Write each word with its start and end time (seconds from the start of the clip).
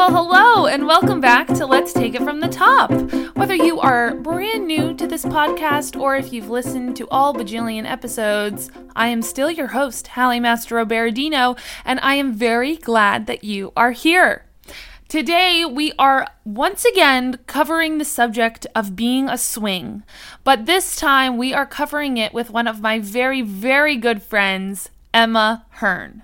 Well, 0.00 0.24
hello, 0.24 0.66
and 0.66 0.86
welcome 0.86 1.20
back 1.20 1.46
to 1.48 1.66
Let's 1.66 1.92
Take 1.92 2.14
It 2.14 2.22
From 2.22 2.40
the 2.40 2.48
Top. 2.48 2.90
Whether 3.36 3.54
you 3.54 3.78
are 3.80 4.14
brand 4.14 4.66
new 4.66 4.94
to 4.94 5.06
this 5.06 5.26
podcast 5.26 6.00
or 6.00 6.16
if 6.16 6.32
you've 6.32 6.48
listened 6.48 6.96
to 6.96 7.08
all 7.10 7.34
bajillion 7.34 7.84
episodes, 7.84 8.70
I 8.96 9.08
am 9.08 9.20
still 9.20 9.50
your 9.50 9.66
host, 9.66 10.06
Hallie 10.06 10.40
Mastro 10.40 10.86
Berardino, 10.86 11.58
and 11.84 12.00
I 12.00 12.14
am 12.14 12.32
very 12.32 12.76
glad 12.76 13.26
that 13.26 13.44
you 13.44 13.74
are 13.76 13.90
here. 13.90 14.46
Today, 15.08 15.66
we 15.66 15.92
are 15.98 16.28
once 16.46 16.86
again 16.86 17.38
covering 17.46 17.98
the 17.98 18.06
subject 18.06 18.66
of 18.74 18.96
being 18.96 19.28
a 19.28 19.36
swing, 19.36 20.02
but 20.44 20.64
this 20.64 20.96
time 20.96 21.36
we 21.36 21.52
are 21.52 21.66
covering 21.66 22.16
it 22.16 22.32
with 22.32 22.48
one 22.48 22.66
of 22.66 22.80
my 22.80 22.98
very, 22.98 23.42
very 23.42 23.96
good 23.96 24.22
friends, 24.22 24.88
Emma 25.12 25.66
Hearn. 25.72 26.22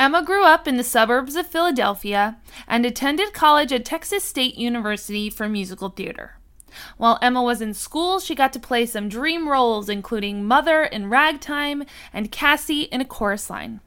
Emma 0.00 0.24
grew 0.24 0.44
up 0.44 0.66
in 0.66 0.78
the 0.78 0.82
suburbs 0.82 1.36
of 1.36 1.46
Philadelphia 1.46 2.38
and 2.66 2.86
attended 2.86 3.34
college 3.34 3.70
at 3.70 3.84
Texas 3.84 4.24
State 4.24 4.56
University 4.56 5.28
for 5.28 5.46
musical 5.46 5.90
theater. 5.90 6.38
While 6.96 7.18
Emma 7.20 7.42
was 7.42 7.60
in 7.60 7.74
school, 7.74 8.18
she 8.18 8.34
got 8.34 8.54
to 8.54 8.58
play 8.58 8.86
some 8.86 9.10
dream 9.10 9.46
roles, 9.46 9.90
including 9.90 10.46
Mother 10.46 10.84
in 10.84 11.10
Ragtime 11.10 11.84
and 12.14 12.32
Cassie 12.32 12.84
in 12.84 13.02
a 13.02 13.04
chorus 13.04 13.50
line. 13.50 13.80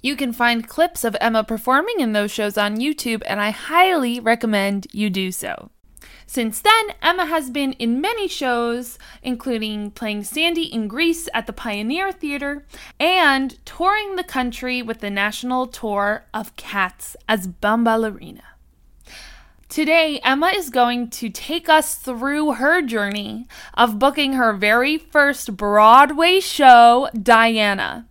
You 0.00 0.16
can 0.16 0.32
find 0.32 0.66
clips 0.66 1.04
of 1.04 1.14
Emma 1.20 1.44
performing 1.44 2.00
in 2.00 2.14
those 2.14 2.30
shows 2.30 2.56
on 2.56 2.78
YouTube, 2.78 3.22
and 3.26 3.38
I 3.38 3.50
highly 3.50 4.18
recommend 4.18 4.86
you 4.92 5.10
do 5.10 5.30
so. 5.30 5.70
Since 6.32 6.60
then, 6.60 6.94
Emma 7.02 7.26
has 7.26 7.50
been 7.50 7.72
in 7.72 8.00
many 8.00 8.28
shows, 8.28 9.00
including 9.20 9.90
playing 9.90 10.22
Sandy 10.22 10.62
in 10.62 10.86
Grease 10.86 11.28
at 11.34 11.48
the 11.48 11.52
Pioneer 11.52 12.12
Theater 12.12 12.64
and 13.00 13.58
touring 13.66 14.14
the 14.14 14.22
country 14.22 14.80
with 14.80 15.00
the 15.00 15.10
national 15.10 15.66
tour 15.66 16.26
of 16.32 16.54
Cats 16.54 17.16
as 17.28 17.48
Bombalurina. 17.48 18.44
Today, 19.68 20.20
Emma 20.22 20.52
is 20.54 20.70
going 20.70 21.10
to 21.10 21.30
take 21.30 21.68
us 21.68 21.96
through 21.96 22.52
her 22.52 22.80
journey 22.80 23.48
of 23.74 23.98
booking 23.98 24.34
her 24.34 24.52
very 24.52 24.98
first 24.98 25.56
Broadway 25.56 26.38
show, 26.38 27.08
Diana. 27.20 28.06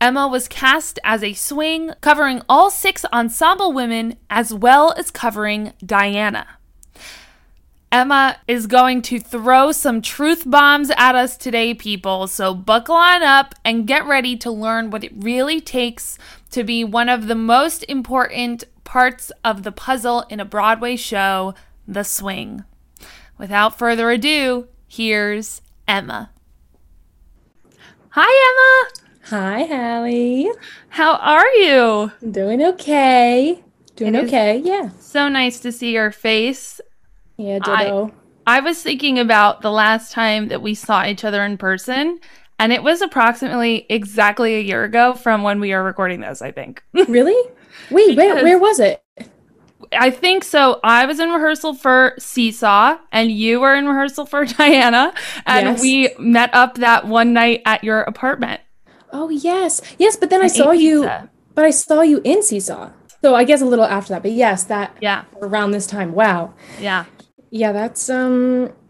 Emma 0.00 0.26
was 0.26 0.48
cast 0.48 0.98
as 1.04 1.22
a 1.22 1.32
swing, 1.32 1.92
covering 2.00 2.42
all 2.48 2.72
six 2.72 3.04
ensemble 3.12 3.72
women 3.72 4.16
as 4.28 4.52
well 4.52 4.92
as 4.96 5.12
covering 5.12 5.74
Diana. 5.86 6.58
Emma 7.92 8.38
is 8.48 8.66
going 8.66 9.02
to 9.02 9.20
throw 9.20 9.70
some 9.70 10.00
truth 10.00 10.44
bombs 10.50 10.90
at 10.96 11.14
us 11.14 11.36
today, 11.36 11.74
people. 11.74 12.26
So 12.26 12.54
buckle 12.54 12.94
on 12.94 13.22
up 13.22 13.54
and 13.66 13.86
get 13.86 14.06
ready 14.06 14.34
to 14.38 14.50
learn 14.50 14.88
what 14.88 15.04
it 15.04 15.12
really 15.14 15.60
takes 15.60 16.18
to 16.52 16.64
be 16.64 16.84
one 16.84 17.10
of 17.10 17.26
the 17.26 17.34
most 17.34 17.84
important 17.84 18.64
parts 18.84 19.30
of 19.44 19.62
the 19.62 19.72
puzzle 19.72 20.24
in 20.30 20.40
a 20.40 20.44
Broadway 20.46 20.96
show, 20.96 21.54
the 21.86 22.02
swing. 22.02 22.64
Without 23.36 23.76
further 23.76 24.10
ado, 24.10 24.68
here's 24.88 25.60
Emma. 25.86 26.30
Hi, 28.10 28.22
Emma. 28.48 29.36
Hi, 29.36 29.64
Hallie. 29.64 30.50
How 30.88 31.16
are 31.16 31.48
you? 31.56 32.12
Doing 32.30 32.62
okay. 32.62 33.62
Doing 33.96 34.16
okay, 34.16 34.62
yeah. 34.64 34.90
So 34.98 35.28
nice 35.28 35.60
to 35.60 35.70
see 35.70 35.92
your 35.92 36.10
face 36.10 36.80
yeah, 37.42 37.58
ditto. 37.58 38.12
I, 38.46 38.58
I 38.58 38.60
was 38.60 38.82
thinking 38.82 39.18
about 39.18 39.62
the 39.62 39.70
last 39.70 40.12
time 40.12 40.48
that 40.48 40.62
we 40.62 40.74
saw 40.74 41.04
each 41.04 41.24
other 41.24 41.44
in 41.44 41.58
person, 41.58 42.20
and 42.58 42.72
it 42.72 42.82
was 42.82 43.00
approximately 43.00 43.86
exactly 43.88 44.54
a 44.54 44.60
year 44.60 44.84
ago 44.84 45.14
from 45.14 45.42
when 45.42 45.60
we 45.60 45.72
are 45.72 45.82
recording 45.82 46.20
this, 46.20 46.42
I 46.42 46.52
think. 46.52 46.82
really? 46.92 47.50
Wait, 47.90 48.16
where, 48.16 48.42
where 48.42 48.58
was 48.58 48.80
it? 48.80 49.02
I 49.92 50.10
think 50.10 50.44
so. 50.44 50.80
I 50.82 51.06
was 51.06 51.18
in 51.18 51.30
rehearsal 51.30 51.74
for 51.74 52.14
Seesaw, 52.18 52.98
and 53.10 53.30
you 53.30 53.60
were 53.60 53.74
in 53.74 53.86
rehearsal 53.86 54.26
for 54.26 54.44
Diana, 54.46 55.12
and 55.46 55.66
yes. 55.66 55.82
we 55.82 56.14
met 56.18 56.50
up 56.54 56.76
that 56.76 57.06
one 57.06 57.32
night 57.32 57.62
at 57.66 57.84
your 57.84 58.02
apartment. 58.02 58.60
Oh 59.12 59.28
yes, 59.28 59.80
yes. 59.98 60.16
But 60.16 60.30
then 60.30 60.40
and 60.40 60.50
I 60.50 60.54
saw 60.54 60.70
you. 60.70 61.08
But 61.54 61.64
I 61.66 61.70
saw 61.70 62.00
you 62.00 62.22
in 62.24 62.42
Seesaw. 62.42 62.92
So 63.20 63.34
I 63.36 63.44
guess 63.44 63.60
a 63.60 63.66
little 63.66 63.84
after 63.84 64.14
that. 64.14 64.22
But 64.22 64.32
yes, 64.32 64.64
that 64.64 64.96
yeah 65.00 65.24
around 65.40 65.72
this 65.72 65.86
time. 65.86 66.12
Wow. 66.12 66.54
Yeah. 66.80 67.04
Yeah, 67.54 67.72
that's 67.72 68.08
um 68.08 68.72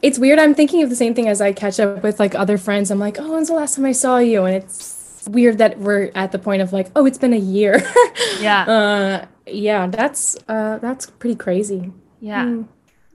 it's 0.00 0.16
weird. 0.16 0.38
I'm 0.38 0.54
thinking 0.54 0.84
of 0.84 0.90
the 0.90 0.96
same 0.96 1.12
thing 1.12 1.26
as 1.26 1.40
I 1.40 1.52
catch 1.52 1.80
up 1.80 2.04
with 2.04 2.20
like 2.20 2.36
other 2.36 2.56
friends. 2.56 2.88
I'm 2.88 3.00
like, 3.00 3.18
"Oh, 3.18 3.32
when's 3.32 3.48
the 3.48 3.54
last 3.54 3.74
time 3.74 3.84
I 3.84 3.90
saw 3.90 4.18
you?" 4.18 4.44
And 4.44 4.54
it's 4.54 5.26
weird 5.28 5.58
that 5.58 5.76
we're 5.80 6.12
at 6.14 6.30
the 6.30 6.38
point 6.38 6.62
of 6.62 6.72
like, 6.72 6.86
"Oh, 6.94 7.04
it's 7.04 7.18
been 7.18 7.32
a 7.32 7.38
year." 7.38 7.82
yeah. 8.40 8.62
Uh 8.62 9.26
yeah, 9.48 9.88
that's 9.88 10.36
uh 10.46 10.78
that's 10.78 11.10
pretty 11.10 11.34
crazy. 11.34 11.92
Yeah. 12.20 12.44
Mm. 12.44 12.68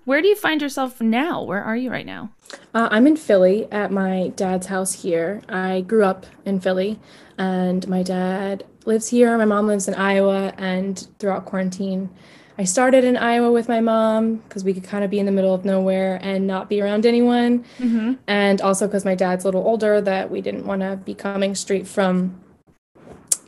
Where 0.04 0.22
do 0.22 0.28
you 0.28 0.36
find 0.36 0.62
yourself 0.62 1.00
now? 1.00 1.42
Where 1.42 1.64
are 1.64 1.78
you 1.78 1.90
right 1.90 2.06
now? 2.06 2.32
Uh, 2.74 2.90
I'm 2.92 3.08
in 3.08 3.16
Philly 3.16 3.72
at 3.72 3.92
my 3.92 4.34
dad's 4.36 4.68
house 4.68 5.02
here. 5.02 5.42
I 5.48 5.82
grew 5.82 6.04
up 6.04 6.26
in 6.44 6.60
Philly, 6.60 7.00
and 7.38 7.88
my 7.88 8.04
dad 8.04 8.66
lives 8.86 9.08
here. 9.08 9.36
My 9.38 9.46
mom 9.46 9.68
lives 9.68 9.88
in 9.88 9.96
Iowa, 9.96 10.54
and 10.58 11.08
throughout 11.18 11.46
quarantine, 11.46 12.10
I 12.58 12.64
started 12.64 13.04
in 13.04 13.18
Iowa 13.18 13.52
with 13.52 13.68
my 13.68 13.82
mom 13.82 14.38
because 14.38 14.64
we 14.64 14.74
could 14.74 14.86
kind 14.86 15.04
of 15.04 15.10
be 15.10 15.20
in 15.20 15.26
the 15.26 15.32
middle 15.32 15.54
of 15.54 15.66
nowhere 15.66 16.20
and 16.22 16.48
not 16.48 16.70
be 16.70 16.82
around 16.82 17.06
anyone. 17.06 17.66
Mm-hmm. 17.80 18.14
And 18.28 18.62
also 18.62 18.88
because 18.88 19.04
my 19.04 19.16
dad's 19.16 19.44
a 19.44 19.48
little 19.48 19.66
older, 19.66 20.00
that 20.02 20.32
we 20.32 20.42
didn't 20.42 20.66
want 20.66 20.82
to 20.82 20.96
be 20.96 21.14
coming 21.14 21.54
straight 21.56 21.86
from 21.86 22.40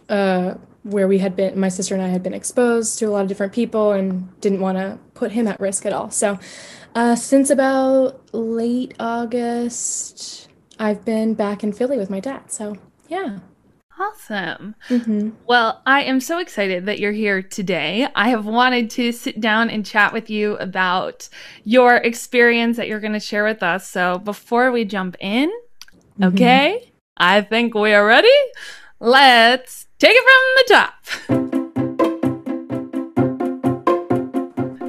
uh, 0.09 0.55
where 0.83 1.07
we 1.07 1.19
had 1.19 1.35
been, 1.35 1.57
my 1.59 1.69
sister 1.69 1.93
and 1.93 2.03
I 2.03 2.09
had 2.09 2.21
been 2.21 2.33
exposed 2.33 2.99
to 2.99 3.05
a 3.05 3.11
lot 3.11 3.21
of 3.21 3.27
different 3.27 3.53
people 3.53 3.91
and 3.91 4.39
didn't 4.41 4.59
want 4.59 4.77
to 4.77 4.99
put 5.13 5.31
him 5.31 5.47
at 5.47 5.59
risk 5.59 5.85
at 5.85 5.93
all. 5.93 6.09
So 6.11 6.39
uh, 6.93 7.15
since 7.15 7.49
about 7.49 8.21
late 8.33 8.93
August, 8.99 10.49
I've 10.79 11.05
been 11.05 11.33
back 11.33 11.63
in 11.63 11.71
Philly 11.71 11.97
with 11.97 12.09
my 12.09 12.19
dad. 12.19 12.51
So 12.51 12.75
yeah. 13.07 13.39
Awesome. 13.99 14.75
Mm-hmm. 14.89 15.29
Well, 15.47 15.81
I 15.85 16.03
am 16.03 16.19
so 16.19 16.37
excited 16.37 16.85
that 16.85 16.99
you're 16.99 17.11
here 17.11 17.41
today. 17.41 18.07
I 18.15 18.29
have 18.29 18.45
wanted 18.45 18.91
to 18.91 19.11
sit 19.11 19.41
down 19.41 19.69
and 19.69 19.85
chat 19.85 20.13
with 20.13 20.29
you 20.29 20.55
about 20.57 21.27
your 21.63 21.95
experience 21.95 22.77
that 22.77 22.87
you're 22.87 22.99
going 22.99 23.13
to 23.13 23.19
share 23.19 23.43
with 23.43 23.63
us. 23.63 23.89
So 23.89 24.19
before 24.19 24.71
we 24.71 24.85
jump 24.85 25.15
in, 25.19 25.49
mm-hmm. 25.49 26.23
okay, 26.25 26.91
I 27.17 27.41
think 27.41 27.73
we 27.73 27.93
are 27.93 28.05
ready. 28.05 28.29
Let's 28.99 29.87
take 29.97 30.15
it 30.15 30.23
from 30.23 31.29
the 31.29 31.37
top. 31.37 31.46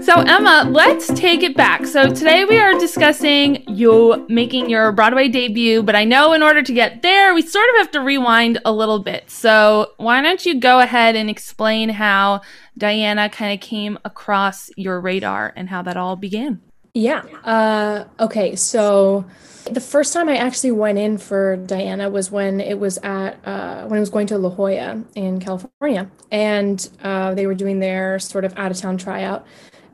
So, 0.09 0.23
Emma, 0.23 0.67
let's 0.71 1.09
take 1.09 1.43
it 1.43 1.55
back. 1.55 1.85
So, 1.85 2.09
today 2.09 2.47
we 2.47 2.59
are 2.59 2.73
discussing 2.79 3.63
you 3.69 4.25
making 4.31 4.71
your 4.71 4.91
Broadway 4.91 5.29
debut, 5.29 5.83
but 5.83 5.95
I 5.95 6.05
know 6.05 6.33
in 6.33 6.43
order 6.43 6.63
to 6.63 6.73
get 6.73 7.03
there, 7.03 7.35
we 7.35 7.43
sort 7.43 7.69
of 7.69 7.77
have 7.77 7.91
to 7.91 8.01
rewind 8.01 8.59
a 8.65 8.73
little 8.73 9.01
bit. 9.01 9.31
So, 9.31 9.93
why 9.99 10.23
don't 10.23 10.47
you 10.47 10.59
go 10.59 10.81
ahead 10.81 11.15
and 11.15 11.29
explain 11.29 11.91
how 11.91 12.41
Diana 12.79 13.29
kind 13.29 13.53
of 13.53 13.61
came 13.61 13.99
across 14.03 14.71
your 14.79 14.99
radar 14.99 15.53
and 15.55 15.69
how 15.69 15.83
that 15.83 15.99
all 15.99 16.17
began? 16.17 16.63
Yeah. 16.95 17.25
Uh, 17.45 18.07
okay. 18.19 18.57
So, 18.57 19.27
the 19.71 19.81
first 19.83 20.15
time 20.15 20.31
I 20.31 20.39
actually 20.39 20.73
went 20.73 20.97
in 20.97 21.19
for 21.19 21.59
Diana 21.59 22.09
was 22.09 22.31
when 22.31 22.61
it 22.63 22.79
was 22.79 22.97
at 23.03 23.47
uh, 23.47 23.85
when 23.89 23.99
I 23.99 24.01
was 24.01 24.09
going 24.09 24.27
to 24.29 24.39
La 24.39 24.49
Jolla 24.49 25.05
in 25.15 25.39
California, 25.39 26.11
and 26.31 26.89
uh, 27.03 27.35
they 27.35 27.47
were 27.47 27.55
doing 27.55 27.81
their 27.81 28.19
sort 28.19 28.47
of 28.47 28.57
out 28.57 28.71
of 28.71 28.79
town 28.79 28.97
tryout. 28.97 29.47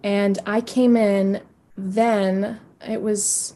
And 0.04 0.38
I 0.44 0.60
came 0.60 0.96
in 0.96 1.40
then, 1.76 2.60
it 2.86 3.00
was 3.00 3.54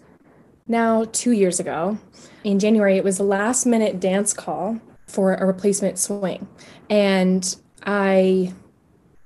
now 0.66 1.04
two 1.12 1.32
years 1.32 1.60
ago. 1.60 1.98
In 2.42 2.58
January, 2.58 2.96
it 2.96 3.04
was 3.04 3.20
a 3.20 3.22
last 3.22 3.66
minute 3.66 4.00
dance 4.00 4.32
call 4.32 4.80
for 5.06 5.34
a 5.34 5.46
replacement 5.46 5.98
swing. 5.98 6.48
And 6.88 7.54
I 7.84 8.54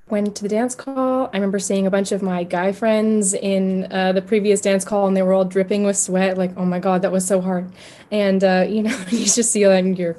went 0.09 0.35
to 0.37 0.43
the 0.43 0.49
dance 0.49 0.75
call. 0.75 1.31
I 1.33 1.37
remember 1.37 1.61
seeing 1.61 1.87
a 1.87 1.91
bunch 1.91 2.11
of 2.11 2.23
my 2.23 2.43
guy 2.43 2.73
friends 2.73 3.35
in 3.35 3.91
uh, 3.93 4.13
the 4.13 4.21
previous 4.21 4.61
dance 4.61 4.85
call, 4.85 5.07
and 5.07 5.17
they 5.17 5.23
were 5.23 5.33
all 5.33 5.45
dripping 5.45 5.85
with 5.85 5.97
sweat. 5.97 6.37
Like, 6.37 6.53
oh 6.57 6.65
my 6.65 6.81
god, 6.81 7.03
that 7.03 7.13
was 7.13 7.25
so 7.25 7.41
hard. 7.41 7.73
And 8.11 8.43
uh, 8.43 8.67
you 8.69 8.83
know, 8.83 8.97
you 9.11 9.25
just 9.27 9.53
see 9.53 9.67
like 9.67 9.97
your 9.97 10.17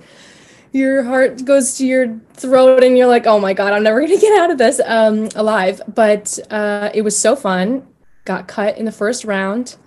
your 0.73 1.03
heart 1.03 1.45
goes 1.45 1.77
to 1.77 1.85
your 1.85 2.19
throat 2.33 2.83
and 2.83 2.97
you're 2.97 3.07
like, 3.07 3.27
oh 3.27 3.39
my 3.39 3.53
God, 3.53 3.73
I'm 3.73 3.83
never 3.83 3.99
going 3.99 4.11
to 4.15 4.17
get 4.17 4.41
out 4.41 4.51
of 4.51 4.57
this 4.57 4.81
um, 4.85 5.29
alive. 5.35 5.81
But 5.87 6.37
uh, 6.49 6.89
it 6.93 7.03
was 7.03 7.17
so 7.17 7.35
fun. 7.35 7.87
Got 8.25 8.47
cut 8.47 8.77
in 8.77 8.85
the 8.85 8.91
first 8.91 9.23
round. 9.23 9.77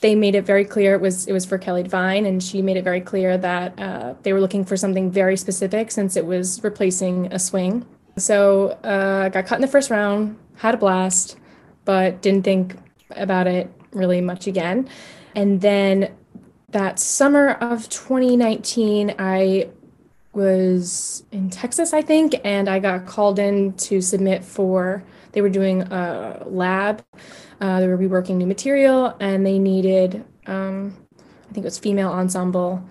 They 0.00 0.14
made 0.14 0.34
it 0.34 0.46
very 0.46 0.64
clear 0.64 0.94
it 0.94 1.00
was 1.02 1.26
it 1.26 1.32
was 1.32 1.44
for 1.44 1.58
Kelly 1.58 1.82
Devine, 1.82 2.24
and 2.24 2.42
she 2.42 2.62
made 2.62 2.78
it 2.78 2.84
very 2.84 3.02
clear 3.02 3.36
that 3.36 3.78
uh, 3.78 4.14
they 4.22 4.32
were 4.32 4.40
looking 4.40 4.64
for 4.64 4.74
something 4.74 5.10
very 5.10 5.36
specific 5.36 5.90
since 5.90 6.16
it 6.16 6.24
was 6.24 6.64
replacing 6.64 7.30
a 7.32 7.38
swing. 7.38 7.84
So 8.16 8.68
uh, 8.82 9.28
got 9.28 9.44
cut 9.44 9.56
in 9.56 9.60
the 9.60 9.68
first 9.68 9.90
round, 9.90 10.38
had 10.56 10.74
a 10.74 10.78
blast, 10.78 11.36
but 11.84 12.22
didn't 12.22 12.44
think 12.44 12.76
about 13.10 13.46
it 13.46 13.70
really 13.92 14.22
much 14.22 14.46
again. 14.46 14.88
And 15.34 15.60
then 15.60 16.14
that 16.70 16.98
summer 16.98 17.50
of 17.60 17.88
2019, 17.90 19.16
I 19.18 19.68
was 20.32 21.24
in 21.32 21.50
Texas, 21.50 21.92
I 21.92 22.02
think, 22.02 22.34
and 22.44 22.68
I 22.68 22.78
got 22.78 23.06
called 23.06 23.38
in 23.38 23.72
to 23.74 24.00
submit 24.00 24.44
for. 24.44 25.02
They 25.32 25.40
were 25.40 25.48
doing 25.48 25.82
a 25.82 26.44
lab. 26.46 27.04
Uh, 27.60 27.80
they 27.80 27.86
were 27.88 27.98
reworking 27.98 28.36
new 28.36 28.46
material, 28.46 29.16
and 29.20 29.44
they 29.44 29.58
needed, 29.58 30.24
um, 30.46 30.96
I 31.18 31.52
think 31.52 31.64
it 31.64 31.64
was 31.64 31.78
female 31.78 32.10
ensemble 32.10 32.82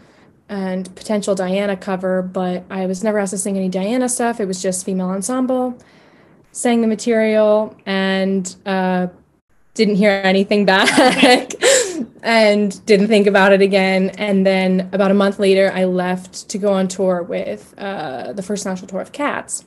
and 0.49 0.93
potential 0.95 1.35
Diana 1.35 1.77
cover, 1.77 2.23
but 2.23 2.63
I 2.69 2.87
was 2.87 3.03
never 3.03 3.19
asked 3.19 3.31
to 3.31 3.37
sing 3.37 3.55
any 3.55 3.69
Diana 3.69 4.09
stuff. 4.09 4.39
It 4.39 4.45
was 4.45 4.61
just 4.61 4.83
female 4.83 5.09
ensemble. 5.09 5.77
Sang 6.51 6.81
the 6.81 6.87
material 6.87 7.77
and 7.85 8.55
uh, 8.65 9.07
didn't 9.75 9.95
hear 9.95 10.21
anything 10.23 10.65
back 10.65 11.53
and 12.23 12.85
didn't 12.85 13.07
think 13.07 13.27
about 13.27 13.51
it 13.51 13.61
again. 13.61 14.09
And 14.11 14.45
then 14.45 14.89
about 14.91 15.11
a 15.11 15.13
month 15.13 15.39
later, 15.39 15.71
I 15.73 15.85
left 15.85 16.49
to 16.49 16.57
go 16.57 16.73
on 16.73 16.87
tour 16.87 17.23
with 17.23 17.73
uh, 17.77 18.33
the 18.33 18.43
first 18.43 18.65
national 18.65 18.87
tour 18.87 19.01
of 19.01 19.11
Cats 19.11 19.65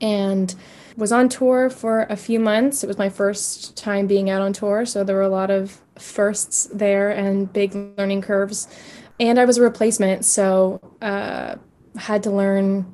and 0.00 0.54
was 0.96 1.12
on 1.12 1.28
tour 1.28 1.70
for 1.70 2.02
a 2.10 2.16
few 2.16 2.40
months. 2.40 2.82
It 2.82 2.86
was 2.86 2.98
my 2.98 3.08
first 3.08 3.76
time 3.76 4.06
being 4.06 4.28
out 4.28 4.42
on 4.42 4.52
tour, 4.52 4.84
so 4.84 5.04
there 5.04 5.16
were 5.16 5.22
a 5.22 5.28
lot 5.28 5.50
of 5.50 5.80
firsts 5.98 6.68
there 6.72 7.10
and 7.10 7.52
big 7.52 7.74
learning 7.96 8.22
curves 8.22 8.68
and 9.20 9.38
I 9.38 9.44
was 9.44 9.58
a 9.58 9.62
replacement, 9.62 10.24
so 10.24 10.80
uh, 11.02 11.56
had 11.96 12.22
to 12.22 12.30
learn 12.30 12.92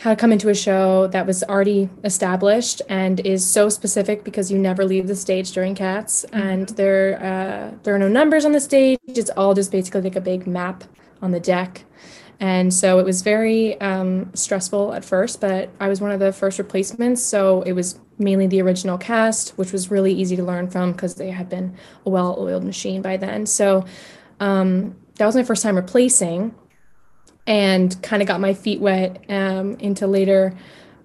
how 0.00 0.10
to 0.10 0.16
come 0.16 0.32
into 0.32 0.48
a 0.48 0.54
show 0.54 1.06
that 1.08 1.26
was 1.26 1.42
already 1.44 1.88
established 2.04 2.82
and 2.88 3.20
is 3.20 3.46
so 3.46 3.68
specific 3.68 4.24
because 4.24 4.50
you 4.50 4.58
never 4.58 4.84
leave 4.84 5.06
the 5.06 5.16
stage 5.16 5.52
during 5.52 5.74
cats. 5.74 6.24
Mm-hmm. 6.28 6.48
and 6.48 6.68
there 6.70 7.22
uh, 7.22 7.76
there 7.82 7.94
are 7.94 7.98
no 7.98 8.08
numbers 8.08 8.44
on 8.44 8.52
the 8.52 8.60
stage. 8.60 8.98
It's 9.06 9.30
all 9.30 9.54
just 9.54 9.72
basically 9.72 10.02
like 10.02 10.16
a 10.16 10.20
big 10.20 10.46
map 10.46 10.84
on 11.22 11.30
the 11.30 11.40
deck. 11.40 11.84
And 12.38 12.72
so 12.72 12.98
it 12.98 13.06
was 13.06 13.22
very 13.22 13.80
um, 13.80 14.30
stressful 14.34 14.92
at 14.92 15.04
first 15.04 15.40
but 15.40 15.70
i 15.80 15.88
was 15.88 16.02
one 16.02 16.10
of 16.10 16.20
the 16.20 16.32
first 16.32 16.58
replacements. 16.58 17.22
So 17.22 17.62
it 17.62 17.72
was 17.72 17.98
mainly 18.18 18.46
the 18.46 18.60
original 18.62 18.98
cast 18.98 19.50
which 19.58 19.72
was 19.72 19.90
really 19.90 20.12
easy 20.12 20.36
to 20.36 20.44
learn 20.44 20.68
from 20.68 20.92
because 20.92 21.14
they 21.14 21.30
had 21.30 21.48
been 21.48 21.76
a 22.04 22.10
well-oiled 22.10 22.64
machine 22.64 23.02
by 23.02 23.16
then. 23.16 23.46
So 23.46 23.84
um, 24.40 24.96
that 25.16 25.26
was 25.26 25.34
my 25.34 25.44
first 25.44 25.62
time 25.62 25.76
replacing 25.76 26.54
and 27.46 28.00
kind 28.02 28.22
of 28.22 28.28
got 28.28 28.40
my 28.40 28.54
feet 28.54 28.80
wet 28.80 29.24
um, 29.28 29.74
into 29.74 30.06
later 30.06 30.54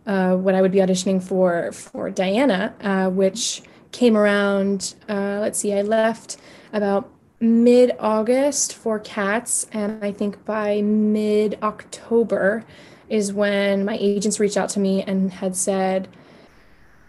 uh, 0.05 0.35
what 0.35 0.55
I 0.55 0.61
would 0.61 0.71
be 0.71 0.79
auditioning 0.79 1.21
for 1.21 1.71
for 1.71 2.09
Diana, 2.09 2.73
uh, 2.81 3.09
which 3.09 3.61
came 3.91 4.17
around. 4.17 4.95
Uh, 5.07 5.39
let's 5.41 5.59
see, 5.59 5.73
I 5.73 5.81
left 5.81 6.37
about 6.73 7.09
mid 7.39 7.91
August 7.99 8.73
for 8.73 8.99
Cats, 8.99 9.67
and 9.71 10.03
I 10.03 10.11
think 10.11 10.43
by 10.45 10.81
mid 10.81 11.57
October 11.61 12.63
is 13.09 13.33
when 13.33 13.85
my 13.85 13.97
agents 13.99 14.39
reached 14.39 14.57
out 14.57 14.69
to 14.69 14.79
me 14.79 15.03
and 15.03 15.33
had 15.33 15.55
said, 15.55 16.07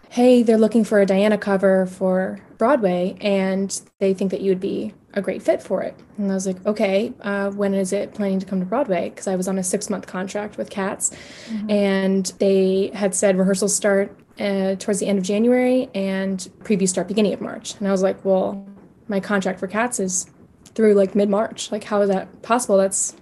"Hey, 0.09 0.43
they're 0.43 0.57
looking 0.57 0.83
for 0.83 0.99
a 1.01 1.05
Diana 1.05 1.37
cover 1.37 1.85
for 1.87 2.39
Broadway, 2.57 3.17
and 3.21 3.81
they 3.99 4.13
think 4.13 4.31
that 4.31 4.41
you 4.41 4.51
would 4.51 4.59
be 4.59 4.93
a 5.13 5.21
great 5.21 5.41
fit 5.41 5.61
for 5.61 5.81
it. 5.81 5.95
And 6.17 6.31
I 6.31 6.33
was 6.33 6.47
like, 6.47 6.65
okay, 6.65 7.13
uh, 7.21 7.51
when 7.51 7.73
is 7.73 7.93
it 7.93 8.13
planning 8.13 8.39
to 8.39 8.45
come 8.45 8.59
to 8.59 8.65
Broadway? 8.65 9.09
Because 9.09 9.27
I 9.27 9.35
was 9.35 9.47
on 9.47 9.57
a 9.57 9.63
six 9.63 9.89
month 9.89 10.07
contract 10.07 10.57
with 10.57 10.69
Cats, 10.69 11.11
mm-hmm. 11.49 11.69
and 11.69 12.25
they 12.39 12.91
had 12.93 13.13
said 13.13 13.37
rehearsals 13.37 13.75
start 13.75 14.17
uh, 14.39 14.75
towards 14.75 14.99
the 14.99 15.07
end 15.07 15.19
of 15.19 15.23
January 15.23 15.89
and 15.93 16.49
previews 16.63 16.89
start 16.89 17.07
beginning 17.07 17.33
of 17.33 17.41
March. 17.41 17.75
And 17.75 17.87
I 17.87 17.91
was 17.91 18.01
like, 18.01 18.23
well, 18.25 18.65
my 19.07 19.19
contract 19.19 19.59
for 19.59 19.67
Cats 19.67 19.99
is 19.99 20.27
through 20.73 20.93
like 20.95 21.13
mid 21.15 21.29
March. 21.29 21.71
Like, 21.71 21.83
how 21.83 22.01
is 22.01 22.09
that 22.09 22.41
possible? 22.41 22.77
That's 22.77 23.15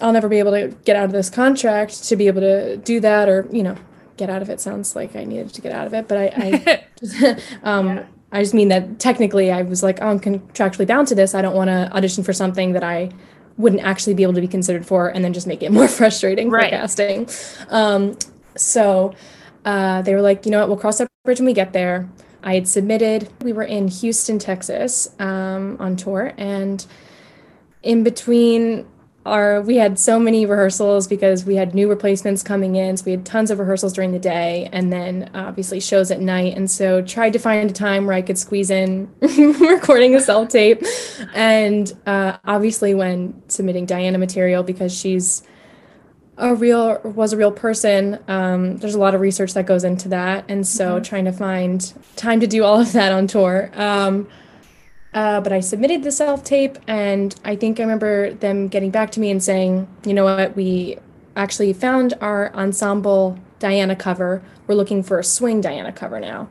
I'll 0.00 0.12
never 0.12 0.28
be 0.28 0.38
able 0.38 0.52
to 0.52 0.68
get 0.84 0.96
out 0.96 1.04
of 1.04 1.12
this 1.12 1.28
contract 1.28 2.04
to 2.04 2.16
be 2.16 2.26
able 2.28 2.40
to 2.40 2.76
do 2.76 3.00
that, 3.00 3.28
or 3.28 3.48
you 3.50 3.62
know, 3.62 3.76
get 4.16 4.30
out 4.30 4.42
of 4.42 4.48
it. 4.48 4.60
Sounds 4.60 4.94
like 4.94 5.16
I 5.16 5.24
needed 5.24 5.52
to 5.54 5.60
get 5.60 5.72
out 5.72 5.86
of 5.86 5.94
it, 5.94 6.06
but 6.06 6.16
I, 6.16 6.26
I 6.36 7.36
um, 7.64 7.88
yeah 7.88 8.06
I 8.32 8.42
just 8.42 8.54
mean 8.54 8.68
that 8.68 8.98
technically 8.98 9.50
I 9.50 9.62
was 9.62 9.82
like, 9.82 9.98
oh, 10.00 10.08
I'm 10.08 10.20
contractually 10.20 10.86
bound 10.86 11.08
to 11.08 11.14
this. 11.14 11.34
I 11.34 11.42
don't 11.42 11.54
want 11.54 11.68
to 11.68 11.92
audition 11.92 12.22
for 12.22 12.32
something 12.32 12.72
that 12.72 12.84
I 12.84 13.10
wouldn't 13.56 13.82
actually 13.82 14.14
be 14.14 14.22
able 14.22 14.34
to 14.34 14.40
be 14.40 14.48
considered 14.48 14.86
for 14.86 15.08
and 15.08 15.24
then 15.24 15.32
just 15.32 15.46
make 15.46 15.62
it 15.62 15.72
more 15.78 15.88
frustrating 15.88 16.50
right. 16.50 16.70
for 16.70 16.76
casting. 16.76 17.28
Um, 17.68 18.16
so 18.56 19.14
uh, 19.64 20.02
they 20.02 20.14
were 20.14 20.22
like, 20.22 20.46
you 20.46 20.52
know 20.52 20.60
what, 20.60 20.68
we'll 20.68 20.78
cross 20.78 20.98
that 20.98 21.08
bridge 21.24 21.38
when 21.38 21.46
we 21.46 21.52
get 21.52 21.72
there. 21.72 22.08
I 22.42 22.54
had 22.54 22.68
submitted, 22.68 23.28
we 23.42 23.52
were 23.52 23.64
in 23.64 23.88
Houston, 23.88 24.38
Texas 24.38 25.08
um, 25.18 25.76
on 25.78 25.96
tour. 25.96 26.32
And 26.38 26.84
in 27.82 28.02
between 28.02 28.86
our 29.26 29.60
we 29.60 29.76
had 29.76 29.98
so 29.98 30.18
many 30.18 30.46
rehearsals 30.46 31.06
because 31.06 31.44
we 31.44 31.54
had 31.54 31.74
new 31.74 31.88
replacements 31.88 32.42
coming 32.42 32.76
in 32.76 32.96
so 32.96 33.04
we 33.04 33.10
had 33.10 33.26
tons 33.26 33.50
of 33.50 33.58
rehearsals 33.58 33.92
during 33.92 34.12
the 34.12 34.18
day 34.18 34.68
and 34.72 34.90
then 34.90 35.30
obviously 35.34 35.78
shows 35.78 36.10
at 36.10 36.20
night 36.20 36.56
and 36.56 36.70
so 36.70 37.02
tried 37.02 37.32
to 37.32 37.38
find 37.38 37.70
a 37.70 37.72
time 37.72 38.06
where 38.06 38.16
i 38.16 38.22
could 38.22 38.38
squeeze 38.38 38.70
in 38.70 39.10
recording 39.60 40.14
a 40.14 40.20
self 40.20 40.48
tape 40.48 40.82
and 41.34 41.92
uh, 42.06 42.38
obviously 42.46 42.94
when 42.94 43.42
submitting 43.48 43.84
diana 43.84 44.16
material 44.16 44.62
because 44.62 44.96
she's 44.96 45.42
a 46.38 46.54
real 46.54 46.98
was 47.04 47.34
a 47.34 47.36
real 47.36 47.52
person 47.52 48.18
um, 48.26 48.78
there's 48.78 48.94
a 48.94 48.98
lot 48.98 49.14
of 49.14 49.20
research 49.20 49.52
that 49.52 49.66
goes 49.66 49.84
into 49.84 50.08
that 50.08 50.46
and 50.48 50.66
so 50.66 50.94
mm-hmm. 50.94 51.02
trying 51.02 51.26
to 51.26 51.32
find 51.32 51.92
time 52.16 52.40
to 52.40 52.46
do 52.46 52.64
all 52.64 52.80
of 52.80 52.92
that 52.92 53.12
on 53.12 53.26
tour 53.26 53.70
um, 53.74 54.26
uh, 55.12 55.40
but 55.40 55.52
I 55.52 55.60
submitted 55.60 56.02
the 56.02 56.12
self 56.12 56.44
tape, 56.44 56.78
and 56.86 57.34
I 57.44 57.56
think 57.56 57.80
I 57.80 57.82
remember 57.82 58.32
them 58.32 58.68
getting 58.68 58.90
back 58.90 59.10
to 59.12 59.20
me 59.20 59.30
and 59.30 59.42
saying, 59.42 59.88
you 60.04 60.14
know 60.14 60.24
what, 60.24 60.56
we 60.56 60.98
actually 61.36 61.72
found 61.72 62.14
our 62.20 62.54
ensemble 62.54 63.38
Diana 63.58 63.96
cover. 63.96 64.42
We're 64.66 64.74
looking 64.74 65.02
for 65.02 65.18
a 65.18 65.24
swing 65.24 65.60
Diana 65.60 65.92
cover 65.92 66.20
now. 66.20 66.48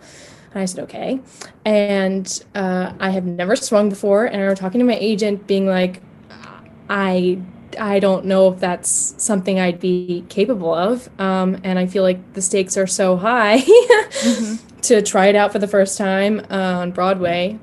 And 0.53 0.61
I 0.61 0.65
said, 0.65 0.83
okay. 0.85 1.19
And 1.63 2.43
uh, 2.55 2.93
I 2.99 3.11
have 3.11 3.25
never 3.25 3.55
swung 3.55 3.89
before. 3.89 4.25
And 4.25 4.35
I 4.35 4.39
remember 4.39 4.59
talking 4.59 4.79
to 4.79 4.85
my 4.85 4.97
agent, 4.97 5.47
being 5.47 5.67
like, 5.67 6.01
I 6.89 7.39
I 7.79 7.99
don't 7.99 8.25
know 8.25 8.51
if 8.51 8.59
that's 8.59 9.13
something 9.17 9.59
I'd 9.59 9.79
be 9.79 10.25
capable 10.27 10.73
of. 10.73 11.07
Um, 11.19 11.59
and 11.63 11.77
I 11.77 11.85
feel 11.85 12.03
like 12.03 12.33
the 12.33 12.41
stakes 12.41 12.77
are 12.77 12.87
so 12.87 13.15
high 13.15 13.59
mm-hmm. 13.61 14.79
to 14.81 15.01
try 15.01 15.27
it 15.27 15.35
out 15.35 15.51
for 15.51 15.59
the 15.59 15.67
first 15.67 15.97
time 15.97 16.39
uh, 16.49 16.79
on 16.79 16.91
Broadway. 16.91 17.59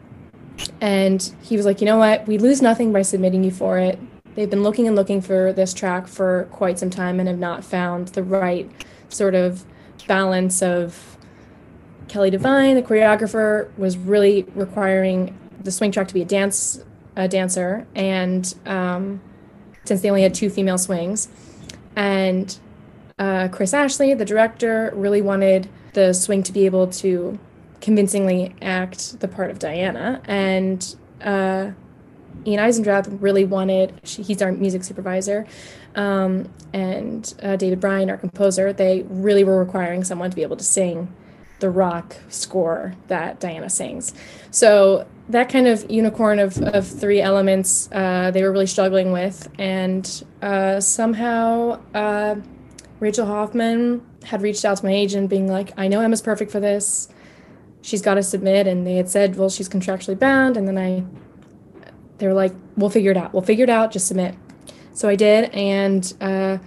And 0.81 1.33
he 1.43 1.57
was 1.57 1.67
like, 1.67 1.81
you 1.81 1.87
know 1.87 1.99
what? 1.99 2.27
We 2.27 2.39
lose 2.39 2.63
nothing 2.63 2.93
by 2.93 3.03
submitting 3.03 3.45
you 3.45 3.51
for 3.51 3.79
it. 3.79 3.99
They've 4.35 4.51
been 4.51 4.63
looking 4.63 4.87
and 4.87 4.95
looking 4.95 5.21
for 5.21 5.53
this 5.53 5.73
track 5.73 6.07
for 6.07 6.49
quite 6.51 6.79
some 6.79 6.91
time 6.91 7.19
and 7.19 7.29
have 7.29 7.39
not 7.39 7.65
found 7.65 8.09
the 8.09 8.23
right 8.23 8.71
sort 9.09 9.35
of 9.35 9.65
balance 10.07 10.63
of 10.63 11.17
Kelly 12.09 12.31
Devine, 12.31 12.77
the 12.77 12.83
choreographer, 12.83 13.77
was 13.77 13.97
really 13.97 14.45
requiring 14.55 15.37
the 15.63 15.71
swing 15.71 15.91
track 15.91 16.09
to 16.09 16.15
be 16.15 16.23
a 16.23 16.27
dance 16.27 16.81
a 17.17 17.27
dancer, 17.27 17.87
and 17.95 18.55
um, 18.67 19.21
since 19.85 20.03
they 20.03 20.11
only 20.11 20.23
had 20.23 20.35
two 20.35 20.51
female 20.51 20.77
swings, 20.77 21.29
and 21.97 22.59
uh, 23.19 23.49
Chris 23.49 23.73
Ashley, 23.73 24.13
the 24.13 24.25
director, 24.25 24.93
really 24.95 25.23
wanted 25.23 25.69
the 25.95 26.13
swing 26.13 26.43
to 26.43 26.53
be 26.53 26.67
able 26.67 26.87
to 26.89 27.39
convincingly 27.87 28.53
act 28.61 29.21
the 29.21 29.29
part 29.29 29.49
of 29.49 29.61
Diana. 29.61 30.21
And 30.25 30.97
uh, 31.21 31.71
Ian 32.45 32.61
Eisendrath 32.61 33.07
really 33.23 33.45
wanted, 33.45 34.01
he's 34.03 34.43
our 34.43 34.51
music 34.51 34.83
supervisor, 34.83 35.47
um, 35.95 36.53
and 36.73 37.33
uh, 37.45 37.55
David 37.55 37.79
Bryan, 37.79 38.11
our 38.11 38.17
composer, 38.17 38.73
they 38.73 39.05
really 39.09 39.45
were 39.45 39.61
requiring 39.61 40.03
someone 40.03 40.31
to 40.31 40.37
be 40.37 40.43
able 40.43 40.57
to 40.57 40.65
sing 40.65 41.15
the 41.61 41.71
rock 41.71 42.17
score 42.29 42.95
that 43.07 43.39
Diana 43.39 43.71
sings. 43.71 44.13
So 44.51 45.07
that 45.29 45.49
kind 45.49 45.69
of 45.69 45.89
unicorn 45.89 46.41
of, 46.41 46.59
of 46.59 46.89
three 46.89 47.21
elements 47.21 47.89
uh, 47.93 48.33
they 48.33 48.43
were 48.43 48.51
really 48.51 48.67
struggling 48.67 49.13
with. 49.13 49.49
And 49.61 50.25
uh, 50.43 50.81
somehow 50.81 51.81
uh, 51.95 52.35
Rachel 52.99 53.27
Hoffman 53.27 54.05
had 54.25 54.43
reached 54.43 54.65
out 54.65 54.79
to 54.79 54.85
my 54.85 54.93
agent 54.93 55.31
being 55.31 55.47
like, 55.47 55.73
I 55.79 55.87
know 55.87 56.01
Emma's 56.01 56.21
perfect 56.21 56.51
for 56.51 56.59
this 56.59 57.09
she's 57.87 58.03
got 58.03 58.15
to 58.15 58.23
submit 58.23 58.67
and 58.67 58.85
they 58.85 58.97
had 58.97 59.09
said 59.09 59.37
well 59.37 59.49
she's 59.49 59.69
contractually 59.69 60.19
bound 60.19 60.57
and 60.57 60.67
then 60.67 60.77
i 60.77 61.05
they 62.19 62.27
were 62.27 62.35
like 62.35 62.53
we'll 62.77 62.91
figure 62.91 63.13
it 63.13 63.17
out 63.17 63.33
we'll 63.33 63.43
figure 63.43 63.63
it 63.65 63.71
out 63.71 63.93
just 63.93 64.09
submit. 64.09 64.35
So 64.93 65.09
i 65.09 65.15
did 65.15 65.51
and 65.55 66.13
uh, 66.21 66.59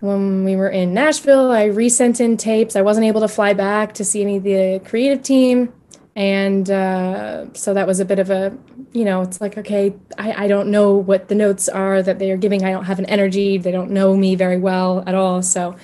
when 0.00 0.44
we 0.44 0.56
were 0.56 0.68
in 0.68 0.92
nashville 0.92 1.52
i 1.52 1.64
resent 1.64 2.20
in 2.20 2.36
tapes. 2.36 2.74
I 2.74 2.82
wasn't 2.82 3.06
able 3.06 3.20
to 3.20 3.28
fly 3.28 3.52
back 3.54 3.94
to 3.94 4.04
see 4.04 4.20
any 4.20 4.38
of 4.38 4.42
the 4.42 4.80
creative 4.84 5.22
team 5.22 5.72
and 6.16 6.68
uh, 6.70 7.52
so 7.52 7.74
that 7.74 7.86
was 7.86 8.00
a 8.00 8.04
bit 8.04 8.18
of 8.18 8.30
a 8.30 8.56
you 8.92 9.04
know 9.04 9.22
it's 9.22 9.40
like 9.40 9.56
okay 9.58 9.94
I, 10.18 10.44
I 10.44 10.48
don't 10.48 10.72
know 10.72 10.94
what 10.94 11.28
the 11.28 11.36
notes 11.36 11.68
are 11.68 12.02
that 12.02 12.18
they 12.18 12.32
are 12.32 12.36
giving. 12.36 12.64
I 12.64 12.72
don't 12.72 12.86
have 12.86 12.98
an 12.98 13.06
energy. 13.06 13.58
They 13.58 13.70
don't 13.70 13.90
know 13.90 14.16
me 14.16 14.34
very 14.34 14.58
well 14.58 15.04
at 15.06 15.14
all. 15.14 15.42
So 15.42 15.76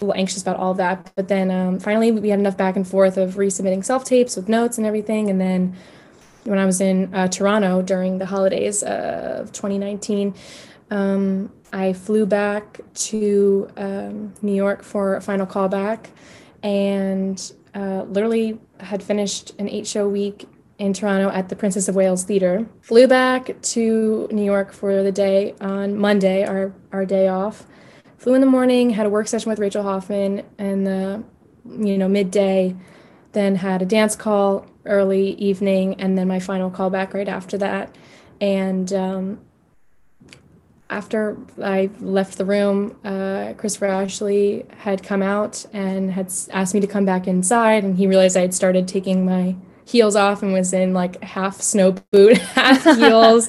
a 0.00 0.04
little 0.04 0.18
anxious 0.18 0.42
about 0.42 0.56
all 0.56 0.74
that. 0.74 1.12
But 1.14 1.28
then 1.28 1.50
um, 1.50 1.78
finally, 1.78 2.12
we 2.12 2.28
had 2.28 2.38
enough 2.38 2.56
back 2.56 2.76
and 2.76 2.86
forth 2.86 3.16
of 3.16 3.34
resubmitting 3.34 3.84
self 3.84 4.04
tapes 4.04 4.36
with 4.36 4.48
notes 4.48 4.78
and 4.78 4.86
everything. 4.86 5.30
And 5.30 5.40
then 5.40 5.76
when 6.44 6.58
I 6.58 6.66
was 6.66 6.80
in 6.80 7.14
uh, 7.14 7.28
Toronto 7.28 7.82
during 7.82 8.18
the 8.18 8.26
holidays 8.26 8.82
of 8.82 9.52
2019, 9.52 10.34
um, 10.90 11.52
I 11.72 11.92
flew 11.92 12.26
back 12.26 12.80
to 12.94 13.68
um, 13.76 14.34
New 14.42 14.54
York 14.54 14.82
for 14.82 15.16
a 15.16 15.20
final 15.20 15.46
callback 15.46 16.06
and 16.62 17.52
uh, 17.74 18.04
literally 18.04 18.58
had 18.80 19.02
finished 19.02 19.52
an 19.58 19.68
eight 19.68 19.86
show 19.86 20.08
week 20.08 20.48
in 20.78 20.92
Toronto 20.92 21.30
at 21.30 21.48
the 21.48 21.56
Princess 21.56 21.88
of 21.88 21.94
Wales 21.94 22.24
Theatre. 22.24 22.66
Flew 22.82 23.06
back 23.06 23.60
to 23.62 24.28
New 24.30 24.44
York 24.44 24.72
for 24.72 25.02
the 25.02 25.12
day 25.12 25.54
on 25.60 25.96
Monday, 25.96 26.44
our, 26.44 26.72
our 26.92 27.04
day 27.04 27.28
off. 27.28 27.66
Flew 28.26 28.34
in 28.34 28.40
the 28.40 28.46
morning, 28.48 28.90
had 28.90 29.06
a 29.06 29.08
work 29.08 29.28
session 29.28 29.50
with 29.50 29.60
Rachel 29.60 29.84
Hoffman, 29.84 30.42
and 30.58 30.84
the 30.84 31.22
you 31.64 31.96
know 31.96 32.08
midday, 32.08 32.74
then 33.30 33.54
had 33.54 33.82
a 33.82 33.86
dance 33.86 34.16
call 34.16 34.66
early 34.84 35.34
evening, 35.34 36.00
and 36.00 36.18
then 36.18 36.26
my 36.26 36.40
final 36.40 36.68
call 36.68 36.90
back 36.90 37.14
right 37.14 37.28
after 37.28 37.56
that. 37.58 37.94
And 38.40 38.92
um, 38.92 39.40
after 40.90 41.36
I 41.62 41.88
left 42.00 42.36
the 42.36 42.44
room, 42.44 42.98
uh, 43.04 43.52
Christopher 43.58 43.86
Ashley 43.86 44.66
had 44.78 45.04
come 45.04 45.22
out 45.22 45.64
and 45.72 46.10
had 46.10 46.32
asked 46.50 46.74
me 46.74 46.80
to 46.80 46.88
come 46.88 47.04
back 47.04 47.28
inside, 47.28 47.84
and 47.84 47.96
he 47.96 48.08
realized 48.08 48.36
I 48.36 48.40
had 48.40 48.54
started 48.54 48.88
taking 48.88 49.24
my 49.24 49.54
heels 49.84 50.16
off 50.16 50.42
and 50.42 50.52
was 50.52 50.72
in 50.72 50.94
like 50.94 51.22
half 51.22 51.60
snow 51.60 51.92
boot, 52.10 52.38
half 52.56 52.82
heels. 52.96 53.48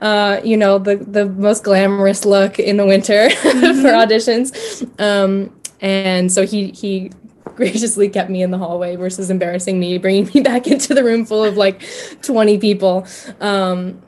Uh, 0.00 0.40
you 0.42 0.56
know, 0.56 0.78
the 0.78 0.96
the 0.96 1.26
most 1.26 1.64
glamorous 1.64 2.24
look 2.24 2.58
in 2.58 2.76
the 2.78 2.86
winter 2.86 3.28
mm-hmm. 3.28 3.82
for 3.82 3.88
auditions. 3.88 5.00
Um, 5.00 5.54
and 5.80 6.32
so 6.32 6.46
he 6.46 6.70
he 6.70 7.10
graciously 7.54 8.08
kept 8.08 8.30
me 8.30 8.42
in 8.42 8.50
the 8.50 8.56
hallway 8.56 8.96
versus 8.96 9.28
embarrassing 9.28 9.78
me, 9.78 9.98
bringing 9.98 10.30
me 10.34 10.40
back 10.50 10.66
into 10.66 10.94
the 10.94 11.04
room 11.04 11.26
full 11.26 11.44
of 11.44 11.56
like 11.56 11.84
20 12.22 12.58
people, 12.58 13.06
um, 13.40 14.00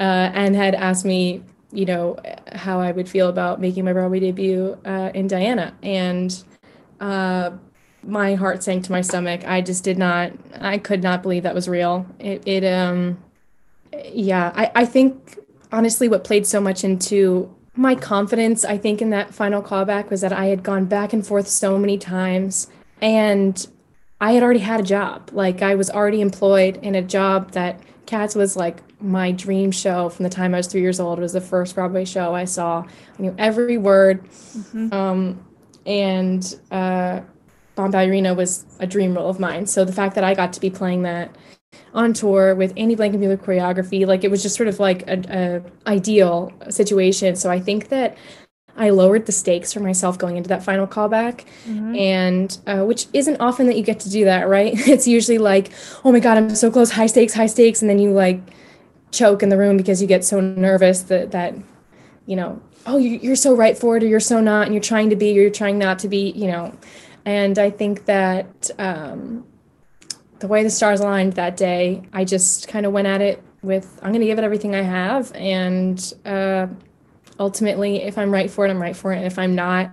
uh, 0.00 0.30
and 0.32 0.56
had 0.56 0.74
asked 0.74 1.04
me, 1.04 1.42
you 1.72 1.84
know, 1.84 2.16
how 2.52 2.80
I 2.80 2.92
would 2.92 3.08
feel 3.08 3.28
about 3.28 3.60
making 3.60 3.84
my 3.84 3.92
Broadway 3.92 4.20
debut 4.20 4.78
uh, 4.86 5.10
in 5.14 5.26
Diana. 5.26 5.74
And 5.82 6.42
uh, 7.00 7.50
my 8.02 8.34
heart 8.34 8.62
sank 8.62 8.84
to 8.84 8.92
my 8.92 9.02
stomach. 9.02 9.46
I 9.46 9.60
just 9.60 9.84
did 9.84 9.98
not, 9.98 10.32
I 10.58 10.78
could 10.78 11.02
not 11.02 11.22
believe 11.22 11.42
that 11.42 11.54
was 11.54 11.68
real. 11.68 12.06
It, 12.18 12.46
it 12.46 12.64
um, 12.64 13.18
yeah, 14.12 14.52
I, 14.54 14.70
I 14.74 14.84
think 14.84 15.38
honestly 15.72 16.08
what 16.08 16.24
played 16.24 16.46
so 16.46 16.60
much 16.60 16.84
into 16.84 17.54
my 17.74 17.94
confidence, 17.94 18.64
I 18.64 18.78
think, 18.78 19.02
in 19.02 19.10
that 19.10 19.34
final 19.34 19.62
callback 19.62 20.10
was 20.10 20.22
that 20.22 20.32
I 20.32 20.46
had 20.46 20.62
gone 20.62 20.86
back 20.86 21.12
and 21.12 21.26
forth 21.26 21.46
so 21.48 21.78
many 21.78 21.98
times 21.98 22.68
and 23.00 23.66
I 24.20 24.32
had 24.32 24.42
already 24.42 24.60
had 24.60 24.80
a 24.80 24.82
job. 24.82 25.30
Like 25.32 25.62
I 25.62 25.74
was 25.74 25.90
already 25.90 26.20
employed 26.20 26.78
in 26.78 26.94
a 26.94 27.02
job 27.02 27.52
that 27.52 27.80
Cats 28.06 28.34
was 28.34 28.56
like 28.56 28.78
my 29.00 29.30
dream 29.32 29.70
show 29.70 30.08
from 30.08 30.22
the 30.22 30.30
time 30.30 30.54
I 30.54 30.58
was 30.58 30.68
three 30.68 30.80
years 30.80 31.00
old. 31.00 31.18
It 31.18 31.22
was 31.22 31.34
the 31.34 31.40
first 31.40 31.74
Broadway 31.74 32.04
show 32.04 32.34
I 32.34 32.44
saw. 32.44 32.82
I 33.18 33.22
knew 33.22 33.34
every 33.36 33.76
word. 33.76 34.24
Mm-hmm. 34.24 34.92
Um, 34.92 35.46
and 35.84 36.58
uh, 36.70 37.20
Bombalurina 37.76 38.34
was 38.34 38.64
a 38.80 38.86
dream 38.86 39.14
role 39.14 39.28
of 39.28 39.38
mine. 39.38 39.66
So 39.66 39.84
the 39.84 39.92
fact 39.92 40.14
that 40.14 40.24
I 40.24 40.34
got 40.34 40.52
to 40.54 40.60
be 40.60 40.70
playing 40.70 41.02
that 41.02 41.36
on 41.94 42.12
tour 42.12 42.54
with 42.54 42.72
Andy 42.76 42.94
Blankenbuehler 42.94 43.38
choreography, 43.38 44.06
like 44.06 44.22
it 44.22 44.30
was 44.30 44.42
just 44.42 44.54
sort 44.54 44.68
of 44.68 44.78
like 44.78 45.06
a, 45.08 45.62
a 45.86 45.90
ideal 45.90 46.52
situation. 46.68 47.36
So 47.36 47.50
I 47.50 47.58
think 47.58 47.88
that 47.88 48.16
I 48.76 48.90
lowered 48.90 49.24
the 49.24 49.32
stakes 49.32 49.72
for 49.72 49.80
myself 49.80 50.18
going 50.18 50.36
into 50.36 50.48
that 50.50 50.62
final 50.62 50.86
callback, 50.86 51.46
mm-hmm. 51.66 51.96
and 51.96 52.58
uh, 52.66 52.84
which 52.84 53.06
isn't 53.14 53.40
often 53.40 53.66
that 53.66 53.76
you 53.76 53.82
get 53.82 54.00
to 54.00 54.10
do 54.10 54.24
that, 54.26 54.48
right? 54.48 54.74
It's 54.88 55.08
usually 55.08 55.38
like, 55.38 55.72
oh 56.04 56.12
my 56.12 56.20
god, 56.20 56.36
I'm 56.36 56.54
so 56.54 56.70
close, 56.70 56.90
high 56.90 57.06
stakes, 57.06 57.32
high 57.32 57.46
stakes, 57.46 57.80
and 57.80 57.90
then 57.90 57.98
you 57.98 58.12
like 58.12 58.40
choke 59.10 59.42
in 59.42 59.48
the 59.48 59.56
room 59.56 59.78
because 59.78 60.02
you 60.02 60.06
get 60.06 60.24
so 60.24 60.40
nervous 60.40 61.02
that 61.02 61.30
that 61.30 61.54
you 62.26 62.36
know, 62.36 62.60
oh, 62.86 62.98
you're 62.98 63.36
so 63.36 63.54
right 63.54 63.78
for 63.78 63.96
it, 63.96 64.02
or 64.02 64.06
you're 64.06 64.20
so 64.20 64.40
not, 64.40 64.66
and 64.66 64.74
you're 64.74 64.82
trying 64.82 65.08
to 65.10 65.16
be, 65.16 65.30
or 65.38 65.42
you're 65.42 65.50
trying 65.50 65.78
not 65.78 65.98
to 66.00 66.08
be, 66.08 66.30
you 66.32 66.48
know. 66.48 66.76
And 67.24 67.58
I 67.58 67.70
think 67.70 68.04
that 68.04 68.70
um, 68.78 69.46
the 70.38 70.48
way 70.48 70.62
the 70.62 70.70
stars 70.70 71.00
aligned 71.00 71.34
that 71.34 71.56
day, 71.56 72.02
I 72.12 72.24
just 72.24 72.68
kind 72.68 72.86
of 72.86 72.92
went 72.92 73.06
at 73.06 73.20
it 73.20 73.42
with, 73.62 73.98
I'm 74.02 74.10
going 74.10 74.20
to 74.20 74.26
give 74.26 74.38
it 74.38 74.44
everything 74.44 74.74
I 74.74 74.82
have. 74.82 75.32
And 75.34 76.14
uh, 76.24 76.66
ultimately, 77.38 78.02
if 78.02 78.18
I'm 78.18 78.30
right 78.30 78.50
for 78.50 78.66
it, 78.66 78.70
I'm 78.70 78.80
right 78.80 78.96
for 78.96 79.12
it. 79.12 79.16
And 79.16 79.26
if 79.26 79.38
I'm 79.38 79.54
not, 79.54 79.92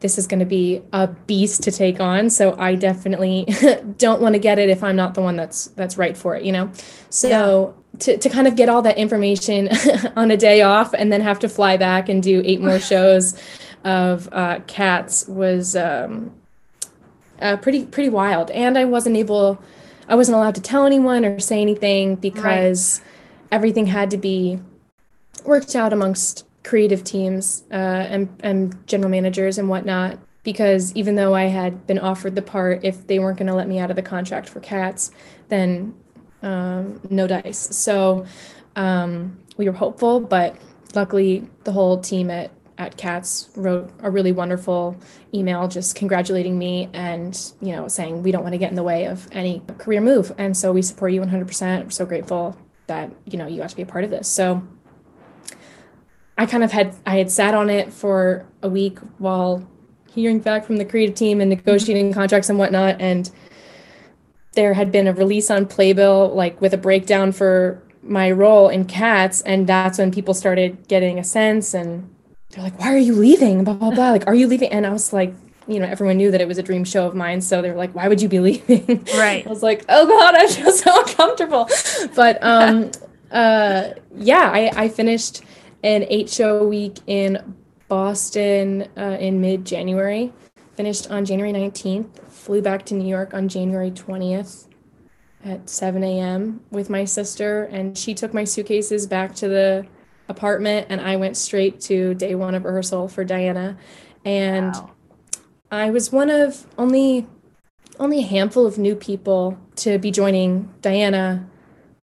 this 0.00 0.16
is 0.16 0.26
going 0.26 0.40
to 0.40 0.46
be 0.46 0.82
a 0.92 1.06
beast 1.06 1.62
to 1.64 1.70
take 1.70 2.00
on. 2.00 2.30
So 2.30 2.56
I 2.58 2.74
definitely 2.74 3.46
don't 3.98 4.20
want 4.20 4.34
to 4.34 4.38
get 4.38 4.58
it 4.58 4.70
if 4.70 4.82
I'm 4.82 4.96
not 4.96 5.14
the 5.14 5.20
one 5.20 5.36
that's 5.36 5.66
that's 5.68 5.96
right 5.98 6.16
for 6.16 6.34
it, 6.34 6.42
you 6.42 6.52
know. 6.52 6.70
So 7.10 7.28
yeah. 7.92 7.98
to 8.00 8.18
to 8.18 8.28
kind 8.28 8.46
of 8.46 8.56
get 8.56 8.68
all 8.68 8.82
that 8.82 8.96
information 8.96 9.68
on 10.16 10.30
a 10.30 10.36
day 10.36 10.62
off 10.62 10.94
and 10.94 11.12
then 11.12 11.20
have 11.20 11.38
to 11.40 11.48
fly 11.48 11.76
back 11.76 12.08
and 12.08 12.22
do 12.22 12.42
eight 12.44 12.60
more 12.60 12.78
shows 12.78 13.40
of 13.84 14.28
uh, 14.32 14.60
cats 14.66 15.26
was 15.28 15.76
um, 15.76 16.32
uh, 17.40 17.56
pretty 17.58 17.84
pretty 17.84 18.08
wild. 18.08 18.50
And 18.50 18.78
I 18.78 18.86
wasn't 18.86 19.16
able, 19.16 19.62
I 20.10 20.16
wasn't 20.16 20.36
allowed 20.36 20.56
to 20.56 20.60
tell 20.60 20.84
anyone 20.84 21.24
or 21.24 21.38
say 21.38 21.62
anything 21.62 22.16
because 22.16 23.00
right. 23.00 23.08
everything 23.52 23.86
had 23.86 24.10
to 24.10 24.16
be 24.18 24.58
worked 25.44 25.76
out 25.76 25.92
amongst 25.92 26.44
creative 26.64 27.04
teams 27.04 27.62
uh, 27.70 27.74
and 27.74 28.28
and 28.40 28.86
general 28.88 29.08
managers 29.08 29.56
and 29.56 29.68
whatnot. 29.68 30.18
Because 30.42 30.94
even 30.96 31.14
though 31.14 31.34
I 31.34 31.44
had 31.44 31.86
been 31.86 31.98
offered 31.98 32.34
the 32.34 32.42
part, 32.42 32.80
if 32.82 33.06
they 33.06 33.18
weren't 33.18 33.38
going 33.38 33.46
to 33.46 33.54
let 33.54 33.68
me 33.68 33.78
out 33.78 33.90
of 33.90 33.96
the 33.96 34.02
contract 34.02 34.48
for 34.48 34.58
cats, 34.58 35.12
then 35.48 35.94
um, 36.42 37.00
no 37.08 37.26
dice. 37.26 37.76
So 37.76 38.26
um, 38.74 39.38
we 39.58 39.66
were 39.66 39.76
hopeful, 39.76 40.18
but 40.18 40.56
luckily 40.94 41.48
the 41.64 41.72
whole 41.72 42.00
team 42.00 42.30
at 42.30 42.50
at 42.80 42.96
Cats 42.96 43.50
wrote 43.56 43.90
a 44.00 44.10
really 44.10 44.32
wonderful 44.32 44.96
email 45.34 45.68
just 45.68 45.94
congratulating 45.94 46.58
me 46.58 46.88
and, 46.94 47.52
you 47.60 47.72
know, 47.72 47.86
saying 47.88 48.22
we 48.22 48.32
don't 48.32 48.42
want 48.42 48.54
to 48.54 48.58
get 48.58 48.70
in 48.70 48.74
the 48.74 48.82
way 48.82 49.04
of 49.04 49.28
any 49.32 49.62
career 49.76 50.00
move. 50.00 50.32
And 50.38 50.56
so 50.56 50.72
we 50.72 50.80
support 50.80 51.12
you 51.12 51.20
100%. 51.20 51.84
We're 51.84 51.90
so 51.90 52.06
grateful 52.06 52.56
that, 52.86 53.10
you 53.26 53.36
know, 53.36 53.46
you 53.46 53.58
got 53.58 53.68
to 53.68 53.76
be 53.76 53.82
a 53.82 53.86
part 53.86 54.04
of 54.04 54.10
this. 54.10 54.28
So 54.28 54.66
I 56.38 56.46
kind 56.46 56.64
of 56.64 56.72
had, 56.72 56.96
I 57.04 57.18
had 57.18 57.30
sat 57.30 57.54
on 57.54 57.68
it 57.68 57.92
for 57.92 58.46
a 58.62 58.68
week 58.70 58.98
while 59.18 59.68
hearing 60.08 60.40
back 60.40 60.64
from 60.64 60.78
the 60.78 60.86
creative 60.86 61.14
team 61.14 61.42
and 61.42 61.50
negotiating 61.50 62.06
mm-hmm. 62.06 62.18
contracts 62.18 62.48
and 62.48 62.58
whatnot. 62.58 62.98
And 62.98 63.30
there 64.52 64.72
had 64.72 64.90
been 64.90 65.06
a 65.06 65.12
release 65.12 65.50
on 65.50 65.66
Playbill, 65.66 66.34
like 66.34 66.62
with 66.62 66.72
a 66.72 66.78
breakdown 66.78 67.32
for 67.32 67.82
my 68.02 68.30
role 68.30 68.70
in 68.70 68.86
Cats. 68.86 69.42
And 69.42 69.66
that's 69.66 69.98
when 69.98 70.10
people 70.10 70.32
started 70.32 70.88
getting 70.88 71.18
a 71.18 71.24
sense 71.24 71.74
and 71.74 72.08
they're 72.50 72.64
like, 72.64 72.78
why 72.78 72.92
are 72.92 72.98
you 72.98 73.14
leaving? 73.14 73.64
Blah, 73.64 73.74
blah, 73.74 73.90
blah. 73.90 74.10
Like, 74.10 74.26
are 74.26 74.34
you 74.34 74.46
leaving? 74.46 74.70
And 74.70 74.86
I 74.86 74.90
was 74.90 75.12
like, 75.12 75.32
you 75.68 75.78
know, 75.78 75.86
everyone 75.86 76.16
knew 76.16 76.30
that 76.32 76.40
it 76.40 76.48
was 76.48 76.58
a 76.58 76.62
dream 76.62 76.84
show 76.84 77.06
of 77.06 77.14
mine. 77.14 77.40
So 77.40 77.62
they 77.62 77.70
were 77.70 77.76
like, 77.76 77.94
why 77.94 78.08
would 78.08 78.20
you 78.20 78.28
be 78.28 78.40
leaving? 78.40 79.04
Right. 79.14 79.46
I 79.46 79.48
was 79.48 79.62
like, 79.62 79.84
oh 79.88 80.06
God, 80.06 80.34
I 80.34 80.46
feel 80.48 80.72
so 80.72 81.00
uncomfortable. 81.06 81.68
But 82.16 82.38
um, 82.42 82.90
uh, 83.30 83.90
yeah, 84.16 84.50
I, 84.52 84.70
I 84.74 84.88
finished 84.88 85.42
an 85.82 86.04
eight 86.08 86.28
show 86.28 86.66
week 86.66 86.98
in 87.06 87.54
Boston 87.88 88.88
uh, 88.96 89.16
in 89.20 89.40
mid 89.40 89.64
January, 89.64 90.32
finished 90.76 91.10
on 91.10 91.24
January 91.24 91.52
19th, 91.52 92.30
flew 92.30 92.62
back 92.62 92.84
to 92.86 92.94
New 92.94 93.08
York 93.08 93.32
on 93.32 93.48
January 93.48 93.90
20th 93.90 94.66
at 95.44 95.68
7 95.70 96.02
a.m. 96.04 96.60
with 96.70 96.90
my 96.90 97.04
sister. 97.04 97.64
And 97.64 97.96
she 97.96 98.14
took 98.14 98.34
my 98.34 98.44
suitcases 98.44 99.06
back 99.06 99.34
to 99.36 99.48
the 99.48 99.86
apartment 100.30 100.86
and 100.88 101.00
I 101.00 101.16
went 101.16 101.36
straight 101.36 101.80
to 101.82 102.14
day 102.14 102.34
one 102.34 102.54
of 102.54 102.64
rehearsal 102.64 103.08
for 103.08 103.24
Diana. 103.24 103.76
And 104.24 104.72
wow. 104.72 104.90
I 105.70 105.90
was 105.90 106.10
one 106.10 106.30
of 106.30 106.66
only 106.78 107.26
only 107.98 108.20
a 108.20 108.26
handful 108.26 108.66
of 108.66 108.78
new 108.78 108.94
people 108.94 109.58
to 109.76 109.98
be 109.98 110.10
joining 110.10 110.72
Diana 110.80 111.46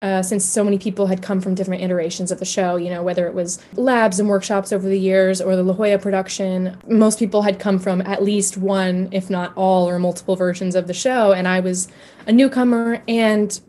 uh, 0.01 0.21
since 0.21 0.43
so 0.45 0.63
many 0.63 0.77
people 0.77 1.07
had 1.07 1.21
come 1.21 1.39
from 1.39 1.55
different 1.55 1.81
iterations 1.81 2.31
of 2.31 2.37
the 2.37 2.45
show, 2.45 2.75
you 2.75 2.89
know, 2.89 3.01
whether 3.01 3.27
it 3.27 3.33
was 3.33 3.59
labs 3.73 4.19
and 4.19 4.27
workshops 4.27 4.73
over 4.73 4.87
the 4.87 4.99
years 4.99 5.41
or 5.41 5.55
the 5.55 5.63
La 5.63 5.73
Jolla 5.73 5.97
production, 5.97 6.77
most 6.87 7.17
people 7.17 7.41
had 7.41 7.59
come 7.59 7.79
from 7.79 8.01
at 8.01 8.21
least 8.21 8.57
one, 8.57 9.07
if 9.11 9.29
not 9.29 9.53
all, 9.55 9.87
or 9.89 9.97
multiple 9.97 10.35
versions 10.35 10.75
of 10.75 10.87
the 10.87 10.93
show. 10.93 11.31
And 11.31 11.47
I 11.47 11.59
was 11.59 11.87
a 12.27 12.31
newcomer 12.31 13.01
and 13.07 13.59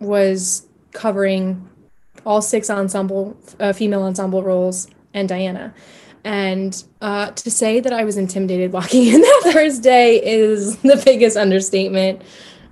was 0.00 0.66
covering 0.92 1.68
all 2.24 2.40
six 2.42 2.70
ensemble 2.70 3.36
uh, 3.60 3.72
female 3.72 4.02
ensemble 4.02 4.42
roles 4.42 4.88
and 5.14 5.28
Diana. 5.28 5.74
And 6.24 6.82
uh, 7.00 7.30
to 7.30 7.50
say 7.50 7.78
that 7.78 7.92
I 7.92 8.04
was 8.04 8.16
intimidated 8.16 8.72
walking 8.72 9.06
in 9.14 9.20
that 9.20 9.50
first 9.52 9.82
day 9.82 10.20
is 10.24 10.76
the 10.78 11.00
biggest 11.04 11.36
understatement. 11.36 12.22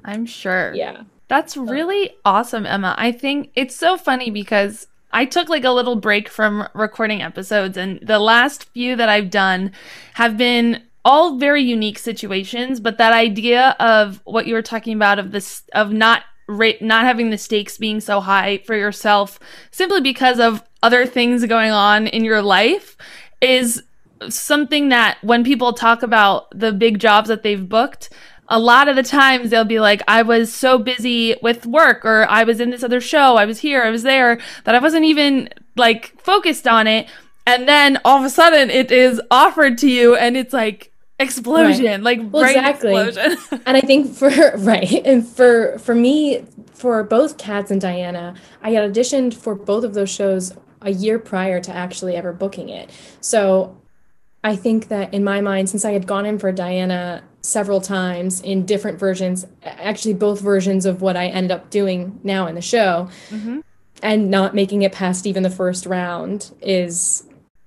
I'm 0.05 0.27
sure. 0.27 0.75
Yeah. 0.75 1.03
That's 1.29 1.57
really 1.57 2.11
awesome, 2.25 2.67
Emma. 2.67 2.95
I 2.99 3.13
think 3.13 3.51
it's 3.55 3.75
so 3.75 3.97
funny 3.97 4.31
because 4.31 4.87
I 5.13 5.25
took 5.25 5.49
like 5.49 5.65
a 5.65 5.71
little 5.71 5.97
break 5.97 6.29
from 6.29 6.69
recording 6.75 7.23
episodes, 7.23 7.77
and 7.77 8.01
the 8.03 8.19
last 8.19 8.65
few 8.65 8.97
that 8.97 9.09
I've 9.09 9.31
done 9.31 9.73
have 10.15 10.37
been 10.37 10.83
all 11.05 11.39
very 11.39 11.63
unique 11.63 11.99
situations. 11.99 12.81
But 12.81 12.99
that 12.99 13.13
idea 13.13 13.77
of 13.81 14.21
what 14.25 14.47
you 14.47 14.55
were 14.55 14.63
talking 14.63 14.95
about 14.95 15.19
of 15.19 15.31
this, 15.31 15.63
of 15.73 15.93
not 15.93 16.25
rate 16.47 16.83
not 16.83 17.05
having 17.05 17.31
the 17.31 17.39
stakes 17.39 17.79
being 17.79 18.01
so 18.01 18.21
high 18.21 18.59
for 18.59 18.75
yourself 18.75 19.39
simply 19.71 20.01
because 20.01 20.39
of 20.39 20.63
other 20.83 21.07
things 21.07 21.45
going 21.47 21.71
on 21.71 22.07
in 22.07 22.25
your 22.25 22.43
life 22.43 22.97
is 23.41 23.83
something 24.29 24.91
that 24.91 25.19
when 25.23 25.45
people 25.45 25.73
talk 25.73 26.03
about 26.03 26.47
the 26.59 26.73
big 26.73 26.99
jobs 26.99 27.29
that 27.29 27.43
they've 27.43 27.69
booked, 27.69 28.11
a 28.49 28.59
lot 28.59 28.89
of 28.89 28.97
the 28.97 29.03
times 29.03 29.51
they'll 29.51 29.65
be 29.65 29.81
like, 29.81 30.03
I 30.07 30.23
was 30.23 30.53
so 30.53 30.79
busy 30.79 31.35
with 31.43 31.67
work, 31.67 32.05
or 32.05 32.27
I 32.29 32.45
was 32.45 32.61
in 32.61 32.71
this 32.71 32.83
other 32.83 33.01
show, 33.01 33.37
I 33.37 33.47
was 33.47 33.61
here, 33.61 33.83
I 33.83 33.91
was 33.91 34.03
there, 34.03 34.39
that 34.65 34.75
I 34.75 34.79
wasn't 34.79 35.05
even 35.05 35.49
like 35.77 36.13
focused 36.21 36.69
on 36.69 36.87
it. 36.87 37.09
And 37.47 37.69
then 37.69 37.99
all 38.05 38.19
of 38.19 38.25
a 38.25 38.31
sudden 38.31 38.71
it 38.71 38.91
is 38.91 39.21
offered 39.31 39.79
to 39.79 39.91
you, 39.91 40.15
and 40.15 40.37
it's 40.37 40.53
like, 40.53 40.93
explosion 41.19 41.85
right. 41.87 42.03
like 42.03 42.21
well, 42.33 42.45
exactly 42.45 42.97
explosion. 42.97 43.39
and 43.67 43.77
i 43.77 43.81
think 43.81 44.13
for 44.13 44.29
right 44.59 44.93
and 45.05 45.27
for 45.27 45.79
for 45.79 45.95
me 45.95 46.45
for 46.73 47.05
both 47.05 47.39
cats 47.39 47.71
and 47.71 47.81
diana 47.81 48.35
i 48.63 48.71
had 48.71 48.93
auditioned 48.93 49.33
for 49.33 49.55
both 49.55 49.85
of 49.85 49.95
those 49.95 50.11
shows 50.11 50.53
a 50.83 50.91
year 50.91 51.19
prior 51.19 51.61
to 51.61 51.73
actually 51.73 52.17
ever 52.17 52.33
booking 52.33 52.69
it 52.69 52.91
so 53.21 53.77
i 54.43 54.57
think 54.57 54.89
that 54.89 55.15
in 55.15 55.23
my 55.23 55.41
mind 55.41 55.69
since 55.69 55.85
i 55.85 55.93
had 55.93 56.05
gone 56.05 56.27
in 56.27 56.37
for 56.37 56.51
diana 56.51 57.23
several 57.43 57.81
times 57.81 58.41
in 58.41 58.67
different 58.67 58.99
versions 58.99 59.47
actually 59.63 60.15
both 60.15 60.41
versions 60.41 60.85
of 60.85 61.01
what 61.01 61.17
i 61.17 61.27
ended 61.27 61.53
up 61.53 61.71
doing 61.71 62.19
now 62.25 62.49
in 62.49 62.57
the 62.57 62.61
show 62.61 63.09
mm-hmm. 63.31 63.61
and 64.03 64.31
not 64.31 64.53
making 64.53 64.83
it 64.83 64.91
past 64.91 65.27
even 65.27 65.45
the 65.45 65.51
first 65.51 65.87
round 65.87 66.51
is 66.61 67.25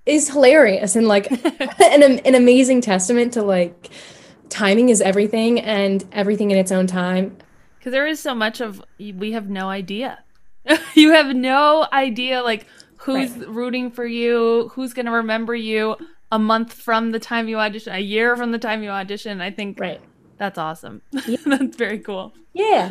is 0.08 0.30
hilarious 0.30 0.96
and 0.96 1.08
like 1.08 1.30
an, 1.82 2.04
an 2.04 2.36
amazing 2.36 2.82
testament 2.82 3.34
to 3.34 3.44
like 3.44 3.90
timing 4.50 4.90
is 4.90 5.02
everything 5.02 5.60
and 5.60 6.06
everything 6.12 6.52
in 6.52 6.58
its 6.58 6.72
own 6.72 6.88
time. 6.88 7.38
Because 7.78 7.92
there 7.92 8.08
is 8.08 8.20
so 8.20 8.34
much 8.34 8.62
of 8.62 8.82
we 9.00 9.32
have 9.34 9.50
no 9.50 9.70
idea. 9.70 10.20
you 10.96 11.12
have 11.12 11.36
no 11.36 11.88
idea 11.92 12.42
like 12.42 12.66
who's 12.98 13.32
right. 13.32 13.48
rooting 13.48 13.92
for 13.92 14.06
you, 14.06 14.72
who's 14.74 14.94
going 14.94 15.06
to 15.06 15.12
remember 15.12 15.56
you 15.56 15.96
a 16.32 16.40
month 16.40 16.74
from 16.74 17.12
the 17.12 17.20
time 17.20 17.48
you 17.48 17.58
audition, 17.58 17.94
a 17.94 18.00
year 18.00 18.36
from 18.36 18.52
the 18.52 18.60
time 18.60 18.84
you 18.84 18.90
audition. 18.90 19.40
I 19.40 19.52
think 19.52 19.80
right. 19.80 20.02
that's 20.38 20.58
awesome. 20.58 21.02
Yeah. 21.26 21.38
that's 21.46 21.78
very 21.78 22.00
cool. 22.00 22.34
Yeah. 22.54 22.88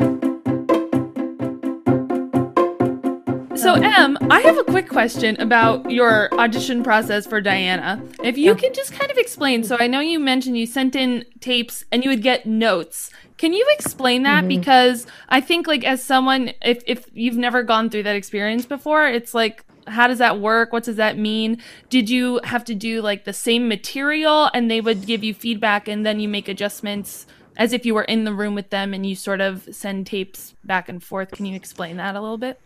So, 3.56 3.72
Em, 3.72 4.18
I 4.30 4.40
have 4.40 4.58
a 4.58 4.64
quick 4.64 4.86
question 4.88 5.40
about 5.40 5.90
your 5.90 6.32
audition 6.34 6.82
process 6.82 7.26
for 7.26 7.40
Diana. 7.40 8.02
If 8.22 8.36
you 8.36 8.52
yeah. 8.52 8.54
can 8.54 8.74
just 8.74 8.92
kind 8.92 9.10
of 9.10 9.16
explain. 9.16 9.64
So, 9.64 9.78
I 9.80 9.86
know 9.86 10.00
you 10.00 10.18
mentioned 10.18 10.58
you 10.58 10.66
sent 10.66 10.94
in 10.94 11.24
tapes 11.40 11.82
and 11.90 12.04
you 12.04 12.10
would 12.10 12.22
get 12.22 12.44
notes. 12.44 13.10
Can 13.38 13.54
you 13.54 13.66
explain 13.78 14.24
that? 14.24 14.44
Mm-hmm. 14.44 14.60
Because 14.60 15.06
I 15.30 15.40
think, 15.40 15.66
like, 15.66 15.84
as 15.84 16.04
someone, 16.04 16.52
if, 16.62 16.82
if 16.86 17.06
you've 17.14 17.38
never 17.38 17.62
gone 17.62 17.88
through 17.88 18.02
that 18.02 18.14
experience 18.14 18.66
before, 18.66 19.06
it's 19.06 19.32
like, 19.32 19.64
how 19.86 20.06
does 20.06 20.18
that 20.18 20.38
work? 20.38 20.72
What 20.72 20.84
does 20.84 20.96
that 20.96 21.16
mean? 21.16 21.62
Did 21.88 22.10
you 22.10 22.40
have 22.44 22.64
to 22.64 22.74
do 22.74 23.00
like 23.00 23.24
the 23.24 23.32
same 23.32 23.68
material 23.68 24.50
and 24.52 24.70
they 24.70 24.80
would 24.80 25.06
give 25.06 25.22
you 25.24 25.32
feedback 25.32 25.88
and 25.88 26.04
then 26.04 26.20
you 26.20 26.28
make 26.28 26.48
adjustments 26.48 27.26
as 27.56 27.72
if 27.72 27.86
you 27.86 27.94
were 27.94 28.02
in 28.02 28.24
the 28.24 28.34
room 28.34 28.54
with 28.54 28.70
them 28.70 28.92
and 28.92 29.06
you 29.06 29.14
sort 29.14 29.40
of 29.40 29.66
send 29.70 30.06
tapes 30.06 30.54
back 30.64 30.88
and 30.88 31.02
forth? 31.02 31.30
Can 31.30 31.46
you 31.46 31.54
explain 31.54 31.96
that 31.96 32.16
a 32.16 32.20
little 32.20 32.36
bit? 32.36 32.60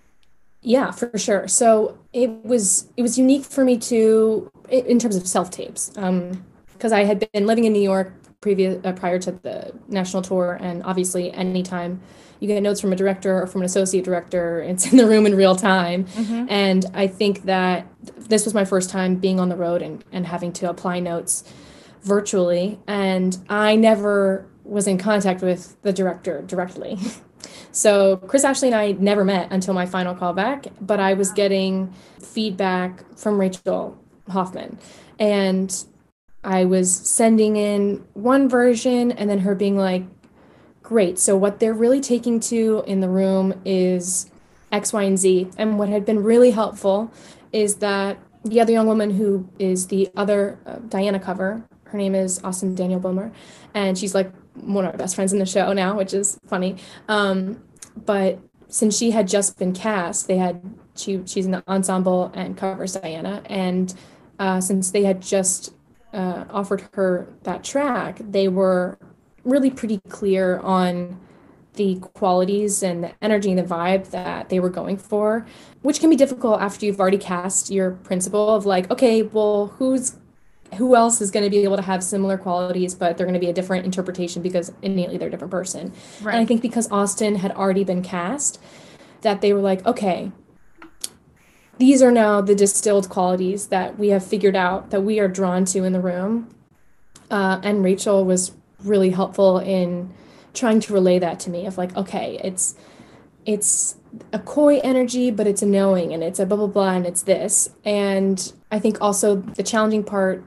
Yeah, 0.63 0.91
for 0.91 1.17
sure. 1.17 1.49
So 1.49 1.99
it 2.13 2.31
was 2.45 2.89
it 2.97 3.03
was 3.03 3.19
unique 3.19 3.45
for 3.45 3.65
me 3.65 3.79
to 3.79 4.51
in 4.69 4.99
terms 4.99 5.17
of 5.17 5.27
self 5.27 5.51
tapes, 5.51 5.89
because 5.89 6.93
um, 6.93 6.93
I 6.93 7.05
had 7.05 7.27
been 7.33 7.47
living 7.47 7.65
in 7.65 7.73
New 7.73 7.83
York 7.83 8.13
previous 8.41 8.85
uh, 8.85 8.93
prior 8.93 9.19
to 9.21 9.33
the 9.33 9.73
national 9.89 10.23
tour, 10.23 10.59
and 10.61 10.83
obviously, 10.85 11.33
anytime 11.33 12.01
you 12.41 12.49
get 12.49 12.63
notes 12.63 12.81
from 12.81 12.93
a 12.93 12.97
director 12.97 13.43
or 13.43 13.47
from 13.47 13.63
an 13.63 13.67
associate 13.67 14.05
director, 14.05 14.61
it's 14.67 14.91
in 14.91 14.99
the 14.99 15.07
room 15.07 15.25
in 15.25 15.35
real 15.35 15.57
time. 15.57 16.05
Mm-hmm. 16.05 16.47
And 16.49 16.87
I 16.95 17.07
think 17.07 17.45
that 17.45 17.87
this 18.17 18.45
was 18.45 18.55
my 18.55 18.65
first 18.65 18.91
time 18.91 19.17
being 19.17 19.41
on 19.41 19.49
the 19.49 19.57
road 19.57 19.81
and 19.81 20.05
and 20.13 20.27
having 20.27 20.53
to 20.55 20.69
apply 20.69 21.01
notes 21.01 21.43
virtually, 22.03 22.79
and 22.87 23.37
I 23.49 23.77
never 23.77 24.47
was 24.65 24.87
in 24.87 24.99
contact 24.99 25.41
with 25.41 25.81
the 25.83 25.93
director 25.93 26.43
directly. 26.43 26.99
So 27.73 28.17
Chris 28.17 28.45
Ashley 28.45 28.69
and 28.69 28.75
I 28.75 28.93
never 28.93 29.25
met 29.25 29.49
until 29.51 29.75
my 29.75 29.87
final 29.87 30.15
callback, 30.15 30.73
but 30.81 31.01
I 31.01 31.15
was 31.15 31.33
getting 31.33 31.93
feedback 32.21 33.05
from 33.17 33.41
Rachel 33.41 33.97
Hoffman. 34.29 34.79
And 35.19 35.85
I 36.43 36.65
was 36.65 36.95
sending 36.95 37.57
in 37.57 38.05
one 38.15 38.49
version 38.49 39.13
and 39.13 39.29
then 39.29 39.41
her 39.41 39.55
being 39.55 39.77
like, 39.77 40.05
great. 40.83 41.19
So 41.19 41.37
what 41.37 41.61
they're 41.61 41.75
really 41.75 42.01
taking 42.01 42.41
to 42.41 42.83
in 42.87 43.01
the 43.01 43.09
room 43.09 43.61
is 43.65 44.31
X, 44.73 44.93
Y, 44.93 45.03
and 45.03 45.19
Z. 45.19 45.51
And 45.57 45.79
what 45.79 45.89
had 45.89 46.05
been 46.05 46.23
really 46.23 46.51
helpful 46.51 47.13
is 47.53 47.77
that 47.77 48.19
the 48.45 48.61
other 48.61 48.73
young 48.73 48.87
woman 48.87 49.11
who 49.11 49.49
is 49.59 49.89
the 49.89 50.11
other 50.17 50.59
uh, 50.67 50.77
Diana 50.89 51.21
cover, 51.21 51.65
her 51.85 51.99
name 51.99 52.15
is 52.15 52.43
Austen 52.43 52.75
Danielle 52.75 53.01
Bohmer, 53.01 53.33
and 53.75 53.99
she's 53.99 54.15
like 54.15 54.33
one 54.55 54.85
of 54.85 54.93
our 54.93 54.99
best 54.99 55.15
friends 55.15 55.33
in 55.33 55.39
the 55.39 55.47
show 55.47 55.73
now, 55.73 55.97
which 55.97 56.15
is 56.15 56.39
funny. 56.47 56.77
Um, 57.09 57.63
but 57.97 58.39
since 58.69 58.97
she 58.97 59.11
had 59.11 59.29
just 59.29 59.59
been 59.59 59.73
cast, 59.73 60.29
they 60.29 60.37
had 60.37 60.63
she 60.97 61.23
she's 61.27 61.47
in 61.47 61.53
the 61.53 61.65
ensemble 61.69 62.31
and 62.35 62.57
covers 62.57 62.95
Diana, 62.95 63.43
and 63.47 63.95
uh, 64.39 64.61
since 64.61 64.91
they 64.91 65.05
had 65.05 65.21
just 65.21 65.75
uh, 66.13 66.45
offered 66.51 66.89
her 66.95 67.29
that 67.43 67.65
track, 67.65 68.19
they 68.21 68.49
were 68.49 68.99
really 69.45 69.71
pretty 69.71 70.01
clear 70.09 70.59
on 70.61 71.19
the 71.75 71.97
qualities 72.15 72.83
and 72.83 73.05
the 73.05 73.13
energy 73.23 73.51
and 73.51 73.59
the 73.59 73.63
vibe 73.63 74.11
that 74.11 74.49
they 74.49 74.61
were 74.61 74.69
going 74.69 74.97
for, 74.97 75.47
which 75.83 76.01
can 76.01 76.11
be 76.11 76.17
difficult 76.17 76.61
after 76.61 76.85
you've 76.85 77.01
already 77.01 77.19
cast 77.19 77.71
your 77.71 77.93
principal 77.93 78.55
of 78.55 78.67
like, 78.67 78.91
okay, 78.91 79.23
well, 79.23 79.69
who's 79.79 80.17
who 80.77 80.95
else 80.95 81.21
is 81.21 81.31
going 81.31 81.45
to 81.45 81.51
be 81.51 81.65
able 81.65 81.77
to 81.77 81.83
have 81.83 82.03
similar 82.03 82.39
qualities, 82.39 82.95
but 82.95 83.17
they're 83.17 83.27
going 83.27 83.35
to 83.35 83.41
be 83.41 83.51
a 83.51 83.53
different 83.53 83.85
interpretation 83.85 84.43
because 84.43 84.73
innately 84.83 85.19
they're 85.19 85.29
a 85.29 85.31
different 85.31 85.51
person. 85.51 85.93
Right. 86.23 86.35
And 86.35 86.43
I 86.43 86.45
think 86.45 86.63
because 86.63 86.91
Austen 86.91 87.37
had 87.37 87.53
already 87.53 87.85
been 87.85 88.03
cast, 88.03 88.61
that 89.23 89.41
they 89.41 89.53
were 89.53 89.61
like, 89.61 89.85
okay, 89.87 90.33
these 91.79 92.03
are 92.03 92.13
now 92.13 92.41
the 92.41 92.55
distilled 92.55 93.09
qualities 93.09 93.69
that 93.69 93.99
we 93.99 94.09
have 94.09 94.25
figured 94.25 94.57
out 94.57 94.91
that 94.91 95.01
we 95.01 95.19
are 95.19 95.29
drawn 95.29 95.65
to 95.67 95.83
in 95.85 95.93
the 95.93 96.01
room. 96.01 96.55
Uh, 97.31 97.61
and 97.63 97.83
Rachel 97.83 98.25
was 98.25 98.53
really 98.85 99.11
helpful 99.11 99.59
in 99.59 100.13
trying 100.53 100.81
to 100.81 100.93
relay 100.93 101.19
that 101.19 101.41
to 101.41 101.51
me 101.51 101.67
of 101.67 101.79
like, 101.79 101.97
okay, 101.97 102.41
it's 102.43 102.75
it's 103.47 103.97
a 104.33 104.39
coy 104.39 104.79
energy, 104.81 105.31
but 105.31 105.47
it's 105.47 105.63
a 105.63 105.67
knowing 105.67 106.13
and 106.13 106.23
it's 106.23 106.39
a 106.39 106.47
blah 106.47 106.57
blah 106.57 106.67
blah 106.67 106.91
and 106.91 107.07
it's 107.07 107.23
this. 107.23 107.71
And 107.85 108.53
I 108.71 108.79
think 108.79 109.01
also 109.01 109.37
the 109.37 109.63
challenging 109.63 110.05
part 110.05 110.45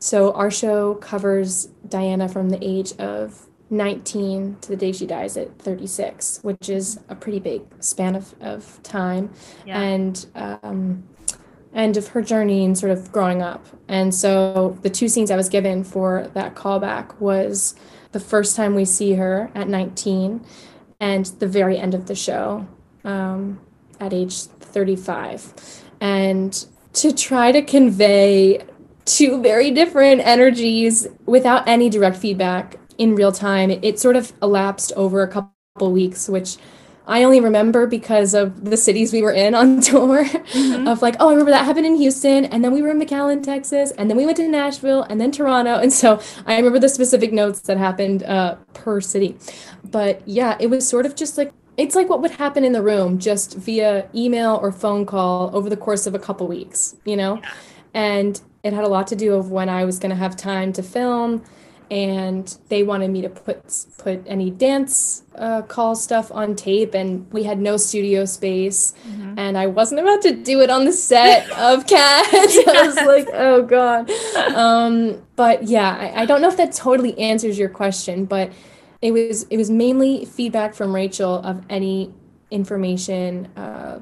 so 0.00 0.32
our 0.32 0.50
show 0.50 0.94
covers 0.96 1.66
Diana 1.88 2.28
from 2.28 2.50
the 2.50 2.58
age 2.62 2.92
of 2.98 3.46
19 3.70 4.56
to 4.62 4.68
the 4.68 4.76
day 4.76 4.92
she 4.92 5.06
dies 5.06 5.36
at 5.36 5.56
36, 5.58 6.40
which 6.42 6.68
is 6.68 6.98
a 7.08 7.14
pretty 7.14 7.38
big 7.38 7.62
span 7.80 8.16
of, 8.16 8.34
of 8.40 8.82
time. 8.82 9.32
Yeah. 9.64 9.80
And 9.80 10.26
um, 10.34 11.04
and 11.72 11.96
of 11.96 12.08
her 12.08 12.22
journey 12.22 12.64
and 12.64 12.76
sort 12.76 12.90
of 12.90 13.12
growing 13.12 13.42
up. 13.42 13.64
And 13.86 14.12
so 14.12 14.76
the 14.82 14.90
two 14.90 15.08
scenes 15.08 15.30
I 15.30 15.36
was 15.36 15.48
given 15.48 15.84
for 15.84 16.28
that 16.34 16.54
callback 16.56 17.20
was 17.20 17.76
the 18.10 18.18
first 18.18 18.56
time 18.56 18.74
we 18.74 18.84
see 18.84 19.14
her 19.14 19.52
at 19.54 19.68
19 19.68 20.44
and 20.98 21.26
the 21.26 21.46
very 21.46 21.78
end 21.78 21.94
of 21.94 22.06
the 22.06 22.16
show 22.16 22.66
um, 23.04 23.60
at 24.00 24.12
age 24.12 24.42
35. 24.42 25.84
And 26.00 26.66
to 26.94 27.12
try 27.12 27.52
to 27.52 27.62
convey 27.62 28.64
two 29.04 29.42
very 29.42 29.70
different 29.70 30.20
energies 30.20 31.06
without 31.26 31.66
any 31.68 31.88
direct 31.88 32.16
feedback 32.16 32.76
in 32.98 33.14
real 33.14 33.32
time. 33.32 33.70
It, 33.70 33.84
it 33.84 33.98
sort 33.98 34.16
of 34.16 34.32
elapsed 34.42 34.92
over 34.96 35.22
a 35.22 35.28
couple 35.28 35.92
weeks, 35.92 36.28
which 36.28 36.56
I 37.06 37.24
only 37.24 37.40
remember 37.40 37.86
because 37.86 38.34
of 38.34 38.64
the 38.64 38.76
cities 38.76 39.12
we 39.12 39.20
were 39.20 39.32
in 39.32 39.54
on 39.54 39.80
tour. 39.80 40.24
Mm-hmm. 40.24 40.86
Of 40.86 41.02
like, 41.02 41.16
oh, 41.18 41.28
I 41.28 41.30
remember 41.32 41.50
that 41.50 41.64
happened 41.64 41.86
in 41.86 41.96
Houston, 41.96 42.44
and 42.44 42.62
then 42.62 42.72
we 42.72 42.82
were 42.82 42.90
in 42.90 43.00
McAllen, 43.00 43.42
Texas, 43.42 43.90
and 43.92 44.08
then 44.08 44.16
we 44.16 44.24
went 44.24 44.36
to 44.36 44.46
Nashville, 44.46 45.02
and 45.02 45.20
then 45.20 45.32
Toronto, 45.32 45.78
and 45.78 45.92
so 45.92 46.20
I 46.46 46.56
remember 46.56 46.78
the 46.78 46.88
specific 46.88 47.32
notes 47.32 47.60
that 47.62 47.78
happened 47.78 48.22
uh, 48.22 48.56
per 48.74 49.00
city. 49.00 49.36
But 49.84 50.22
yeah, 50.26 50.56
it 50.60 50.68
was 50.68 50.86
sort 50.86 51.04
of 51.04 51.16
just 51.16 51.36
like 51.36 51.52
it's 51.76 51.94
like 51.94 52.08
what 52.08 52.20
would 52.20 52.32
happen 52.32 52.64
in 52.64 52.72
the 52.72 52.82
room, 52.82 53.18
just 53.18 53.56
via 53.56 54.08
email 54.14 54.58
or 54.62 54.70
phone 54.70 55.06
call 55.06 55.50
over 55.56 55.70
the 55.70 55.76
course 55.76 56.06
of 56.06 56.14
a 56.14 56.18
couple 56.18 56.46
weeks, 56.46 56.96
you 57.04 57.16
know. 57.16 57.36
Yeah. 57.36 57.52
And 57.94 58.40
it 58.62 58.72
had 58.72 58.84
a 58.84 58.88
lot 58.88 59.06
to 59.08 59.16
do 59.16 59.34
of 59.34 59.50
when 59.50 59.68
I 59.68 59.84
was 59.84 59.98
going 59.98 60.10
to 60.10 60.16
have 60.16 60.36
time 60.36 60.72
to 60.74 60.82
film 60.82 61.42
and 61.90 62.56
they 62.68 62.84
wanted 62.84 63.10
me 63.10 63.20
to 63.20 63.28
put 63.28 63.86
put 63.98 64.22
any 64.26 64.50
dance 64.50 65.24
uh, 65.34 65.62
call 65.62 65.96
stuff 65.96 66.30
on 66.30 66.54
tape 66.54 66.94
and 66.94 67.30
we 67.32 67.42
had 67.42 67.58
no 67.58 67.76
studio 67.76 68.24
space. 68.24 68.94
Mm-hmm. 69.08 69.38
and 69.38 69.58
i 69.58 69.66
wasn't 69.66 70.00
about 70.00 70.22
to 70.22 70.32
do 70.32 70.60
it 70.60 70.70
on 70.70 70.84
the 70.84 70.92
set 70.92 71.50
of 71.58 71.86
cats. 71.86 72.30
I 72.68 72.86
was 72.86 72.96
like 72.96 73.28
oh 73.32 73.62
god. 73.62 74.10
Um, 74.54 75.22
but 75.36 75.64
yeah 75.64 75.96
I, 75.98 76.22
I, 76.22 76.26
don't 76.26 76.40
know 76.40 76.48
if 76.48 76.56
that 76.58 76.72
totally 76.72 77.18
answers 77.18 77.58
your 77.58 77.68
question 77.68 78.24
but 78.24 78.52
it 79.02 79.12
was 79.12 79.44
it 79.44 79.56
was 79.56 79.70
mainly 79.70 80.24
feedback 80.24 80.74
from 80.74 80.94
rachel 80.94 81.36
of 81.36 81.64
any 81.68 82.14
information 82.50 83.46
uh, 83.56 84.00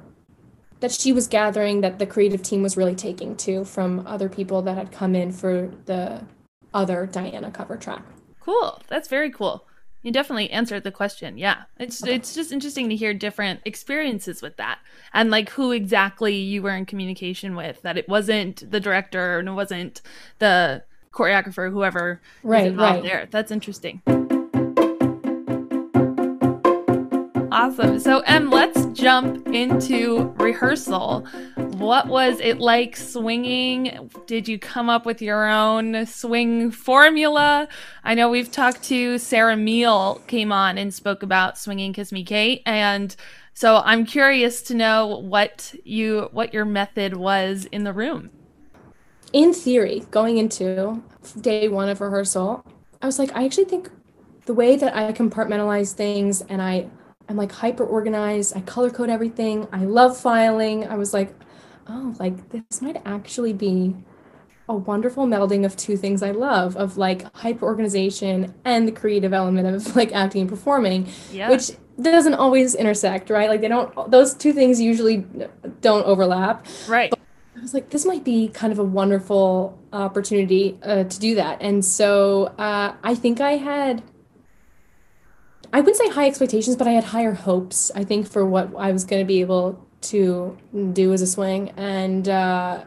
that 0.81 0.93
she 0.93 1.13
was 1.13 1.27
gathering 1.27 1.81
that 1.81 1.99
the 1.99 2.07
creative 2.07 2.43
team 2.43 2.63
was 2.63 2.77
really 2.77 2.95
taking 2.95 3.37
to 3.37 3.65
from 3.65 4.07
other 4.07 4.29
people 4.29 4.63
that 4.63 4.77
had 4.77 4.93
come 4.93 5.15
in 5.15 5.33
for 5.33 5.71
the 5.87 6.25
other 6.73 7.07
Diana 7.07 7.51
cover 7.51 7.77
track. 7.77 8.05
Cool. 8.41 8.81
That's 8.89 9.09
very 9.09 9.31
cool. 9.31 9.65
You 10.03 10.13
definitely 10.13 10.51
answered 10.51 10.85
the 10.85 10.93
question. 10.93 11.37
Yeah. 11.37 11.63
It's 11.79 12.03
okay. 12.03 12.15
it's 12.15 12.35
just 12.35 12.53
interesting 12.53 12.89
to 12.89 12.97
hear 12.97 13.13
different 13.13 13.61
experiences 13.65 14.41
with 14.41 14.57
that 14.57 14.79
and 15.13 15.31
like 15.31 15.51
who 15.51 15.73
exactly 15.73 16.37
you 16.37 16.63
were 16.63 16.75
in 16.75 16.87
communication 16.87 17.57
with 17.57 17.83
that 17.83 17.99
it 17.99 18.09
wasn't 18.09 18.71
the 18.71 18.81
director 18.81 19.39
and 19.39 19.49
it 19.49 19.53
wasn't 19.53 20.01
the 20.39 20.85
choreographer 21.13 21.71
whoever 21.71 22.21
right, 22.45 22.75
right. 22.77 23.03
there. 23.03 23.27
That's 23.31 23.51
interesting. 23.51 24.03
Awesome. 27.59 27.99
So, 27.99 28.21
Em, 28.21 28.51
let's 28.51 28.87
jump 28.93 29.49
into 29.49 30.33
rehearsal. 30.39 31.27
What 31.57 32.07
was 32.07 32.39
it 32.39 32.61
like 32.61 32.97
swinging? 32.97 34.09
Did 34.29 34.47
you 34.47 34.61
come 34.61 34.89
up 34.89 35.05
with 35.05 35.21
your 35.21 35.49
own 35.49 36.07
swing 36.07 36.71
formula? 36.71 37.67
I 38.05 38.15
know 38.15 38.29
we've 38.29 38.53
talked 38.53 38.85
to 38.85 39.19
Sarah 39.19 39.57
Meahl 39.57 40.25
came 40.29 40.53
on 40.53 40.79
and 40.79 40.95
spoke 40.95 41.25
about 41.25 41.59
swinging 41.59 41.93
Kiss 41.93 42.13
Me 42.13 42.23
Kate 42.23 42.63
and 42.65 43.17
so 43.55 43.83
I'm 43.85 44.07
curious 44.07 44.63
to 44.63 44.75
know 44.75 45.19
what 45.19 45.75
you 45.83 46.29
what 46.31 46.55
your 46.55 46.65
method 46.65 47.17
was 47.17 47.65
in 47.73 47.83
the 47.83 47.93
room. 47.93 48.31
In 49.33 49.53
theory, 49.53 50.07
going 50.13 50.39
into 50.39 51.03
day 51.41 51.69
1 51.69 51.89
of 51.89 52.01
rehearsal, 52.01 52.65
I 53.03 53.07
was 53.07 53.19
like 53.19 53.35
I 53.35 53.45
actually 53.45 53.65
think 53.65 53.91
the 54.47 54.55
way 54.55 54.77
that 54.77 54.95
I 54.95 55.13
compartmentalize 55.13 55.93
things 55.93 56.41
and 56.43 56.63
I 56.63 56.89
I'm 57.29 57.37
like 57.37 57.53
hyper 57.53 57.85
organized. 57.85 58.57
I 58.57 58.61
color 58.61 58.91
code 58.91 59.11
everything. 59.11 59.69
I 59.73 59.85
love 59.85 60.17
filing. 60.17 60.87
I 60.87 60.97
was 60.97 61.13
like, 61.13 61.35
oh, 61.87 62.15
like 62.19 62.49
this 62.51 62.81
might 62.81 63.01
actually 63.05 63.53
be 63.53 63.95
a 64.69 64.75
wonderful 64.75 65.27
melding 65.27 65.65
of 65.65 65.77
two 65.77 65.97
things 65.97 66.23
I 66.23 66.31
love 66.31 66.77
of 66.77 66.99
like 66.99 67.35
hyper 67.35 67.65
organization 67.65 68.55
and 68.65 68.87
the 68.87 68.93
creative 68.93 69.33
element 69.33 69.67
of 69.67 69.97
like 69.97 70.13
acting 70.13 70.43
and 70.43 70.51
performing, 70.51 71.09
yeah. 71.33 71.51
which 71.51 71.73
doesn't 72.01 72.35
always 72.35 72.75
intersect, 72.75 73.31
right? 73.31 73.49
Like 73.49 73.61
they 73.61 73.69
don't, 73.69 74.11
those 74.11 74.35
two 74.35 74.53
things 74.53 74.81
usually 74.81 75.27
don't 75.81 76.05
overlap. 76.05 76.67
Right. 76.87 77.11
But 77.11 77.19
I 77.57 77.61
was 77.61 77.75
like, 77.75 77.91
this 77.91 78.05
might 78.05 78.25
be 78.25 78.49
kind 78.49 78.73
of 78.73 78.79
a 78.79 78.85
wonderful 78.85 79.79
opportunity 79.93 80.79
uh, 80.83 81.05
to 81.05 81.21
do 81.21 81.35
that. 81.37 81.61
And 81.61 81.85
so 81.85 82.55
uh, 82.59 82.95
I 83.03 83.15
think 83.15 83.41
I 83.41 83.53
had 83.53 84.03
I 85.73 85.81
wouldn't 85.81 85.97
say 85.97 86.09
high 86.09 86.27
expectations, 86.27 86.77
but 86.77 86.87
I 86.87 86.93
had 86.93 87.05
higher 87.05 87.33
hopes, 87.33 87.91
I 87.95 88.05
think, 88.05 88.27
for 88.27 88.45
what 88.47 88.75
I 88.77 88.93
was 88.93 89.05
going 89.05 89.21
to 89.21 89.27
be 89.27 89.41
able 89.41 89.87
to 90.01 90.57
do 90.93 91.13
as 91.13 91.21
a 91.21 91.27
swing. 91.27 91.71
And 91.77 92.29
uh, 92.29 92.85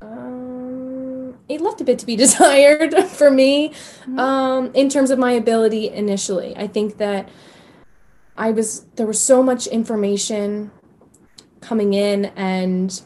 um, 0.00 1.36
it 1.48 1.60
left 1.60 1.80
a 1.80 1.84
bit 1.84 1.98
to 2.00 2.06
be 2.06 2.16
desired 2.26 2.94
for 3.08 3.30
me 3.30 3.70
mm-hmm. 3.70 4.18
um, 4.18 4.70
in 4.74 4.88
terms 4.88 5.10
of 5.10 5.18
my 5.18 5.32
ability 5.32 5.88
initially. 5.88 6.56
I 6.56 6.66
think 6.68 6.98
that 6.98 7.28
I 8.36 8.50
was, 8.50 8.84
there 8.96 9.06
was 9.06 9.20
so 9.20 9.42
much 9.42 9.66
information 9.66 10.70
coming 11.60 11.94
in, 11.94 12.26
and 12.36 13.00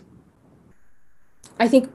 I 1.59 1.69
think. 1.69 1.91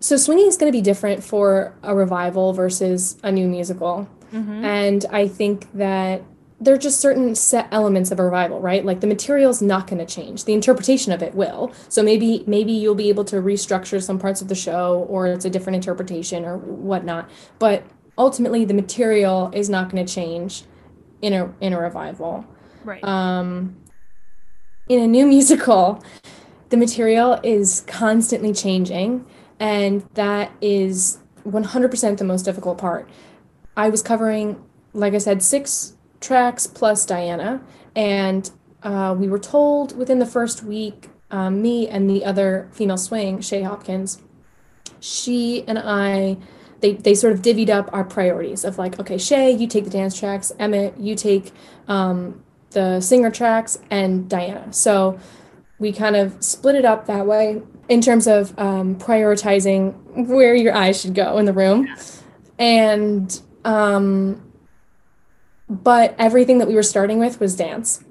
So 0.00 0.16
swinging 0.16 0.46
is 0.46 0.56
going 0.56 0.70
to 0.70 0.76
be 0.76 0.80
different 0.80 1.24
for 1.24 1.74
a 1.82 1.92
revival 1.92 2.52
versus 2.52 3.18
a 3.24 3.32
new 3.32 3.48
musical. 3.48 4.08
Mm-hmm. 4.32 4.64
And 4.64 5.04
I 5.10 5.26
think 5.26 5.72
that 5.72 6.22
there 6.60 6.74
are 6.74 6.78
just 6.78 7.00
certain 7.00 7.34
set 7.34 7.68
elements 7.70 8.10
of 8.10 8.18
a 8.18 8.24
revival, 8.24 8.60
right? 8.60 8.84
Like 8.84 9.00
the 9.00 9.06
material's 9.06 9.62
not 9.62 9.86
going 9.86 10.04
to 10.04 10.14
change. 10.14 10.44
The 10.44 10.54
interpretation 10.54 11.12
of 11.12 11.22
it 11.22 11.34
will. 11.34 11.72
So 11.88 12.02
maybe 12.02 12.42
maybe 12.46 12.72
you'll 12.72 12.96
be 12.96 13.08
able 13.08 13.24
to 13.26 13.36
restructure 13.36 14.02
some 14.02 14.18
parts 14.18 14.42
of 14.42 14.48
the 14.48 14.54
show, 14.54 15.06
or 15.08 15.28
it's 15.28 15.44
a 15.44 15.50
different 15.50 15.76
interpretation 15.76 16.44
or 16.44 16.58
whatnot. 16.58 17.30
But 17.58 17.84
ultimately, 18.16 18.64
the 18.64 18.74
material 18.74 19.50
is 19.54 19.70
not 19.70 19.90
going 19.90 20.04
to 20.04 20.12
change 20.12 20.64
in 21.22 21.32
a 21.32 21.54
in 21.60 21.72
a 21.72 21.80
revival. 21.80 22.44
Right. 22.84 23.02
Um, 23.04 23.76
in 24.88 25.00
a 25.00 25.06
new 25.06 25.26
musical, 25.36 26.02
the 26.70 26.76
material 26.76 27.38
is 27.44 27.84
constantly 27.86 28.52
changing, 28.52 29.24
and 29.60 30.02
that 30.14 30.50
is 30.60 31.18
100% 31.46 32.18
the 32.18 32.24
most 32.24 32.42
difficult 32.42 32.78
part. 32.78 33.08
I 33.76 33.88
was 33.90 34.02
covering, 34.02 34.62
like 34.92 35.14
I 35.14 35.18
said, 35.18 35.42
six 35.42 35.94
tracks 36.20 36.66
plus 36.66 37.06
Diana. 37.06 37.62
And 37.94 38.50
uh, 38.82 39.14
we 39.18 39.28
were 39.28 39.38
told 39.38 39.96
within 39.96 40.18
the 40.18 40.26
first 40.26 40.62
week, 40.62 41.08
um, 41.30 41.60
me 41.60 41.88
and 41.88 42.08
the 42.08 42.24
other 42.24 42.68
female 42.72 42.96
swing, 42.96 43.40
Shay 43.40 43.62
Hopkins, 43.62 44.22
she 45.00 45.64
and 45.66 45.78
I, 45.78 46.38
they, 46.80 46.94
they 46.94 47.14
sort 47.14 47.32
of 47.32 47.42
divvied 47.42 47.68
up 47.68 47.90
our 47.92 48.04
priorities 48.04 48.64
of 48.64 48.78
like, 48.78 48.98
okay, 48.98 49.18
Shay, 49.18 49.50
you 49.50 49.66
take 49.66 49.84
the 49.84 49.90
dance 49.90 50.18
tracks, 50.18 50.52
Emmett, 50.58 50.98
you 50.98 51.14
take 51.14 51.52
um, 51.86 52.42
the 52.70 53.00
singer 53.00 53.30
tracks, 53.30 53.78
and 53.90 54.28
Diana. 54.28 54.72
So 54.72 55.18
we 55.78 55.92
kind 55.92 56.16
of 56.16 56.42
split 56.42 56.74
it 56.74 56.84
up 56.84 57.06
that 57.06 57.26
way 57.26 57.62
in 57.88 58.00
terms 58.00 58.26
of 58.26 58.58
um, 58.58 58.96
prioritizing 58.96 60.26
where 60.28 60.54
your 60.54 60.74
eyes 60.74 61.00
should 61.00 61.14
go 61.14 61.38
in 61.38 61.44
the 61.44 61.52
room. 61.52 61.88
And 62.58 63.40
um, 63.64 64.47
but 65.68 66.14
everything 66.18 66.58
that 66.58 66.68
we 66.68 66.74
were 66.74 66.82
starting 66.82 67.18
with 67.18 67.40
was 67.40 67.56
dance. 67.56 68.04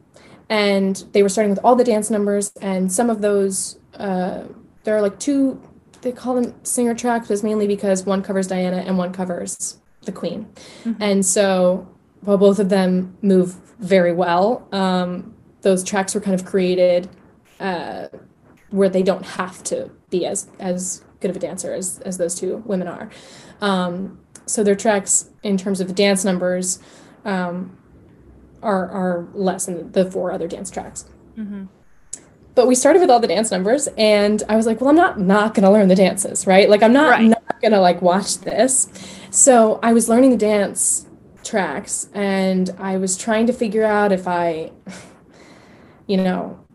And 0.49 0.95
they 1.11 1.23
were 1.23 1.29
starting 1.29 1.49
with 1.49 1.59
all 1.63 1.75
the 1.75 1.83
dance 1.83 2.09
numbers 2.09 2.51
and 2.61 2.91
some 2.91 3.09
of 3.09 3.21
those 3.21 3.79
uh, 3.95 4.43
there 4.83 4.95
are 4.95 5.01
like 5.01 5.19
two 5.19 5.61
they 6.01 6.11
call 6.11 6.35
them 6.35 6.53
singer 6.63 6.93
tracks 6.93 7.27
but 7.27 7.43
mainly 7.43 7.67
because 7.67 8.05
one 8.05 8.21
covers 8.21 8.47
diana 8.47 8.77
and 8.77 8.97
one 8.97 9.11
covers 9.11 9.79
the 10.03 10.11
queen. 10.11 10.47
Mm-hmm. 10.85 11.01
and 11.01 11.25
so 11.25 11.89
while 12.21 12.37
both 12.37 12.59
of 12.59 12.69
them 12.69 13.17
move 13.21 13.55
very 13.79 14.13
well 14.13 14.67
um, 14.71 15.35
those 15.63 15.83
tracks 15.83 16.15
were 16.15 16.21
kind 16.21 16.39
of 16.39 16.45
created 16.45 17.09
uh, 17.59 18.07
where 18.69 18.89
they 18.89 19.03
don't 19.03 19.25
have 19.25 19.63
to 19.63 19.89
be 20.09 20.25
as 20.25 20.47
as 20.59 21.03
good 21.19 21.31
of 21.31 21.37
a 21.37 21.39
dancer 21.39 21.73
as, 21.73 21.99
as 21.99 22.17
those 22.17 22.35
two 22.35 22.57
women 22.65 22.87
are. 22.87 23.09
Um, 23.61 24.19
so 24.45 24.63
their 24.63 24.75
tracks 24.75 25.29
in 25.43 25.57
terms 25.57 25.81
of 25.81 25.87
the 25.87 25.93
dance 25.93 26.23
numbers 26.23 26.79
um, 27.27 27.77
are 28.63 28.89
are 28.89 29.27
less 29.33 29.67
than 29.67 29.91
the 29.91 30.09
four 30.09 30.31
other 30.31 30.47
dance 30.47 30.71
tracks. 30.71 31.05
Mm-hmm. 31.37 31.65
But 32.55 32.65
we 32.65 32.73
started 32.73 32.99
with 32.99 33.11
all 33.11 33.19
the 33.19 33.27
dance 33.27 33.51
numbers, 33.51 33.87
and 33.99 34.41
I 34.49 34.55
was 34.55 34.65
like, 34.65 34.81
well, 34.81 34.89
I'm 34.89 34.95
not 34.95 35.19
not 35.19 35.53
gonna 35.53 35.71
learn 35.71 35.89
the 35.89 35.95
dances, 35.95 36.47
right? 36.47 36.67
Like 36.67 36.81
I'm 36.81 36.93
not 36.93 37.11
right. 37.11 37.27
not 37.27 37.61
gonna 37.61 37.81
like 37.81 38.01
watch 38.01 38.39
this. 38.39 38.89
So 39.29 39.79
I 39.83 39.93
was 39.93 40.09
learning 40.09 40.31
the 40.31 40.37
dance 40.37 41.05
tracks, 41.43 42.09
and 42.13 42.71
I 42.79 42.97
was 42.97 43.15
trying 43.17 43.45
to 43.47 43.53
figure 43.53 43.83
out 43.83 44.11
if 44.11 44.27
I, 44.27 44.71
you 46.07 46.17
know, 46.17 46.65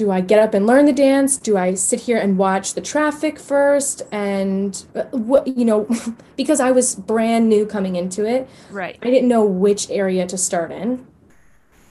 do 0.00 0.10
I 0.10 0.22
get 0.22 0.38
up 0.38 0.54
and 0.54 0.66
learn 0.66 0.86
the 0.86 0.94
dance? 0.94 1.36
Do 1.36 1.58
I 1.58 1.74
sit 1.74 2.00
here 2.00 2.16
and 2.16 2.38
watch 2.38 2.72
the 2.72 2.80
traffic 2.80 3.38
first? 3.38 4.00
And 4.10 4.82
uh, 4.94 5.02
what 5.10 5.46
you 5.46 5.66
know, 5.66 5.86
because 6.36 6.58
I 6.58 6.70
was 6.70 6.94
brand 6.94 7.50
new 7.50 7.66
coming 7.66 7.96
into 7.96 8.24
it, 8.24 8.48
right? 8.70 8.98
I 9.02 9.10
didn't 9.10 9.28
know 9.28 9.44
which 9.44 9.90
area 9.90 10.26
to 10.26 10.38
start 10.38 10.72
in, 10.72 11.06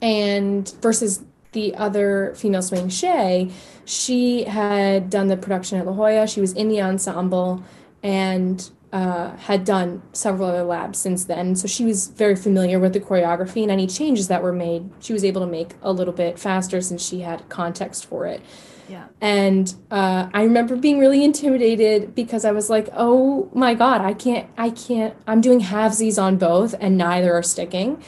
and 0.02 0.68
versus 0.82 1.24
the 1.52 1.72
other 1.76 2.34
female 2.34 2.62
swing, 2.62 2.88
Shay, 2.88 3.52
she 3.84 4.42
had 4.42 5.08
done 5.08 5.28
the 5.28 5.36
production 5.36 5.78
at 5.78 5.86
La 5.86 5.92
Jolla. 5.92 6.26
She 6.26 6.40
was 6.40 6.52
in 6.54 6.68
the 6.68 6.82
ensemble, 6.82 7.62
and 8.02 8.68
uh, 8.92 9.36
had 9.36 9.64
done 9.64 10.02
several 10.12 10.48
other 10.48 10.64
labs 10.64 10.98
since 10.98 11.24
then. 11.24 11.54
So 11.54 11.68
she 11.68 11.84
was 11.84 12.08
very 12.08 12.34
familiar 12.34 12.78
with 12.78 12.92
the 12.92 13.00
choreography 13.00 13.62
and 13.62 13.70
any 13.70 13.86
changes 13.86 14.28
that 14.28 14.42
were 14.42 14.52
made, 14.52 14.90
she 15.00 15.12
was 15.12 15.24
able 15.24 15.40
to 15.42 15.46
make 15.46 15.74
a 15.82 15.92
little 15.92 16.12
bit 16.12 16.38
faster 16.38 16.80
since 16.80 17.06
she 17.06 17.20
had 17.20 17.48
context 17.48 18.06
for 18.06 18.26
it. 18.26 18.42
Yeah. 18.88 19.06
And 19.20 19.72
uh, 19.92 20.28
I 20.34 20.42
remember 20.42 20.74
being 20.74 20.98
really 20.98 21.22
intimidated 21.22 22.14
because 22.16 22.44
I 22.44 22.50
was 22.50 22.68
like, 22.68 22.88
oh 22.92 23.48
my 23.54 23.74
God, 23.74 24.00
I 24.00 24.14
can't, 24.14 24.50
I 24.58 24.70
can't, 24.70 25.14
I'm 25.28 25.40
doing 25.40 25.60
halvesies 25.60 26.20
on 26.20 26.38
both 26.38 26.74
and 26.80 26.98
neither 26.98 27.32
are 27.32 27.42
sticking. 27.44 28.02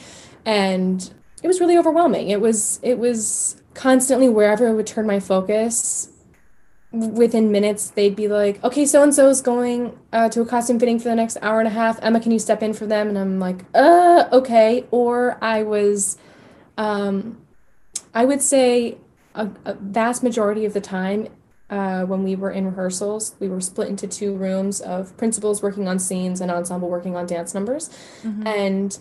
And 0.44 1.08
it 1.40 1.46
was 1.46 1.60
really 1.60 1.78
overwhelming. 1.78 2.30
It 2.30 2.40
was, 2.40 2.80
it 2.82 2.98
was 2.98 3.62
constantly 3.74 4.28
wherever 4.28 4.68
I 4.68 4.72
would 4.72 4.88
turn 4.88 5.06
my 5.06 5.20
focus, 5.20 6.08
within 6.92 7.50
minutes 7.50 7.90
they'd 7.90 8.14
be 8.14 8.28
like 8.28 8.62
okay 8.62 8.84
so 8.84 9.02
and 9.02 9.14
so 9.14 9.28
is 9.28 9.40
going 9.40 9.98
uh, 10.12 10.28
to 10.28 10.42
a 10.42 10.46
costume 10.46 10.78
fitting 10.78 10.98
for 10.98 11.08
the 11.08 11.14
next 11.14 11.38
hour 11.40 11.58
and 11.58 11.66
a 11.66 11.70
half. 11.70 11.98
Emma 12.02 12.20
can 12.20 12.32
you 12.32 12.38
step 12.38 12.62
in 12.62 12.74
for 12.74 12.86
them? 12.86 13.08
And 13.08 13.18
i'm 13.18 13.40
like 13.40 13.64
uh 13.74 14.28
okay. 14.32 14.86
Or 14.90 15.38
i 15.42 15.62
was 15.62 16.18
um 16.76 17.38
i 18.14 18.24
would 18.24 18.42
say 18.42 18.98
a, 19.34 19.48
a 19.64 19.74
vast 19.74 20.22
majority 20.22 20.66
of 20.66 20.74
the 20.74 20.80
time 20.80 21.28
uh, 21.70 22.04
when 22.04 22.22
we 22.22 22.36
were 22.36 22.50
in 22.50 22.66
rehearsals 22.66 23.34
we 23.40 23.48
were 23.48 23.60
split 23.60 23.88
into 23.88 24.06
two 24.06 24.34
rooms 24.34 24.82
of 24.82 25.16
principals 25.16 25.62
working 25.62 25.88
on 25.88 25.98
scenes 25.98 26.42
and 26.42 26.50
ensemble 26.50 26.90
working 26.90 27.16
on 27.16 27.24
dance 27.26 27.54
numbers. 27.54 27.88
Mm-hmm. 28.22 28.46
and 28.46 28.98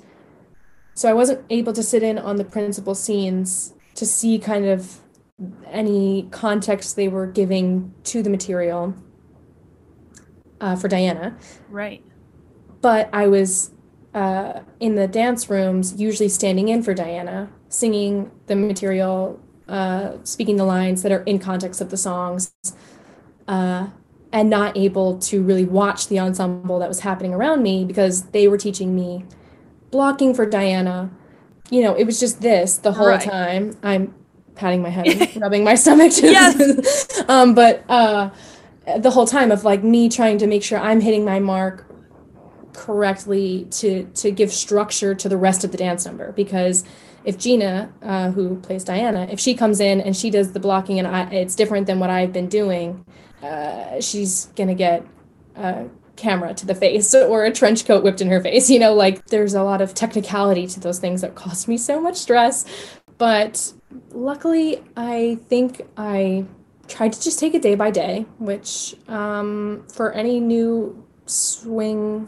so 0.94 1.10
i 1.10 1.14
wasn't 1.14 1.44
able 1.50 1.74
to 1.74 1.84
sit 1.84 2.02
in 2.02 2.18
on 2.18 2.38
the 2.38 2.46
principal 2.46 2.96
scenes 2.96 3.74
to 3.96 4.06
see 4.06 4.40
kind 4.40 4.66
of 4.66 5.02
any 5.66 6.28
context 6.32 6.96
they 6.96 7.08
were 7.08 7.28
giving 7.28 7.94
to 8.04 8.22
the 8.22 8.30
material 8.30 8.94
uh, 10.60 10.76
for 10.76 10.88
Diana. 10.88 11.38
Right. 11.70 12.04
But 12.82 13.10
I 13.14 13.28
was 13.28 13.72
uh, 14.14 14.62
in 14.80 14.96
the 14.96 15.08
dance 15.08 15.50
rooms, 15.50 16.00
usually 16.00 16.30
standing 16.30 16.70
in 16.70 16.84
for 16.84 16.94
Diana, 16.94 17.50
singing 17.70 18.32
the 18.48 18.56
material, 18.56 19.40
uh, 19.68 20.18
speaking 20.24 20.58
the 20.58 20.66
lines 20.66 21.02
that 21.04 21.12
are 21.12 21.24
in 21.24 21.40
context 21.40 21.82
of 21.82 21.90
the 21.90 21.98
songs, 21.98 22.54
uh, 23.48 23.88
and 24.34 24.50
not 24.50 24.78
able 24.78 25.18
to 25.20 25.42
really 25.42 25.66
watch 25.66 26.08
the 26.08 26.20
ensemble 26.20 26.80
that 26.80 26.88
was 26.88 27.02
happening 27.02 27.34
around 27.34 27.62
me 27.62 27.86
because 27.86 28.24
they 28.28 28.48
were 28.48 28.58
teaching 28.58 28.96
me 28.96 29.26
blocking 29.92 30.34
for 30.34 30.46
Diana. 30.46 31.12
You 31.70 31.84
know, 31.84 31.96
it 31.96 32.06
was 32.06 32.20
just 32.20 32.42
this 32.42 32.78
the 32.78 32.94
whole 32.94 33.08
right. 33.08 33.22
time. 33.22 33.78
I'm 33.84 34.14
patting 34.56 34.82
my 34.82 34.90
head 34.90 35.08
and 35.08 35.36
rubbing 35.42 35.64
my 35.64 35.76
stomach. 35.76 36.12
yes. 36.22 37.24
um, 37.30 37.54
but 37.54 37.84
uh, 37.90 38.30
the 38.98 39.12
whole 39.12 39.28
time 39.28 39.52
of 39.52 39.64
like 39.64 39.84
me 39.84 40.10
trying 40.10 40.38
to 40.40 40.48
make 40.48 40.64
sure 40.64 40.80
I'm 40.80 41.02
hitting 41.02 41.26
my 41.26 41.40
mark 41.40 41.88
correctly 42.74 43.68
to 43.70 44.06
to 44.16 44.32
give 44.32 44.52
structure 44.52 45.14
to 45.14 45.28
the 45.28 45.38
rest 45.38 45.64
of 45.64 45.72
the 45.72 45.78
dance 45.78 46.06
number 46.06 46.32
because 46.32 46.84
if 47.24 47.38
Jeanna, 47.38 47.92
uh, 48.02 48.32
who 48.32 48.56
plays 48.62 48.84
Diana, 48.84 49.28
if 49.30 49.40
she 49.40 49.54
comes 49.54 49.80
in 49.80 50.02
and 50.02 50.16
she 50.18 50.30
does 50.30 50.54
the 50.54 50.60
blocking 50.60 50.98
and 50.98 51.08
I, 51.08 51.30
it's 51.30 51.56
different 51.56 51.86
than 51.86 52.00
what 52.00 52.10
I've 52.10 52.34
been 52.34 52.48
doing, 52.48 53.06
uh, 53.44 54.02
she's 54.02 54.46
gonna 54.56 54.74
get 54.74 55.06
a 55.56 55.88
camera 56.16 56.54
to 56.54 56.66
the 56.66 56.76
face 56.76 57.14
or 57.16 57.46
a 57.46 57.52
trench 57.52 57.86
coat 57.86 58.04
whipped 58.04 58.22
in 58.22 58.30
her 58.30 58.42
face. 58.42 58.70
You 58.70 58.80
know, 58.80 58.94
like 58.94 59.28
there's 59.28 59.54
a 59.54 59.64
lot 59.64 59.82
of 59.82 59.94
technicality 59.94 60.68
to 60.68 60.80
those 60.80 61.00
things 61.00 61.22
that 61.22 61.36
cost 61.36 61.68
me 61.68 61.78
so 61.78 62.00
much 62.00 62.16
stress. 62.18 62.66
But 63.22 63.74
luckily, 64.10 64.84
I 64.98 65.38
think 65.48 65.88
I 65.96 66.46
tried 66.88 67.14
to 67.14 67.22
just 67.22 67.38
take 67.38 67.54
it 67.54 67.62
day 67.62 67.76
by 67.76 67.92
day, 67.92 68.26
which 68.40 68.96
um, 69.08 69.86
for 69.94 70.12
any 70.12 70.40
new 70.40 71.06
swing 71.28 72.28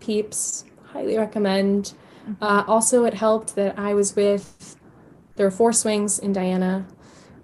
peeps, 0.00 0.66
highly 0.92 1.16
recommend. 1.16 1.94
Mm-hmm. 2.28 2.44
Uh, 2.44 2.62
also, 2.66 3.06
it 3.06 3.14
helped 3.14 3.54
that 3.54 3.78
I 3.78 3.94
was 3.94 4.14
with, 4.16 4.76
there 5.36 5.46
are 5.46 5.50
four 5.50 5.72
swings 5.72 6.18
in 6.18 6.34
Diana, 6.34 6.86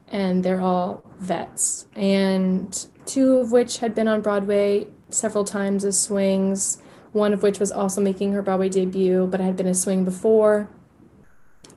and 0.09 0.45
they're 0.45 0.61
all 0.61 1.03
vets. 1.21 1.87
And 1.97 2.87
two 3.07 3.39
of 3.39 3.51
which 3.51 3.79
had 3.79 3.95
been 3.95 4.09
on 4.09 4.21
Broadway 4.21 4.89
several 5.09 5.45
times 5.45 5.87
as 5.87 5.99
swings, 5.99 6.83
one 7.13 7.33
of 7.33 7.43
which 7.43 7.61
was 7.61 7.73
also 7.73 8.03
making 8.03 8.33
her 8.33 8.43
Broadway 8.43 8.69
debut, 8.69 9.27
but 9.27 9.41
had 9.41 9.57
been 9.57 9.69
a 9.69 9.75
swing 9.75 10.05
before. 10.05 10.69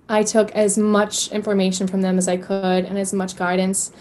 I 0.10 0.24
took 0.24 0.52
as 0.52 0.78
much 0.78 1.32
information 1.32 1.88
from 1.88 2.02
them 2.02 2.18
as 2.18 2.28
I 2.28 2.38
could 2.38 2.86
and 2.86 2.98
as 2.98 3.13
much 3.13 3.36
guidance 3.36 3.92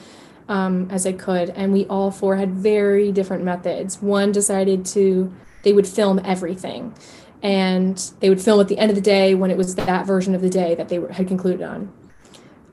um, 0.48 0.88
as 0.90 1.06
I 1.06 1.12
could. 1.12 1.50
And 1.50 1.72
we 1.72 1.86
all 1.86 2.10
four 2.10 2.36
had 2.36 2.52
very 2.52 3.12
different 3.12 3.44
methods. 3.44 4.02
One 4.02 4.32
decided 4.32 4.84
to, 4.86 5.32
they 5.62 5.72
would 5.72 5.86
film 5.86 6.20
everything. 6.24 6.94
And 7.42 7.98
they 8.20 8.28
would 8.28 8.40
film 8.40 8.60
at 8.60 8.68
the 8.68 8.78
end 8.78 8.90
of 8.90 8.94
the 8.94 9.02
day 9.02 9.34
when 9.34 9.50
it 9.50 9.56
was 9.56 9.74
that 9.74 10.06
version 10.06 10.34
of 10.34 10.42
the 10.42 10.50
day 10.50 10.74
that 10.74 10.88
they 10.88 11.00
had 11.10 11.26
concluded 11.26 11.62
on. 11.62 11.92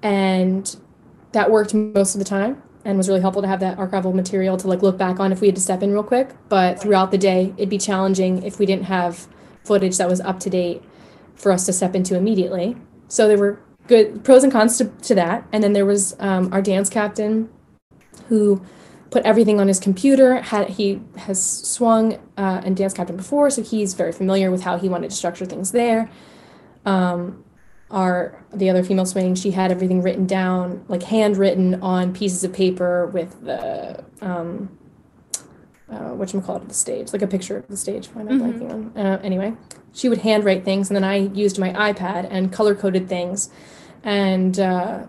And 0.04 0.76
that 1.32 1.50
worked 1.52 1.74
most 1.74 2.16
of 2.16 2.20
the 2.20 2.26
time 2.26 2.62
and 2.86 2.98
was 2.98 3.08
really 3.08 3.22
helpful 3.22 3.42
to 3.42 3.48
have 3.48 3.60
that 3.60 3.78
archival 3.78 4.14
material 4.14 4.58
to 4.58 4.68
like 4.68 4.82
look 4.82 4.98
back 4.98 5.20
on 5.20 5.32
if 5.32 5.42
we 5.42 5.48
had 5.48 5.56
to 5.56 5.62
step 5.62 5.84
in 5.84 5.92
real 5.92 6.04
quick. 6.04 6.30
But 6.50 6.82
throughout 6.82 7.12
the 7.12 7.18
day, 7.18 7.54
it'd 7.58 7.70
be 7.70 7.78
challenging 7.78 8.44
if 8.44 8.60
we 8.60 8.66
didn't 8.66 8.86
have 8.86 9.28
footage 9.64 9.98
that 9.98 10.08
was 10.08 10.22
up 10.22 10.40
to 10.42 10.50
date 10.50 10.84
for 11.36 11.52
us 11.52 11.66
to 11.66 11.74
step 11.74 11.96
into 11.96 12.16
immediately. 12.16 12.76
So 13.10 13.28
there 13.28 13.38
were 13.38 13.60
good 13.88 14.24
pros 14.24 14.44
and 14.44 14.54
cons 14.54 14.78
to, 14.78 14.86
to 14.86 15.16
that. 15.16 15.46
And 15.52 15.62
then 15.64 15.74
there 15.74 15.86
was 15.86 16.16
um, 16.20 16.54
our 16.54 16.62
dance 16.62 16.90
captain 16.90 17.50
who 18.28 18.62
put 19.10 19.24
everything 19.24 19.60
on 19.60 19.68
his 19.68 19.80
computer. 19.80 20.42
Had 20.42 20.70
he 20.70 21.02
has 21.18 21.44
swung 21.44 22.14
uh, 22.38 22.62
and 22.64 22.78
dance 22.78 22.94
captain 22.94 23.18
before, 23.18 23.50
so 23.50 23.64
he's 23.64 23.94
very 23.96 24.12
familiar 24.12 24.52
with 24.52 24.62
how 24.62 24.78
he 24.78 24.88
wanted 24.88 25.10
to 25.10 25.16
structure 25.16 25.46
things 25.46 25.72
there. 25.72 26.10
Um, 26.86 27.44
our 27.92 28.46
the 28.54 28.70
other 28.70 28.84
female 28.84 29.08
swing, 29.08 29.34
she 29.34 29.52
had 29.52 29.72
everything 29.72 30.04
written 30.04 30.28
down, 30.28 30.86
like 30.88 31.04
handwritten 31.04 31.82
on 31.82 32.14
pieces 32.14 32.44
of 32.44 32.54
paper 32.54 33.08
with 33.08 33.44
the 33.44 34.06
um, 34.22 34.78
uh, 35.90 36.10
what 36.10 36.32
you 36.32 36.42
call 36.42 36.58
it 36.58 36.68
the 36.68 36.74
stage, 36.74 37.12
like 37.14 37.24
a 37.24 37.28
picture 37.28 37.58
of 37.58 37.68
the 37.68 37.78
stage. 37.78 38.08
Why 38.08 38.22
am 38.22 38.28
I 38.30 38.32
blanking 38.34 38.72
on? 38.72 38.98
Uh, 38.98 39.20
anyway, 39.24 39.54
she 40.00 40.08
would 40.08 40.20
handwrite 40.20 40.64
things, 40.64 40.90
and 40.90 40.96
then 40.96 41.04
I 41.04 41.18
used 41.18 41.60
my 41.60 41.72
iPad 41.74 42.28
and 42.32 42.54
color 42.54 42.74
coded 42.74 43.10
things, 43.10 43.50
and 44.04 44.58
uh, 44.58 45.08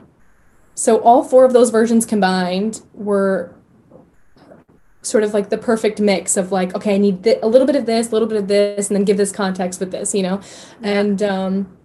so 0.74 0.98
all 1.02 1.22
four 1.22 1.44
of 1.44 1.52
those 1.52 1.70
versions 1.70 2.04
combined 2.04 2.82
were 2.92 3.54
sort 5.02 5.22
of 5.22 5.32
like 5.32 5.48
the 5.48 5.58
perfect 5.58 6.00
mix 6.00 6.36
of 6.36 6.50
like, 6.50 6.74
okay, 6.74 6.96
I 6.96 6.98
need 6.98 7.22
th- 7.22 7.38
a 7.42 7.46
little 7.46 7.66
bit 7.66 7.76
of 7.76 7.86
this, 7.86 8.08
a 8.08 8.12
little 8.12 8.28
bit 8.28 8.36
of 8.36 8.48
this, 8.48 8.88
and 8.88 8.96
then 8.96 9.04
give 9.04 9.16
this 9.16 9.32
context 9.32 9.78
with 9.78 9.92
this, 9.92 10.12
you 10.14 10.22
know, 10.22 10.40
and 10.82 11.22
um, 11.22 11.78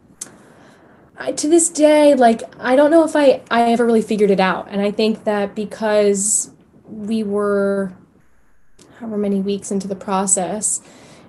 I, 1.17 1.31
to 1.31 1.47
this 1.47 1.69
day, 1.69 2.15
like 2.15 2.41
I 2.59 2.75
don't 2.75 2.89
know 2.89 3.05
if 3.05 3.15
I 3.15 3.43
I 3.51 3.71
ever 3.71 3.85
really 3.85 4.01
figured 4.01 4.31
it 4.31 4.39
out, 4.39 4.67
and 4.71 4.81
I 4.81 4.89
think 4.89 5.25
that 5.25 5.53
because 5.53 6.49
we 6.87 7.23
were 7.23 7.93
however 8.99 9.17
many 9.17 9.41
weeks 9.41 9.71
into 9.71 9.87
the 9.87 9.95
process, 9.95 10.81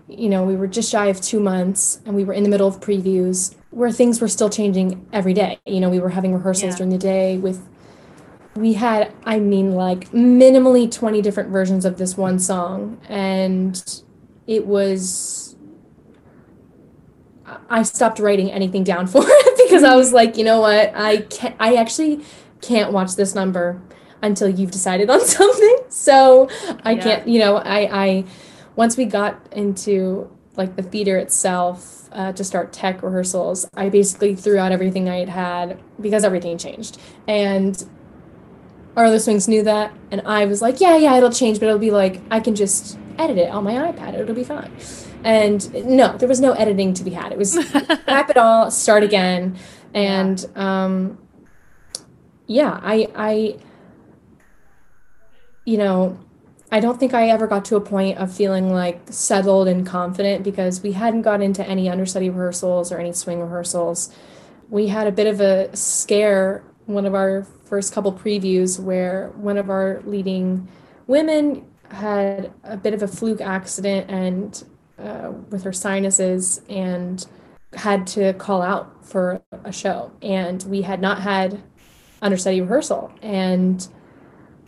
you 0.09 0.29
know, 0.29 0.45
we 0.45 0.57
were 0.57 0.67
just 0.67 0.91
shy 0.91 1.07
of 1.07 1.21
two 1.21 1.41
months, 1.41 2.01
and 2.05 2.15
we 2.15 2.25
were 2.25 2.33
in 2.33 2.43
the 2.43 2.49
middle 2.49 2.69
of 2.69 2.81
previews 2.81 3.55
where 3.71 3.91
things 3.91 4.21
were 4.21 4.29
still 4.29 4.49
changing 4.49 5.07
every 5.13 5.35
day. 5.35 5.59
You 5.67 5.81
know, 5.81 5.91
we 5.91 5.99
were 5.99 6.11
having 6.11 6.33
rehearsals 6.33 6.73
yeah. 6.73 6.77
during 6.77 6.91
the 6.91 6.99
day 6.99 7.39
with 7.39 7.69
we 8.57 8.73
had 8.73 9.13
I 9.25 9.39
mean 9.39 9.73
like 9.73 10.11
minimally 10.13 10.91
20 10.91 11.21
different 11.21 11.51
versions 11.51 11.85
of 11.85 11.99
this 11.99 12.17
one 12.17 12.39
song 12.39 12.99
and 13.09 14.03
it 14.47 14.67
was 14.67 15.57
I 17.69 17.83
stopped 17.83 18.19
writing 18.19 18.51
anything 18.51 18.83
down 18.83 19.07
for 19.13 19.23
it 19.25 19.69
because 19.69 19.85
I 19.85 19.95
was 19.95 20.13
like, 20.13 20.37
you 20.37 20.45
know 20.45 20.61
what? 20.61 20.93
I 20.95 21.19
can't 21.19 21.55
I 21.61 21.77
actually 21.77 22.25
can't 22.63 22.93
watch 22.93 23.17
this 23.17 23.35
number 23.35 23.81
until 24.23 24.49
you've 24.49 24.71
decided 24.71 25.11
on 25.11 25.21
something. 25.27 25.79
So 25.89 26.49
I 26.85 26.93
yeah. 26.93 27.03
can't, 27.03 27.29
you 27.29 27.39
know, 27.39 27.57
I 27.57 28.05
I 28.05 28.25
once 28.77 28.97
we 28.97 29.07
got 29.07 29.41
into 29.53 30.31
like 30.57 30.77
the 30.77 30.83
theater 30.83 31.19
itself 31.19 32.09
uh, 32.13 32.33
to 32.33 32.45
start 32.45 32.73
tech 32.73 33.03
rehearsals, 33.03 33.69
I 33.75 33.89
basically 33.89 34.35
threw 34.35 34.59
out 34.59 34.73
everything 34.73 35.09
I 35.09 35.17
had 35.17 35.29
had 35.29 35.83
because 36.01 36.25
everything 36.25 36.57
changed. 36.57 36.99
And 37.27 37.83
our 38.97 39.07
other 39.07 39.19
swings 39.19 39.49
knew 39.49 39.63
that, 39.65 39.93
and 40.11 40.23
I 40.23 40.47
was 40.47 40.63
like, 40.63 40.81
yeah, 40.81 40.97
yeah, 40.97 41.17
it'll 41.17 41.31
change, 41.31 41.61
but 41.61 41.67
it'll 41.67 41.79
be 41.79 41.91
like 41.91 42.21
I 42.31 42.41
can 42.41 42.55
just 42.55 42.99
edit 43.19 43.37
it 43.39 43.51
on 43.51 43.65
my 43.65 43.73
iPad. 43.73 44.15
It'll 44.15 44.35
be 44.35 44.45
fine. 44.45 44.75
And 45.25 45.73
no, 45.87 46.17
there 46.17 46.29
was 46.29 46.41
no 46.41 46.53
editing 46.53 46.95
to 46.95 47.05
be 47.05 47.11
had. 47.11 47.33
It 47.33 47.39
was 47.39 47.57
wrap 48.07 48.31
it 48.31 48.37
all, 48.37 48.71
start 48.71 49.03
again, 49.03 49.59
and 49.93 50.45
um, 50.55 51.19
yeah, 52.47 52.79
I, 52.83 53.09
I, 53.15 53.57
you 55.65 55.79
know, 55.79 56.19
I 56.71 56.81
don't 56.81 56.99
think 56.99 57.15
I 57.15 57.29
ever 57.29 57.47
got 57.47 57.65
to 57.67 57.77
a 57.77 57.81
point 57.81 58.19
of 58.19 58.35
feeling 58.35 58.73
like 58.73 59.01
settled 59.11 59.69
and 59.69 59.87
confident 59.87 60.43
because 60.43 60.83
we 60.83 60.93
hadn't 60.93 61.23
got 61.23 61.41
into 61.41 61.67
any 61.67 61.89
understudy 61.89 62.29
rehearsals 62.29 62.91
or 62.91 62.99
any 62.99 63.13
swing 63.13 63.41
rehearsals. 63.41 64.13
We 64.69 64.89
had 64.89 65.07
a 65.07 65.13
bit 65.13 65.29
of 65.29 65.41
a 65.41 65.75
scare 65.77 66.65
one 66.87 67.05
of 67.05 67.15
our 67.15 67.45
first 67.65 67.93
couple 67.93 68.13
previews 68.13 68.81
where 68.81 69.31
one 69.37 69.59
of 69.59 69.71
our 69.71 70.01
leading 70.05 70.69
women 71.07 71.67
had 71.91 72.53
a 72.65 72.77
bit 72.77 72.95
of 72.95 73.03
a 73.03 73.09
fluke 73.09 73.41
accident 73.41 74.11
and 74.11 74.65
uh, 74.99 75.33
with 75.51 75.63
her 75.65 75.73
sinuses 75.73 76.61
and 76.69 77.27
had 77.75 78.07
to 78.07 78.33
call 78.35 78.63
out 78.63 79.05
for 79.05 79.43
a 79.65 79.73
show 79.73 80.11
and 80.23 80.63
we 80.65 80.83
had 80.83 81.01
not 81.01 81.21
had 81.21 81.63
understudy 82.23 82.61
rehearsal 82.61 83.13
and 83.21 83.89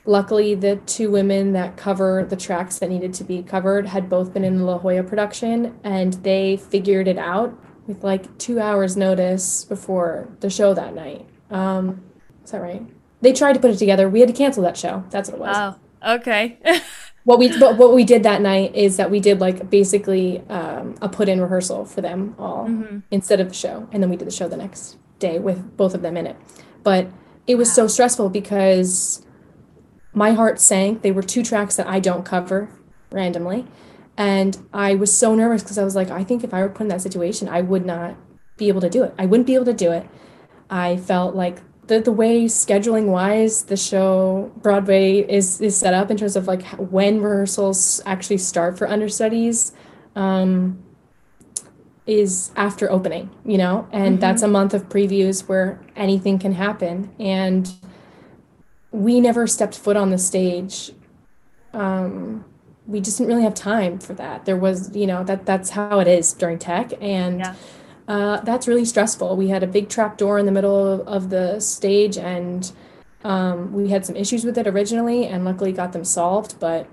luckily 0.08 0.54
the 0.54 0.76
two 0.86 1.10
women 1.10 1.52
that 1.52 1.76
cover 1.76 2.26
the 2.28 2.36
tracks 2.36 2.78
that 2.78 2.88
needed 2.88 3.12
to 3.12 3.22
be 3.22 3.42
covered 3.42 3.86
had 3.86 4.08
both 4.08 4.32
been 4.32 4.42
in 4.42 4.56
the 4.56 4.64
la 4.64 4.78
jolla 4.78 5.02
production 5.02 5.78
and 5.84 6.14
they 6.24 6.56
figured 6.56 7.06
it 7.06 7.18
out 7.18 7.56
with 7.86 8.02
like 8.02 8.38
two 8.38 8.58
hours 8.58 8.96
notice 8.96 9.64
before 9.64 10.28
the 10.40 10.48
show 10.48 10.72
that 10.72 10.94
night. 10.94 11.26
Um, 11.50 12.02
is 12.42 12.50
that 12.52 12.62
right? 12.62 12.82
They 13.20 13.34
tried 13.34 13.52
to 13.52 13.60
put 13.60 13.70
it 13.70 13.76
together. 13.76 14.08
We 14.08 14.20
had 14.20 14.28
to 14.28 14.34
cancel 14.34 14.62
that 14.62 14.78
show. 14.78 15.04
That's 15.10 15.28
what 15.28 15.36
it 15.36 15.40
was. 15.40 15.76
Oh 16.02 16.16
okay. 16.16 16.58
What 17.24 17.38
we 17.38 17.58
but 17.58 17.76
what 17.76 17.94
we 17.94 18.04
did 18.04 18.22
that 18.22 18.40
night 18.40 18.74
is 18.74 18.96
that 18.96 19.10
we 19.10 19.20
did 19.20 19.38
like 19.38 19.68
basically 19.68 20.38
um, 20.48 20.94
a 21.02 21.10
put 21.10 21.28
in 21.28 21.42
rehearsal 21.42 21.84
for 21.84 22.00
them 22.00 22.34
all 22.38 22.66
mm-hmm. 22.66 23.00
instead 23.10 23.38
of 23.38 23.48
the 23.48 23.54
show 23.54 23.86
and 23.92 24.02
then 24.02 24.08
we 24.08 24.16
did 24.16 24.26
the 24.26 24.32
show 24.32 24.48
the 24.48 24.56
next 24.56 24.96
day 25.18 25.38
with 25.38 25.76
both 25.76 25.92
of 25.92 26.00
them 26.00 26.16
in 26.16 26.26
it. 26.26 26.36
But 26.82 27.08
it 27.46 27.56
was 27.56 27.68
wow. 27.68 27.74
so 27.74 27.86
stressful 27.88 28.30
because 28.30 29.26
my 30.18 30.32
heart 30.32 30.60
sank. 30.60 31.02
They 31.02 31.12
were 31.12 31.22
two 31.22 31.42
tracks 31.42 31.76
that 31.76 31.86
i 31.86 31.98
don't 32.00 32.24
cover 32.24 32.68
randomly. 33.10 33.66
And 34.16 34.58
i 34.72 34.94
was 34.94 35.16
so 35.16 35.34
nervous 35.34 35.62
because 35.62 35.78
i 35.78 35.84
was 35.84 35.94
like 35.94 36.10
i 36.10 36.24
think 36.24 36.42
if 36.44 36.52
i 36.52 36.60
were 36.62 36.68
put 36.68 36.82
in 36.82 36.88
that 36.88 37.00
situation 37.00 37.48
i 37.48 37.60
would 37.60 37.86
not 37.86 38.16
be 38.58 38.68
able 38.68 38.82
to 38.82 38.90
do 38.90 39.04
it. 39.04 39.14
I 39.18 39.24
wouldn't 39.24 39.46
be 39.46 39.54
able 39.54 39.64
to 39.66 39.72
do 39.72 39.90
it. 39.92 40.06
I 40.68 40.96
felt 40.98 41.34
like 41.34 41.62
the 41.86 42.00
the 42.00 42.12
way 42.12 42.44
scheduling 42.44 43.06
wise 43.06 43.62
the 43.64 43.76
show 43.76 44.52
Broadway 44.60 45.20
is 45.20 45.60
is 45.62 45.76
set 45.76 45.94
up 45.94 46.10
in 46.10 46.18
terms 46.18 46.36
of 46.36 46.46
like 46.46 46.66
when 46.72 47.22
rehearsals 47.22 48.02
actually 48.04 48.38
start 48.38 48.76
for 48.76 48.86
understudies 48.86 49.72
um, 50.14 50.82
is 52.06 52.50
after 52.56 52.90
opening, 52.90 53.30
you 53.44 53.56
know, 53.56 53.88
and 53.92 54.14
mm-hmm. 54.14 54.20
that's 54.20 54.42
a 54.42 54.48
month 54.48 54.74
of 54.74 54.88
previews 54.88 55.48
where 55.48 55.80
anything 55.96 56.38
can 56.38 56.52
happen. 56.52 57.10
And 57.18 57.72
we 58.98 59.20
never 59.20 59.46
stepped 59.46 59.78
foot 59.78 59.96
on 59.96 60.10
the 60.10 60.18
stage. 60.18 60.90
Um, 61.72 62.44
we 62.86 63.00
just 63.00 63.18
didn't 63.18 63.28
really 63.28 63.44
have 63.44 63.54
time 63.54 64.00
for 64.00 64.12
that. 64.14 64.44
There 64.44 64.56
was, 64.56 64.94
you 64.96 65.06
know, 65.06 65.22
that 65.22 65.46
that's 65.46 65.70
how 65.70 66.00
it 66.00 66.08
is 66.08 66.32
during 66.32 66.58
tech, 66.58 66.92
and 67.00 67.38
yeah. 67.40 67.54
uh, 68.08 68.40
that's 68.40 68.66
really 68.66 68.84
stressful. 68.84 69.36
We 69.36 69.48
had 69.48 69.62
a 69.62 69.68
big 69.68 69.88
trap 69.88 70.18
door 70.18 70.38
in 70.38 70.46
the 70.46 70.52
middle 70.52 70.94
of, 70.94 71.06
of 71.06 71.30
the 71.30 71.60
stage, 71.60 72.18
and 72.18 72.70
um, 73.22 73.72
we 73.72 73.90
had 73.90 74.04
some 74.04 74.16
issues 74.16 74.44
with 74.44 74.58
it 74.58 74.66
originally, 74.66 75.26
and 75.26 75.44
luckily 75.44 75.70
got 75.70 75.92
them 75.92 76.04
solved. 76.04 76.58
But 76.58 76.88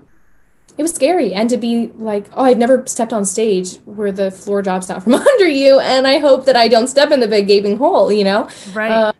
it 0.78 0.82
was 0.82 0.94
scary 0.94 1.32
and 1.32 1.48
to 1.48 1.56
be 1.56 1.86
like 1.96 2.26
oh 2.34 2.44
i've 2.44 2.58
never 2.58 2.86
stepped 2.86 3.10
on 3.10 3.24
stage 3.24 3.76
where 3.86 4.12
the 4.12 4.30
floor 4.30 4.60
drops 4.60 4.90
out 4.90 5.02
from 5.02 5.14
under 5.14 5.48
you 5.48 5.80
and 5.80 6.06
i 6.06 6.18
hope 6.18 6.44
that 6.44 6.54
i 6.54 6.68
don't 6.68 6.88
step 6.88 7.10
in 7.10 7.20
the 7.20 7.26
big 7.26 7.46
gaping 7.46 7.78
hole 7.78 8.12
you 8.12 8.22
know 8.22 8.46
right 8.74 8.90
uh, 8.90 9.12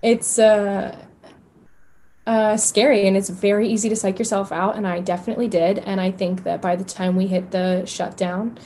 it's 0.00 0.38
uh, 0.38 0.96
uh, 2.28 2.56
scary 2.56 3.06
and 3.06 3.16
it's 3.16 3.30
very 3.30 3.68
easy 3.68 3.88
to 3.88 3.96
psych 3.96 4.18
yourself 4.18 4.52
out 4.52 4.76
and 4.76 4.86
i 4.86 5.00
definitely 5.00 5.48
did 5.48 5.78
and 5.78 6.00
i 6.00 6.10
think 6.10 6.44
that 6.44 6.60
by 6.60 6.76
the 6.76 6.84
time 6.84 7.16
we 7.16 7.26
hit 7.26 7.50
the 7.50 7.84
shutdown 7.86 8.58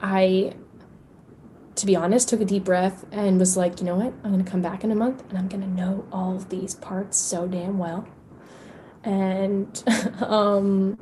i 0.00 0.52
to 1.74 1.84
be 1.84 1.96
honest 1.96 2.28
took 2.28 2.40
a 2.40 2.44
deep 2.44 2.62
breath 2.62 3.04
and 3.10 3.40
was 3.40 3.56
like 3.56 3.80
you 3.80 3.86
know 3.86 3.96
what 3.96 4.14
i'm 4.22 4.32
going 4.32 4.44
to 4.44 4.48
come 4.48 4.62
back 4.62 4.84
in 4.84 4.92
a 4.92 4.94
month 4.94 5.28
and 5.28 5.36
i'm 5.36 5.48
going 5.48 5.62
to 5.62 5.68
know 5.68 6.06
all 6.12 6.36
of 6.36 6.48
these 6.48 6.76
parts 6.76 7.18
so 7.18 7.48
damn 7.48 7.76
well 7.76 8.06
and 9.02 9.82
um 10.20 10.96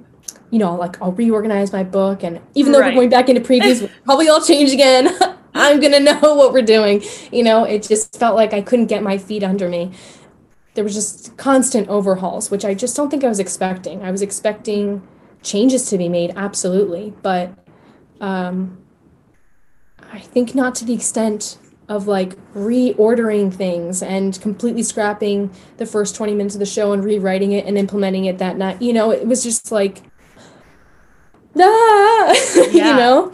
you 0.51 0.59
know, 0.59 0.75
like 0.75 1.01
I'll 1.01 1.13
reorganize 1.13 1.73
my 1.73 1.85
book. 1.85 2.23
And 2.23 2.41
even 2.55 2.73
though 2.73 2.81
right. 2.81 2.89
we're 2.89 3.01
going 3.03 3.11
back 3.11 3.29
into 3.29 3.41
previews, 3.41 3.89
probably 4.05 4.29
all 4.29 4.43
change 4.43 4.73
again. 4.73 5.17
I'm 5.55 5.81
going 5.81 5.93
to 5.93 6.01
know 6.01 6.35
what 6.35 6.53
we're 6.53 6.63
doing. 6.63 7.03
You 7.33 7.43
know, 7.43 7.65
it 7.65 7.83
just 7.83 8.17
felt 8.17 8.37
like 8.37 8.53
I 8.53 8.61
couldn't 8.61 8.87
get 8.87 9.03
my 9.03 9.19
feet 9.19 9.43
under 9.43 9.69
me. 9.69 9.93
There 10.75 10.85
was 10.85 10.95
just 10.95 11.37
constant 11.37 11.89
overhauls, 11.89 12.51
which 12.51 12.65
I 12.65 12.75
just 12.75 12.97
don't 12.97 13.11
think 13.11 13.25
I 13.25 13.29
was 13.29 13.41
expecting. 13.41 14.03
I 14.03 14.11
was 14.11 14.23
expecting 14.23 15.07
changes 15.43 15.89
to 15.91 15.99
be 15.99 16.09
made, 16.09 16.33
absolutely. 16.37 17.13
But 17.23 17.53
um, 18.21 18.79
I 20.13 20.21
think 20.21 20.55
not 20.55 20.75
to 20.77 20.85
the 20.85 20.95
extent 20.95 21.59
of 21.89 22.07
like 22.07 22.37
reordering 22.55 23.53
things 23.53 24.01
and 24.01 24.41
completely 24.41 24.83
scrapping 24.83 25.51
the 25.79 25.87
first 25.87 26.15
20 26.15 26.35
minutes 26.35 26.55
of 26.55 26.61
the 26.61 26.67
show 26.67 26.93
and 26.93 27.05
rewriting 27.05 27.51
it 27.51 27.67
and 27.67 27.77
implementing 27.77 28.27
it 28.27 28.39
that 28.39 28.57
night. 28.57 28.81
You 28.81 28.93
know, 28.93 29.11
it 29.11 29.27
was 29.27 29.43
just 29.43 29.73
like 29.73 30.03
ah! 31.59 32.35
Yeah. 32.71 32.91
you 32.91 32.97
know? 32.97 33.33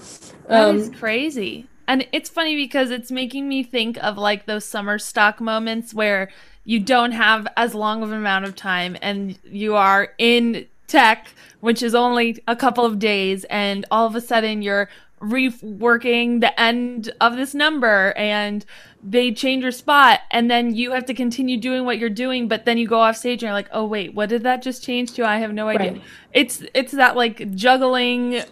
That 0.49 0.68
um, 0.68 0.77
is 0.77 0.90
crazy. 0.90 1.66
And 1.88 2.07
it's 2.12 2.29
funny 2.29 2.57
because 2.57 2.90
it's 2.90 3.11
making 3.11 3.49
me 3.49 3.62
think 3.62 3.96
of 4.03 4.16
like 4.16 4.46
those 4.46 4.64
summer 4.64 4.99
stock 4.99 5.40
moments 5.40 5.94
where 5.94 6.31
you 6.66 6.81
don't 6.81 7.12
have 7.12 7.46
as 7.57 7.74
long 7.74 8.02
of 8.02 8.11
an 8.11 8.18
amount 8.18 8.44
of 8.44 8.55
time 8.55 8.96
and 9.00 9.38
you 9.44 9.76
are 9.76 10.12
in 10.18 10.66
tech, 10.88 11.29
which 11.61 11.83
is 11.83 11.94
only 11.94 12.42
a 12.46 12.57
couple 12.57 12.85
of 12.85 12.98
days, 12.98 13.44
and 13.44 13.87
all 13.90 14.07
of 14.07 14.14
a 14.14 14.20
sudden 14.20 14.62
you're 14.62 14.88
reworking 15.20 16.40
the 16.40 16.61
end 16.61 17.11
of 17.20 17.37
this 17.37 17.55
number 17.55 18.12
and 18.16 18.66
they 19.02 19.33
change 19.33 19.62
your 19.62 19.72
spot 19.72 20.20
and 20.31 20.50
then 20.50 20.74
you 20.74 20.90
have 20.90 21.07
to 21.07 21.14
continue 21.14 21.57
doing 21.57 21.87
what 21.87 21.98
you're 21.98 22.11
doing 22.11 22.48
but 22.48 22.66
then 22.66 22.76
you 22.76 22.87
go 22.87 23.00
off 23.00 23.16
stage 23.16 23.42
and 23.42 23.48
you're 23.48 23.52
like 23.52 23.68
oh 23.72 23.85
wait 23.87 24.12
what 24.12 24.29
did 24.29 24.42
that 24.42 24.61
just 24.61 24.85
change 24.85 25.12
to 25.12 25.24
i 25.24 25.38
have 25.38 25.55
no 25.55 25.68
idea 25.68 25.92
right. 25.92 26.02
it's 26.35 26.62
it's 26.74 26.92
that 26.92 27.16
like 27.16 27.50
juggling 27.55 28.42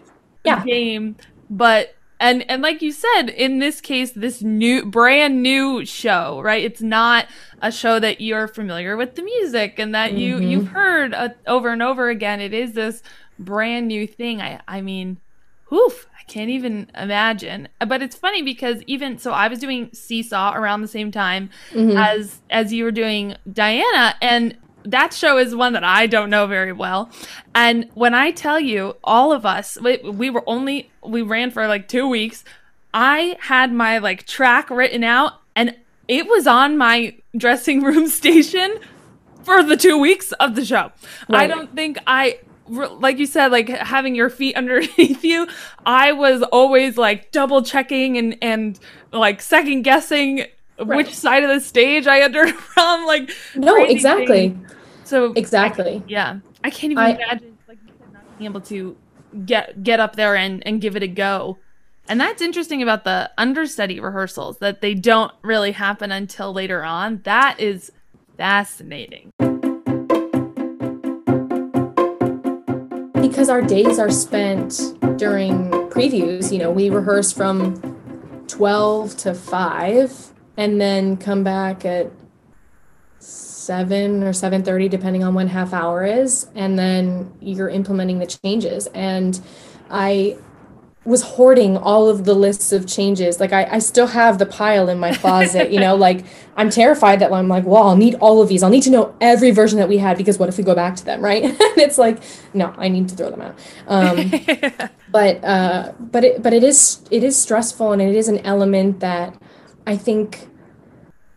yeah. 0.42 0.64
game 0.64 1.14
but 1.50 1.93
and 2.20 2.48
and 2.50 2.62
like 2.62 2.82
you 2.82 2.92
said 2.92 3.28
in 3.28 3.58
this 3.58 3.80
case 3.80 4.12
this 4.12 4.42
new 4.42 4.84
brand 4.84 5.42
new 5.42 5.84
show 5.84 6.40
right 6.42 6.64
it's 6.64 6.82
not 6.82 7.26
a 7.62 7.70
show 7.70 7.98
that 7.98 8.20
you're 8.20 8.48
familiar 8.48 8.96
with 8.96 9.14
the 9.14 9.22
music 9.22 9.78
and 9.78 9.94
that 9.94 10.10
mm-hmm. 10.10 10.20
you 10.20 10.38
you've 10.38 10.68
heard 10.68 11.14
uh, 11.14 11.28
over 11.46 11.70
and 11.70 11.82
over 11.82 12.08
again 12.08 12.40
it 12.40 12.54
is 12.54 12.72
this 12.72 13.02
brand 13.38 13.88
new 13.88 14.06
thing 14.06 14.40
i 14.40 14.60
i 14.68 14.80
mean 14.80 15.18
woof 15.70 16.06
I 16.24 16.32
can't 16.32 16.48
even 16.48 16.90
imagine. 16.94 17.68
But 17.86 18.00
it's 18.00 18.16
funny 18.16 18.42
because 18.42 18.82
even 18.86 19.18
so, 19.18 19.32
I 19.32 19.48
was 19.48 19.58
doing 19.58 19.90
Seesaw 19.92 20.54
around 20.54 20.80
the 20.80 20.88
same 20.88 21.10
time 21.12 21.50
mm-hmm. 21.70 21.96
as 21.96 22.40
as 22.48 22.72
you 22.72 22.84
were 22.84 22.92
doing 22.92 23.36
Diana, 23.52 24.14
and 24.22 24.56
that 24.84 25.12
show 25.12 25.38
is 25.38 25.54
one 25.54 25.72
that 25.72 25.84
I 25.84 26.06
don't 26.06 26.30
know 26.30 26.46
very 26.46 26.72
well. 26.72 27.10
And 27.54 27.88
when 27.94 28.14
I 28.14 28.30
tell 28.30 28.60
you, 28.60 28.96
all 29.02 29.32
of 29.32 29.46
us, 29.46 29.78
we, 29.80 29.98
we 29.98 30.30
were 30.30 30.44
only 30.46 30.90
we 31.02 31.22
ran 31.22 31.50
for 31.50 31.66
like 31.66 31.88
two 31.88 32.08
weeks. 32.08 32.44
I 32.92 33.36
had 33.40 33.72
my 33.72 33.98
like 33.98 34.26
track 34.26 34.70
written 34.70 35.02
out, 35.02 35.34
and 35.56 35.74
it 36.06 36.26
was 36.26 36.46
on 36.46 36.76
my 36.76 37.16
dressing 37.36 37.82
room 37.82 38.08
station 38.08 38.78
for 39.42 39.62
the 39.62 39.76
two 39.76 39.98
weeks 39.98 40.32
of 40.32 40.54
the 40.54 40.64
show. 40.64 40.92
Right. 41.28 41.42
I 41.42 41.46
don't 41.46 41.74
think 41.74 41.98
I 42.06 42.38
like 42.68 43.18
you 43.18 43.26
said, 43.26 43.52
like 43.52 43.68
having 43.68 44.14
your 44.14 44.30
feet 44.30 44.56
underneath 44.56 45.24
you, 45.24 45.48
I 45.84 46.12
was 46.12 46.42
always 46.42 46.96
like 46.96 47.30
double 47.32 47.62
checking 47.62 48.18
and 48.18 48.36
and 48.42 48.78
like 49.12 49.40
second 49.40 49.82
guessing 49.82 50.46
right. 50.78 50.96
which 50.96 51.14
side 51.14 51.42
of 51.42 51.50
the 51.50 51.60
stage 51.60 52.06
I 52.06 52.20
entered 52.20 52.50
from. 52.54 53.06
Like 53.06 53.30
no, 53.54 53.76
exactly. 53.84 54.56
So 55.04 55.32
exactly, 55.32 55.96
I, 55.96 56.04
yeah, 56.06 56.38
I 56.62 56.70
can't 56.70 56.92
even 56.92 57.04
I, 57.04 57.10
imagine 57.10 57.58
like 57.68 57.78
not 58.12 58.38
being 58.38 58.50
able 58.50 58.60
to 58.62 58.96
get 59.44 59.82
get 59.82 60.00
up 60.00 60.16
there 60.16 60.36
and 60.36 60.66
and 60.66 60.80
give 60.80 60.96
it 60.96 61.02
a 61.02 61.08
go. 61.08 61.58
And 62.06 62.20
that's 62.20 62.42
interesting 62.42 62.82
about 62.82 63.04
the 63.04 63.30
understudy 63.38 63.98
rehearsals 63.98 64.58
that 64.58 64.82
they 64.82 64.92
don't 64.94 65.32
really 65.42 65.72
happen 65.72 66.12
until 66.12 66.52
later 66.52 66.84
on. 66.84 67.22
That 67.24 67.58
is 67.58 67.90
fascinating. 68.36 69.32
because 73.34 73.48
our 73.48 73.62
days 73.62 73.98
are 73.98 74.10
spent 74.10 74.80
during 75.16 75.68
previews, 75.90 76.52
you 76.52 76.58
know, 76.58 76.70
we 76.70 76.88
rehearse 76.88 77.32
from 77.32 77.74
12 78.46 79.16
to 79.16 79.34
5 79.34 80.33
and 80.56 80.80
then 80.80 81.16
come 81.16 81.44
back 81.44 81.84
at 81.84 82.10
7 83.18 84.22
or 84.22 84.32
7:30 84.32 84.90
depending 84.90 85.24
on 85.24 85.34
when 85.34 85.48
half 85.48 85.72
hour 85.72 86.04
is 86.04 86.48
and 86.54 86.78
then 86.78 87.32
you're 87.40 87.70
implementing 87.70 88.18
the 88.18 88.26
changes 88.26 88.86
and 88.88 89.40
I 89.90 90.36
was 91.04 91.22
hoarding 91.22 91.76
all 91.76 92.08
of 92.08 92.24
the 92.24 92.32
lists 92.32 92.72
of 92.72 92.86
changes. 92.86 93.38
Like 93.38 93.52
I, 93.52 93.64
I 93.72 93.78
still 93.78 94.06
have 94.06 94.38
the 94.38 94.46
pile 94.46 94.88
in 94.88 94.98
my 94.98 95.14
closet, 95.16 95.70
you 95.70 95.78
know, 95.78 95.94
like 95.94 96.24
I'm 96.56 96.70
terrified 96.70 97.20
that 97.20 97.32
I'm 97.32 97.48
like, 97.48 97.64
well, 97.64 97.82
I'll 97.82 97.96
need 97.96 98.14
all 98.16 98.40
of 98.40 98.48
these. 98.48 98.62
I'll 98.62 98.70
need 98.70 98.82
to 98.84 98.90
know 98.90 99.14
every 99.20 99.50
version 99.50 99.78
that 99.78 99.88
we 99.88 99.98
had 99.98 100.16
because 100.16 100.38
what 100.38 100.48
if 100.48 100.56
we 100.56 100.64
go 100.64 100.74
back 100.74 100.96
to 100.96 101.04
them, 101.04 101.20
right? 101.20 101.44
and 101.44 101.58
it's 101.58 101.98
like, 101.98 102.22
no, 102.54 102.72
I 102.78 102.88
need 102.88 103.08
to 103.10 103.16
throw 103.16 103.30
them 103.30 103.42
out. 103.42 103.58
Um, 103.86 104.30
but 105.10 105.44
uh, 105.44 105.92
but 105.98 106.24
it 106.24 106.42
but 106.42 106.52
it 106.54 106.64
is 106.64 107.02
it 107.10 107.22
is 107.22 107.36
stressful 107.36 107.92
and 107.92 108.00
it 108.00 108.14
is 108.14 108.28
an 108.28 108.38
element 108.38 109.00
that 109.00 109.38
I 109.86 109.96
think 109.96 110.48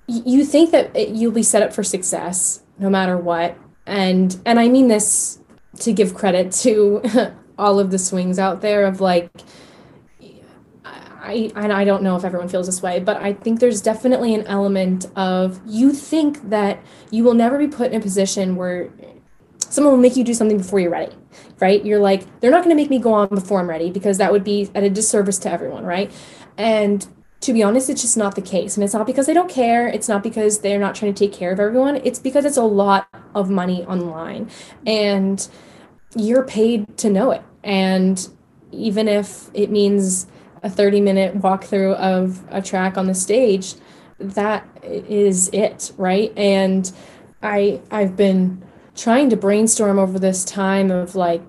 you 0.08 0.46
think 0.46 0.72
that 0.72 0.96
it, 0.96 1.10
you'll 1.10 1.34
be 1.34 1.44
set 1.44 1.62
up 1.62 1.74
for 1.74 1.84
success 1.84 2.64
no 2.80 2.90
matter 2.90 3.18
what. 3.18 3.58
And 3.86 4.40
and 4.46 4.60
I 4.60 4.68
mean 4.68 4.88
this 4.88 5.40
to 5.80 5.94
give 5.94 6.14
credit 6.14 6.52
to 6.52 7.02
all 7.58 7.80
of 7.80 7.92
the 7.92 8.00
swings 8.00 8.40
out 8.40 8.62
there 8.62 8.86
of 8.86 9.02
like 9.02 9.30
I, 11.28 11.52
I 11.56 11.84
don't 11.84 12.04
know 12.04 12.16
if 12.16 12.24
everyone 12.24 12.48
feels 12.48 12.68
this 12.68 12.82
way, 12.82 13.02
but 13.02 13.18
I 13.18 13.34
think 13.34 13.60
there's 13.60 13.82
definitely 13.82 14.34
an 14.34 14.48
element 14.48 15.08
of 15.18 15.60
you 15.66 15.92
think 15.92 16.50
that 16.50 16.82
you 17.12 17.26
will 17.26 17.34
never 17.34 17.58
be 17.58 17.68
put 17.68 17.92
in 17.92 18.00
a 18.00 18.02
position 18.02 18.56
where 18.56 18.90
someone 19.60 19.94
will 19.94 20.02
make 20.02 20.16
you 20.16 20.24
do 20.24 20.34
something 20.34 20.58
before 20.58 20.80
you're 20.80 20.92
ready, 20.92 21.14
right? 21.60 21.84
You're 21.86 22.00
like, 22.00 22.40
they're 22.40 22.52
not 22.52 22.64
going 22.64 22.76
to 22.76 22.82
make 22.82 22.90
me 22.90 22.98
go 22.98 23.12
on 23.12 23.28
before 23.28 23.60
I'm 23.60 23.70
ready 23.70 23.92
because 23.92 24.18
that 24.20 24.32
would 24.32 24.46
be 24.46 24.70
at 24.74 24.84
a 24.84 24.90
disservice 24.90 25.38
to 25.40 25.52
everyone, 25.52 25.84
right? 25.84 26.10
And 26.58 27.06
to 27.42 27.54
be 27.54 27.62
honest, 27.64 27.90
it's 27.90 28.02
just 28.02 28.18
not 28.18 28.36
the 28.36 28.42
case. 28.42 28.76
And 28.76 28.84
it's 28.84 28.94
not 28.94 29.06
because 29.06 29.28
they 29.28 29.34
don't 29.34 29.50
care. 29.50 29.88
It's 29.88 30.10
not 30.10 30.24
because 30.24 30.60
they're 30.60 30.80
not 30.80 30.96
trying 30.96 31.14
to 31.14 31.28
take 31.28 31.38
care 31.38 31.52
of 31.52 31.60
everyone. 31.60 31.98
It's 31.98 32.20
because 32.20 32.46
it's 32.46 32.58
a 32.58 32.64
lot 32.64 33.08
of 33.36 33.50
money 33.50 33.86
online. 33.86 34.50
And 34.86 35.48
you're 36.16 36.44
paid 36.44 36.98
to 36.98 37.10
know 37.10 37.32
it. 37.32 37.44
And 37.64 38.28
even 38.72 39.08
if 39.08 39.50
it 39.54 39.70
means 39.70 40.28
a 40.64 40.70
30 40.70 41.02
minute 41.02 41.40
walkthrough 41.40 41.96
of 41.96 42.44
a 42.50 42.62
track 42.62 42.98
on 42.98 43.06
the 43.06 43.14
stage, 43.14 43.76
that 44.20 44.68
is 44.84 45.50
it, 45.54 45.92
right? 45.98 46.34
And 46.36 46.92
I 47.44 47.82
I've 47.92 48.16
been 48.16 48.64
trying 48.96 49.30
to 49.30 49.38
brainstorm 49.38 50.00
over 50.00 50.18
this 50.18 50.44
time 50.44 50.90
of 50.90 51.16
like 51.16 51.44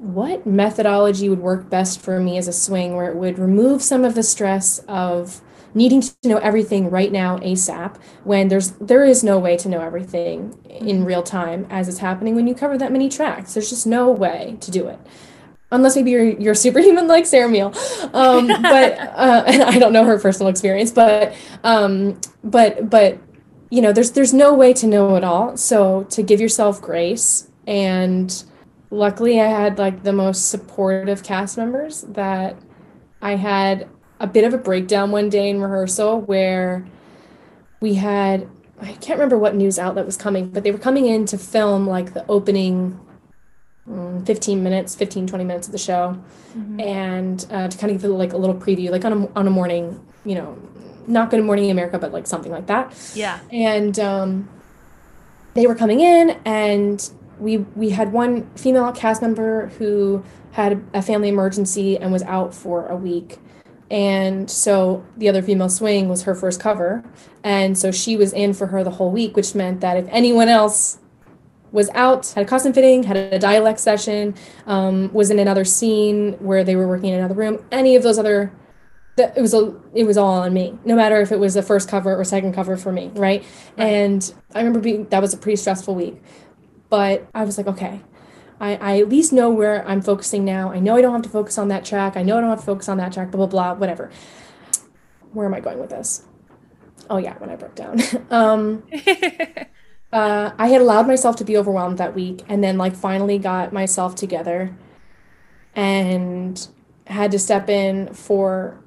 what 0.00 0.46
methodology 0.46 1.28
would 1.28 1.40
work 1.40 1.68
best 1.68 2.00
for 2.00 2.18
me 2.18 2.38
as 2.38 2.48
a 2.48 2.52
swing 2.54 2.96
where 2.96 3.10
it 3.10 3.16
would 3.16 3.38
remove 3.38 3.82
some 3.82 4.02
of 4.02 4.14
the 4.14 4.22
stress 4.22 4.78
of 4.88 5.42
needing 5.74 6.00
to 6.00 6.14
know 6.24 6.38
everything 6.38 6.88
right 6.88 7.12
now 7.12 7.36
ASAP 7.38 7.96
when 8.24 8.48
there's 8.48 8.70
there 8.72 9.04
is 9.04 9.22
no 9.22 9.38
way 9.38 9.58
to 9.58 9.68
know 9.68 9.80
everything 9.80 10.58
in 10.70 10.86
mm-hmm. 10.86 11.04
real 11.04 11.22
time 11.22 11.66
as 11.68 11.86
it's 11.86 11.98
happening 11.98 12.34
when 12.34 12.46
you 12.46 12.54
cover 12.54 12.78
that 12.78 12.90
many 12.90 13.10
tracks. 13.10 13.52
There's 13.52 13.68
just 13.68 13.86
no 13.86 14.10
way 14.10 14.56
to 14.62 14.70
do 14.70 14.88
it. 14.88 14.98
Unless 15.70 15.96
maybe 15.96 16.12
you're 16.12 16.24
you're 16.24 16.54
superhuman 16.54 17.06
like 17.06 17.26
Sarah 17.26 17.50
Meahl, 17.50 17.74
um, 18.14 18.46
but 18.48 18.98
uh, 18.98 19.44
and 19.46 19.62
I 19.62 19.78
don't 19.78 19.92
know 19.92 20.04
her 20.04 20.18
personal 20.18 20.48
experience, 20.48 20.90
but 20.92 21.34
um, 21.62 22.18
but 22.42 22.88
but 22.88 23.18
you 23.70 23.82
know 23.82 23.92
there's 23.92 24.12
there's 24.12 24.32
no 24.32 24.54
way 24.54 24.72
to 24.72 24.86
know 24.86 25.14
it 25.16 25.24
all. 25.24 25.58
So 25.58 26.04
to 26.04 26.22
give 26.22 26.40
yourself 26.40 26.80
grace 26.80 27.50
and 27.66 28.44
luckily 28.90 29.40
I 29.40 29.46
had 29.46 29.78
like 29.78 30.02
the 30.02 30.12
most 30.12 30.50
supportive 30.50 31.22
cast 31.22 31.56
members 31.56 32.02
that 32.02 32.56
I 33.22 33.36
had 33.36 33.88
a 34.18 34.26
bit 34.26 34.44
of 34.44 34.52
a 34.52 34.58
breakdown 34.58 35.10
one 35.10 35.28
day 35.28 35.48
in 35.48 35.60
rehearsal 35.60 36.20
where 36.20 36.86
we 37.80 37.94
had 37.94 38.48
I 38.80 38.92
can't 38.94 39.18
remember 39.18 39.36
what 39.36 39.54
news 39.54 39.78
outlet 39.78 40.06
was 40.06 40.16
coming, 40.16 40.48
but 40.48 40.64
they 40.64 40.70
were 40.70 40.78
coming 40.78 41.04
in 41.04 41.26
to 41.26 41.38
film 41.38 41.86
like 41.86 42.14
the 42.14 42.24
opening 42.30 42.98
um, 43.86 44.24
15 44.24 44.62
minutes, 44.62 44.94
15, 44.94 45.26
20 45.26 45.44
minutes 45.44 45.68
of 45.68 45.72
the 45.72 45.78
show. 45.78 46.18
Mm-hmm. 46.56 46.80
And 46.80 47.46
uh, 47.50 47.68
to 47.68 47.76
kind 47.76 47.94
of 47.94 48.00
give 48.00 48.10
like 48.10 48.32
a 48.32 48.38
little 48.38 48.56
preview, 48.56 48.90
like 48.90 49.04
on 49.04 49.12
a, 49.12 49.32
on 49.34 49.46
a 49.46 49.50
morning, 49.50 50.02
you 50.24 50.34
know, 50.34 50.58
not 51.06 51.30
Good 51.30 51.44
Morning 51.44 51.70
America, 51.70 51.98
but 51.98 52.12
like 52.12 52.26
something 52.26 52.52
like 52.52 52.66
that. 52.68 52.94
Yeah. 53.14 53.40
And 53.50 53.98
um, 53.98 54.48
they 55.54 55.66
were 55.66 55.74
coming 55.74 56.00
in 56.00 56.30
and 56.44 57.10
we 57.40 57.58
we 57.58 57.90
had 57.90 58.12
one 58.12 58.48
female 58.54 58.92
cast 58.92 59.22
member 59.22 59.66
who 59.78 60.22
had 60.52 60.84
a 60.94 61.02
family 61.02 61.28
emergency 61.28 61.96
and 61.96 62.12
was 62.12 62.22
out 62.24 62.54
for 62.54 62.86
a 62.86 62.96
week. 62.96 63.38
And 63.90 64.48
so 64.48 65.04
the 65.16 65.28
other 65.28 65.42
female 65.42 65.68
swing 65.68 66.08
was 66.08 66.22
her 66.22 66.34
first 66.34 66.60
cover. 66.60 67.02
And 67.42 67.76
so 67.76 67.90
she 67.90 68.16
was 68.16 68.32
in 68.32 68.54
for 68.54 68.68
her 68.68 68.84
the 68.84 68.90
whole 68.90 69.10
week 69.10 69.36
which 69.36 69.54
meant 69.54 69.80
that 69.80 69.96
if 69.96 70.06
anyone 70.10 70.48
else 70.48 70.98
was 71.72 71.88
out 71.90 72.26
had 72.30 72.44
a 72.44 72.48
costume 72.48 72.72
fitting 72.72 73.04
had 73.04 73.16
a 73.16 73.38
dialect 73.38 73.78
session 73.78 74.34
um, 74.66 75.12
was 75.12 75.30
in 75.30 75.38
another 75.38 75.64
scene 75.64 76.32
where 76.40 76.64
they 76.64 76.76
were 76.76 76.88
working 76.88 77.10
in 77.10 77.18
another 77.18 77.34
room 77.34 77.64
any 77.70 77.96
of 77.96 78.02
those 78.02 78.18
other 78.18 78.52
it 79.16 79.40
was 79.40 79.54
a 79.54 79.74
it 79.94 80.04
was 80.04 80.16
all 80.16 80.40
on 80.40 80.52
me 80.52 80.76
no 80.84 80.96
matter 80.96 81.20
if 81.20 81.30
it 81.30 81.38
was 81.38 81.54
the 81.54 81.62
first 81.62 81.88
cover 81.88 82.18
or 82.18 82.24
second 82.24 82.52
cover 82.54 82.76
for 82.76 82.90
me 82.90 83.10
right, 83.14 83.44
right. 83.76 83.86
and 83.86 84.34
i 84.54 84.58
remember 84.58 84.80
being 84.80 85.04
that 85.10 85.20
was 85.20 85.34
a 85.34 85.36
pretty 85.36 85.56
stressful 85.56 85.94
week 85.94 86.20
but 86.90 87.26
i 87.34 87.44
was 87.44 87.56
like 87.56 87.66
okay 87.66 88.02
I, 88.60 88.74
I 88.76 89.00
at 89.00 89.08
least 89.08 89.32
know 89.32 89.48
where 89.48 89.86
I'm 89.88 90.02
focusing 90.02 90.44
now. 90.44 90.70
I 90.70 90.80
know 90.80 90.96
I 90.96 91.00
don't 91.00 91.14
have 91.14 91.22
to 91.22 91.30
focus 91.30 91.56
on 91.56 91.68
that 91.68 91.84
track. 91.84 92.16
I 92.16 92.22
know 92.22 92.36
I 92.36 92.42
don't 92.42 92.50
have 92.50 92.60
to 92.60 92.66
focus 92.66 92.88
on 92.90 92.98
that 92.98 93.12
track, 93.12 93.30
blah, 93.30 93.46
blah, 93.46 93.46
blah, 93.46 93.74
whatever. 93.74 94.10
Where 95.32 95.46
am 95.46 95.54
I 95.54 95.60
going 95.60 95.78
with 95.80 95.88
this? 95.88 96.24
Oh, 97.08 97.16
yeah, 97.16 97.38
when 97.38 97.48
I 97.48 97.56
broke 97.56 97.74
down. 97.74 98.00
um, 98.30 98.82
uh, 100.12 100.50
I 100.58 100.68
had 100.68 100.82
allowed 100.82 101.06
myself 101.06 101.36
to 101.36 101.44
be 101.44 101.56
overwhelmed 101.56 101.96
that 101.98 102.14
week 102.14 102.42
and 102.48 102.62
then, 102.62 102.76
like, 102.76 102.94
finally 102.94 103.38
got 103.38 103.72
myself 103.72 104.14
together 104.14 104.76
and 105.74 106.68
had 107.06 107.30
to 107.30 107.38
step 107.38 107.70
in 107.70 108.12
for 108.12 108.78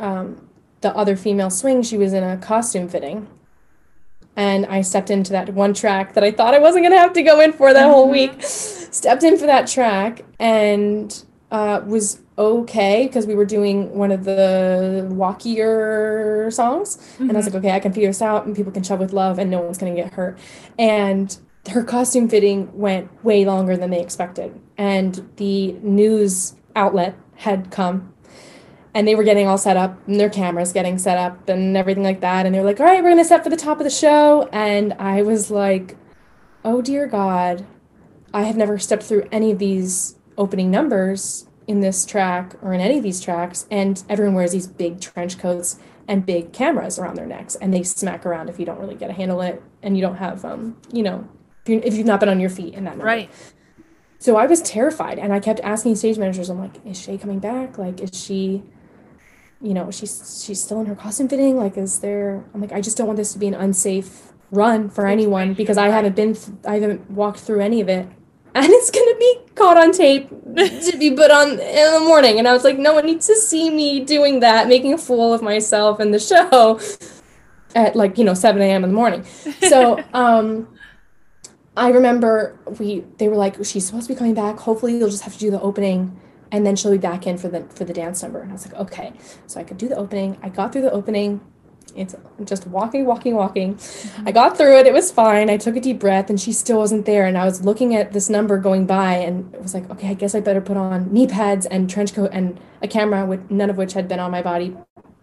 um, 0.00 0.48
the 0.80 0.96
other 0.96 1.16
female 1.16 1.50
swing. 1.50 1.82
She 1.82 1.98
was 1.98 2.14
in 2.14 2.24
a 2.24 2.38
costume 2.38 2.88
fitting 2.88 3.28
and 4.38 4.66
I 4.66 4.82
stepped 4.82 5.10
into 5.10 5.32
that 5.32 5.52
one 5.52 5.74
track 5.74 6.14
that 6.14 6.22
I 6.22 6.30
thought 6.30 6.54
I 6.54 6.60
wasn't 6.60 6.84
gonna 6.84 6.96
have 6.96 7.12
to 7.14 7.22
go 7.22 7.40
in 7.40 7.52
for 7.52 7.74
that 7.74 7.82
mm-hmm. 7.82 7.90
whole 7.90 8.08
week. 8.08 8.40
Stepped 8.40 9.24
in 9.24 9.36
for 9.36 9.46
that 9.46 9.66
track 9.66 10.24
and 10.38 11.24
uh, 11.50 11.82
was 11.84 12.20
okay 12.38 13.08
because 13.08 13.26
we 13.26 13.34
were 13.34 13.44
doing 13.44 13.92
one 13.94 14.12
of 14.12 14.22
the 14.24 15.08
walkier 15.10 16.52
songs, 16.52 16.96
mm-hmm. 16.96 17.22
and 17.22 17.32
I 17.32 17.34
was 17.34 17.46
mm-hmm. 17.46 17.54
like, 17.56 17.64
okay, 17.64 17.74
I 17.74 17.80
can 17.80 17.92
figure 17.92 18.08
this 18.08 18.22
out, 18.22 18.46
and 18.46 18.54
people 18.54 18.70
can 18.70 18.84
shove 18.84 19.00
with 19.00 19.12
love, 19.12 19.40
and 19.40 19.50
no 19.50 19.60
one's 19.60 19.76
gonna 19.76 19.94
get 19.96 20.12
hurt. 20.12 20.38
And 20.78 21.36
her 21.70 21.82
costume 21.82 22.28
fitting 22.28 22.70
went 22.78 23.24
way 23.24 23.44
longer 23.44 23.76
than 23.76 23.90
they 23.90 24.00
expected, 24.00 24.58
and 24.76 25.28
the 25.36 25.72
news 25.82 26.54
outlet 26.76 27.16
had 27.34 27.72
come 27.72 28.14
and 28.94 29.06
they 29.06 29.14
were 29.14 29.22
getting 29.22 29.46
all 29.46 29.58
set 29.58 29.76
up 29.76 29.98
and 30.06 30.18
their 30.18 30.30
cameras 30.30 30.72
getting 30.72 30.98
set 30.98 31.18
up 31.18 31.48
and 31.48 31.76
everything 31.76 32.02
like 32.02 32.20
that. 32.20 32.46
And 32.46 32.54
they 32.54 32.58
were 32.58 32.64
like 32.64 32.80
all 32.80 32.86
right 32.86 33.02
we're 33.02 33.10
going 33.10 33.22
to 33.22 33.24
set 33.24 33.44
for 33.44 33.50
the 33.50 33.56
top 33.56 33.78
of 33.78 33.84
the 33.84 33.90
show. 33.90 34.48
And 34.52 34.94
i 34.94 35.22
was 35.22 35.50
like 35.50 35.96
oh 36.64 36.82
dear 36.82 37.06
god. 37.06 37.66
I 38.32 38.42
have 38.42 38.56
never 38.56 38.78
stepped 38.78 39.04
through 39.04 39.26
any 39.32 39.50
of 39.52 39.58
these 39.58 40.16
opening 40.36 40.70
numbers 40.70 41.48
in 41.66 41.80
this 41.80 42.06
track 42.06 42.54
or 42.62 42.72
in 42.72 42.80
any 42.80 42.96
of 42.96 43.02
these 43.02 43.20
tracks 43.20 43.66
and 43.70 44.02
everyone 44.08 44.34
wears 44.34 44.52
these 44.52 44.66
big 44.66 45.00
trench 45.00 45.38
coats 45.38 45.78
and 46.08 46.24
big 46.24 46.52
cameras 46.52 46.98
around 46.98 47.14
their 47.14 47.26
necks 47.26 47.54
and 47.56 47.74
they 47.74 47.82
smack 47.82 48.24
around 48.24 48.48
if 48.48 48.58
you 48.58 48.64
don't 48.64 48.78
really 48.78 48.94
get 48.94 49.10
a 49.10 49.12
handle 49.12 49.42
it 49.42 49.62
and 49.82 49.96
you 49.96 50.00
don't 50.00 50.16
have 50.16 50.44
um 50.46 50.76
you 50.90 51.02
know 51.02 51.28
if 51.66 51.94
you've 51.94 52.06
not 52.06 52.20
been 52.20 52.30
on 52.30 52.40
your 52.40 52.48
feet 52.48 52.72
in 52.72 52.84
that 52.84 52.92
number. 52.92 53.04
right. 53.04 53.30
So 54.18 54.36
i 54.36 54.46
was 54.46 54.62
terrified 54.62 55.18
and 55.18 55.32
i 55.32 55.40
kept 55.40 55.60
asking 55.60 55.96
stage 55.96 56.16
managers 56.16 56.48
i'm 56.48 56.58
like 56.58 56.84
is 56.86 56.98
shay 56.98 57.18
coming 57.18 57.38
back? 57.38 57.76
Like 57.76 58.00
is 58.00 58.18
she 58.18 58.62
you 59.60 59.74
know, 59.74 59.90
she's 59.90 60.44
she's 60.44 60.62
still 60.62 60.80
in 60.80 60.86
her 60.86 60.94
costume 60.94 61.28
fitting. 61.28 61.56
Like, 61.56 61.76
is 61.76 61.98
there? 61.98 62.44
I'm 62.54 62.60
like, 62.60 62.72
I 62.72 62.80
just 62.80 62.96
don't 62.96 63.06
want 63.06 63.16
this 63.16 63.32
to 63.32 63.38
be 63.38 63.48
an 63.48 63.54
unsafe 63.54 64.32
run 64.50 64.88
for 64.88 65.06
anyone 65.06 65.54
because 65.54 65.76
I 65.76 65.88
haven't 65.88 66.16
been, 66.16 66.34
th- 66.34 66.56
I 66.64 66.78
haven't 66.78 67.10
walked 67.10 67.40
through 67.40 67.60
any 67.60 67.80
of 67.80 67.88
it, 67.88 68.06
and 68.54 68.66
it's 68.70 68.90
gonna 68.90 69.16
be 69.16 69.38
caught 69.56 69.76
on 69.76 69.92
tape 69.92 70.28
to 70.30 70.96
be 70.98 71.10
put 71.10 71.30
on 71.30 71.50
in 71.50 71.94
the 71.94 72.02
morning. 72.06 72.38
And 72.38 72.46
I 72.46 72.52
was 72.52 72.64
like, 72.64 72.78
no 72.78 72.94
one 72.94 73.06
needs 73.06 73.26
to 73.26 73.34
see 73.34 73.70
me 73.70 74.00
doing 74.04 74.40
that, 74.40 74.68
making 74.68 74.94
a 74.94 74.98
fool 74.98 75.34
of 75.34 75.42
myself 75.42 75.98
in 75.98 76.12
the 76.12 76.20
show 76.30 76.80
at 77.74 77.96
like 77.96 78.16
you 78.16 78.24
know 78.24 78.34
7 78.34 78.62
a.m. 78.62 78.84
in 78.84 78.90
the 78.90 78.96
morning. 78.96 79.24
So, 79.68 80.02
um. 80.12 80.68
I 81.76 81.90
remember 81.90 82.58
we 82.80 83.04
they 83.18 83.28
were 83.28 83.36
like 83.36 83.64
she's 83.64 83.86
supposed 83.86 84.08
to 84.08 84.12
be 84.12 84.18
coming 84.18 84.34
back. 84.34 84.58
Hopefully 84.58 84.98
you'll 84.98 85.10
just 85.10 85.22
have 85.22 85.34
to 85.34 85.38
do 85.38 85.48
the 85.48 85.60
opening 85.60 86.18
and 86.50 86.66
then 86.66 86.76
she'll 86.76 86.92
be 86.92 86.98
back 86.98 87.26
in 87.26 87.38
for 87.38 87.48
the 87.48 87.62
for 87.74 87.84
the 87.84 87.92
dance 87.92 88.22
number. 88.22 88.40
And 88.40 88.50
i 88.50 88.52
was 88.52 88.66
like 88.66 88.80
okay. 88.80 89.12
So 89.46 89.60
i 89.60 89.64
could 89.64 89.78
do 89.78 89.88
the 89.88 89.96
opening. 89.96 90.38
I 90.42 90.48
got 90.48 90.72
through 90.72 90.82
the 90.82 90.92
opening. 90.92 91.40
It's 91.96 92.14
just 92.44 92.66
walking 92.66 93.06
walking 93.06 93.34
walking. 93.34 93.74
Mm-hmm. 93.74 94.28
i 94.28 94.32
got 94.32 94.56
through 94.56 94.78
it. 94.78 94.86
It 94.86 94.92
was 94.92 95.10
fine. 95.10 95.50
I 95.50 95.56
took 95.56 95.76
a 95.76 95.80
deep 95.80 95.98
breath 95.98 96.30
and 96.30 96.40
she 96.40 96.52
still 96.52 96.78
wasn't 96.78 97.06
there. 97.06 97.26
And 97.26 97.36
i 97.36 97.44
was 97.44 97.64
looking 97.64 97.94
at 97.94 98.12
this 98.12 98.28
number 98.28 98.58
going 98.58 98.86
by 98.86 99.14
and 99.14 99.52
it 99.54 99.62
was 99.62 99.74
like 99.74 99.88
okay 99.90 100.08
i 100.08 100.14
guess 100.14 100.34
i 100.34 100.40
better 100.40 100.60
put 100.60 100.76
on 100.76 101.12
knee 101.12 101.26
pads 101.26 101.66
and 101.66 101.88
trench 101.88 102.14
coat 102.14 102.30
and 102.32 102.60
a 102.82 102.88
camera 102.88 103.24
with 103.26 103.50
none 103.50 103.70
of 103.70 103.76
which 103.76 103.94
had 103.94 104.08
been 104.08 104.20
on 104.20 104.30
my 104.30 104.42
body 104.42 104.76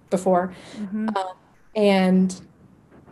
before. 0.10 0.54
Mm-hmm. 0.78 1.10
um, 1.16 1.28
and 1.76 2.42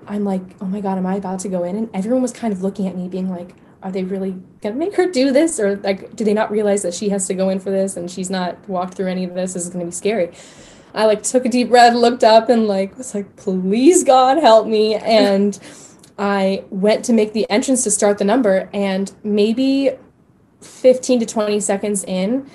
i'm 0.07 0.24
like 0.24 0.43
oh 0.61 0.66
my 0.66 0.82
god 0.82 0.97
am 0.97 1.05
i 1.05 1.16
about 1.16 1.39
to 1.39 1.49
go 1.49 1.64
in? 1.64 1.76
And 1.76 1.89
everyone 1.93 2.22
was 2.22 2.34
kind 2.34 2.53
of 2.53 2.61
looking 2.61 2.88
at 2.88 2.95
me 2.95 3.07
being 3.07 3.30
like 3.30 3.55
are 3.84 3.91
they 3.91 4.03
really 4.03 4.36
gonna 4.61 4.75
make 4.75 4.95
her 4.95 5.09
do 5.09 5.31
this? 5.31 5.59
Or 5.59 5.75
like 5.77 6.15
do 6.15 6.23
they 6.23 6.34
not 6.34 6.49
realize 6.49 6.81
that 6.81 6.93
she 6.93 7.09
has 7.09 7.27
to 7.27 7.34
go 7.34 7.49
in 7.49 7.59
for 7.59 7.69
this 7.69 7.97
and 7.97 8.09
she's 8.09 8.29
not 8.29 8.67
walked 8.67 8.95
through 8.95 9.07
any 9.07 9.25
of 9.25 9.36
this, 9.36 9.53
this 9.53 9.65
is 9.65 9.69
gonna 9.69 9.86
be 9.86 9.91
scary. 9.91 10.31
I 10.95 11.05
like 11.05 11.23
took 11.23 11.45
a 11.45 11.49
deep 11.49 11.69
breath 11.69 11.93
looked 11.93 12.23
up 12.23 12.49
and 12.49 12.67
like 12.67 12.97
was 12.97 13.13
like 13.13 13.36
please 13.36 14.03
god 14.03 14.38
help 14.38 14.65
me. 14.65 14.95
And 14.95 15.59
i 16.17 16.63
went 16.69 17.03
to 17.05 17.13
make 17.13 17.34
the 17.34 17.49
entrance 17.49 17.84
to 17.84 17.91
start 17.91 18.17
the 18.17 18.23
number 18.23 18.69
and 18.73 19.11
maybe 19.23 19.91
15 20.61 21.21
to 21.21 21.25
20 21.25 21.59
seconds 21.59 22.03
in 22.03 22.49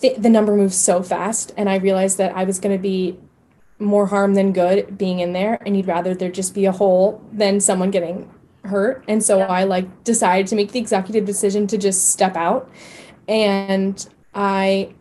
th- 0.00 0.16
the 0.16 0.30
number 0.30 0.56
moves 0.56 0.74
so 0.74 1.02
fast 1.02 1.52
and 1.56 1.68
i 1.68 1.76
realized 1.76 2.18
that 2.18 2.34
i 2.34 2.44
was 2.44 2.58
going 2.58 2.74
to 2.74 2.80
be 2.80 3.18
more 3.78 4.06
harm 4.06 4.34
than 4.34 4.52
good 4.52 4.96
being 4.96 5.20
in 5.20 5.32
there 5.32 5.58
and 5.66 5.76
you'd 5.76 5.86
rather 5.86 6.14
there 6.14 6.30
just 6.30 6.54
be 6.54 6.64
a 6.64 6.72
hole 6.72 7.22
than 7.32 7.60
someone 7.60 7.90
getting 7.90 8.32
hurt. 8.64 9.04
And 9.08 9.22
so 9.22 9.38
yeah. 9.38 9.46
i 9.46 9.64
like 9.64 10.04
decided 10.04 10.46
to 10.48 10.56
make 10.56 10.72
the 10.72 10.78
executive 10.78 11.24
decision 11.24 11.66
to 11.68 11.78
just 11.78 12.10
step 12.10 12.36
out. 12.36 12.70
And 13.28 14.06
i 14.34 14.94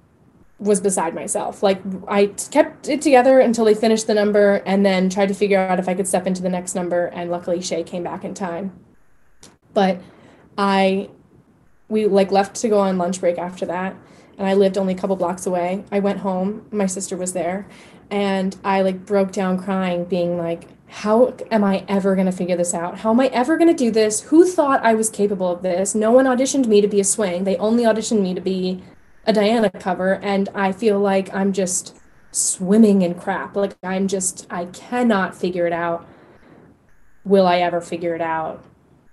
was 0.59 0.79
beside 0.79 1.13
myself. 1.13 1.63
Like 1.63 1.81
i 2.07 2.27
kept 2.27 2.87
it 2.87 3.01
together 3.01 3.39
until 3.39 3.65
they 3.65 3.73
finished 3.73 4.07
the 4.07 4.13
number 4.13 4.55
and 4.65 4.85
then 4.85 5.09
tried 5.09 5.27
to 5.27 5.33
figure 5.33 5.59
out 5.59 5.79
if 5.79 5.89
i 5.89 5.93
could 5.93 6.07
step 6.07 6.27
into 6.27 6.41
the 6.41 6.49
next 6.49 6.75
number. 6.75 7.07
And 7.07 7.29
luckily 7.31 7.61
shay 7.61 7.83
came 7.83 8.03
back 8.03 8.23
in 8.23 8.33
time. 8.33 8.77
But 9.73 10.01
i 10.57 11.09
we 11.89 12.07
like 12.07 12.31
left 12.31 12.55
to 12.57 12.69
go 12.69 12.79
on 12.79 12.97
lunch 12.97 13.19
break 13.19 13.37
after 13.37 13.65
that. 13.67 13.95
And 14.37 14.47
i 14.47 14.53
lived 14.53 14.77
only 14.77 14.93
a 14.93 14.97
couple 14.97 15.15
blocks 15.15 15.45
away. 15.45 15.83
I 15.91 15.99
went 15.99 16.19
home. 16.19 16.65
My 16.71 16.85
sister 16.85 17.17
was 17.17 17.33
there. 17.33 17.67
And 18.09 18.55
i 18.63 18.81
like 18.81 19.05
broke 19.05 19.31
down 19.31 19.57
crying 19.57 20.05
being 20.05 20.37
like 20.37 20.67
how 20.93 21.35
am 21.49 21.63
I 21.63 21.83
ever 21.87 22.13
going 22.13 22.27
to 22.27 22.31
figure 22.31 22.55
this 22.55 22.73
out? 22.73 22.99
How 22.99 23.09
am 23.09 23.19
I 23.19 23.27
ever 23.27 23.57
going 23.57 23.67
to 23.67 23.73
do 23.73 23.89
this? 23.89 24.21
Who 24.21 24.45
thought 24.45 24.85
I 24.85 24.93
was 24.93 25.09
capable 25.09 25.51
of 25.51 25.63
this? 25.63 25.95
No 25.95 26.11
one 26.11 26.25
auditioned 26.25 26.67
me 26.67 26.81
to 26.81 26.87
be 26.87 26.99
a 26.99 27.03
swing. 27.03 27.45
They 27.45 27.57
only 27.57 27.83
auditioned 27.83 28.21
me 28.21 28.33
to 28.35 28.41
be 28.41 28.83
a 29.25 29.33
Diana 29.33 29.71
cover. 29.71 30.15
And 30.21 30.49
I 30.53 30.71
feel 30.71 30.99
like 30.99 31.33
I'm 31.33 31.51
just 31.51 31.97
swimming 32.31 33.01
in 33.01 33.15
crap. 33.15 33.55
Like 33.55 33.75
I'm 33.81 34.07
just, 34.07 34.45
I 34.51 34.65
cannot 34.65 35.35
figure 35.35 35.65
it 35.65 35.73
out. 35.73 36.07
Will 37.23 37.47
I 37.47 37.57
ever 37.57 37.81
figure 37.81 38.13
it 38.13 38.21
out? 38.21 38.63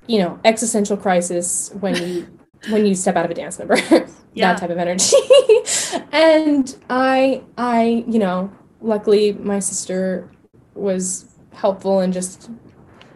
You 0.06 0.18
know, 0.18 0.40
existential 0.44 0.96
crisis 0.96 1.70
when 1.80 1.96
you. 1.96 2.26
when 2.68 2.84
you 2.84 2.94
step 2.94 3.16
out 3.16 3.24
of 3.24 3.30
a 3.30 3.34
dance 3.34 3.58
number 3.58 3.74
yeah. 4.34 4.52
that 4.52 4.60
type 4.60 4.68
of 4.68 4.76
energy 4.76 5.16
and 6.12 6.76
i 6.90 7.42
i 7.56 8.04
you 8.06 8.18
know 8.18 8.52
luckily, 8.80 9.32
my 9.32 9.58
sister 9.58 10.30
was 10.74 11.29
helpful 11.60 12.00
and 12.00 12.12
just 12.12 12.50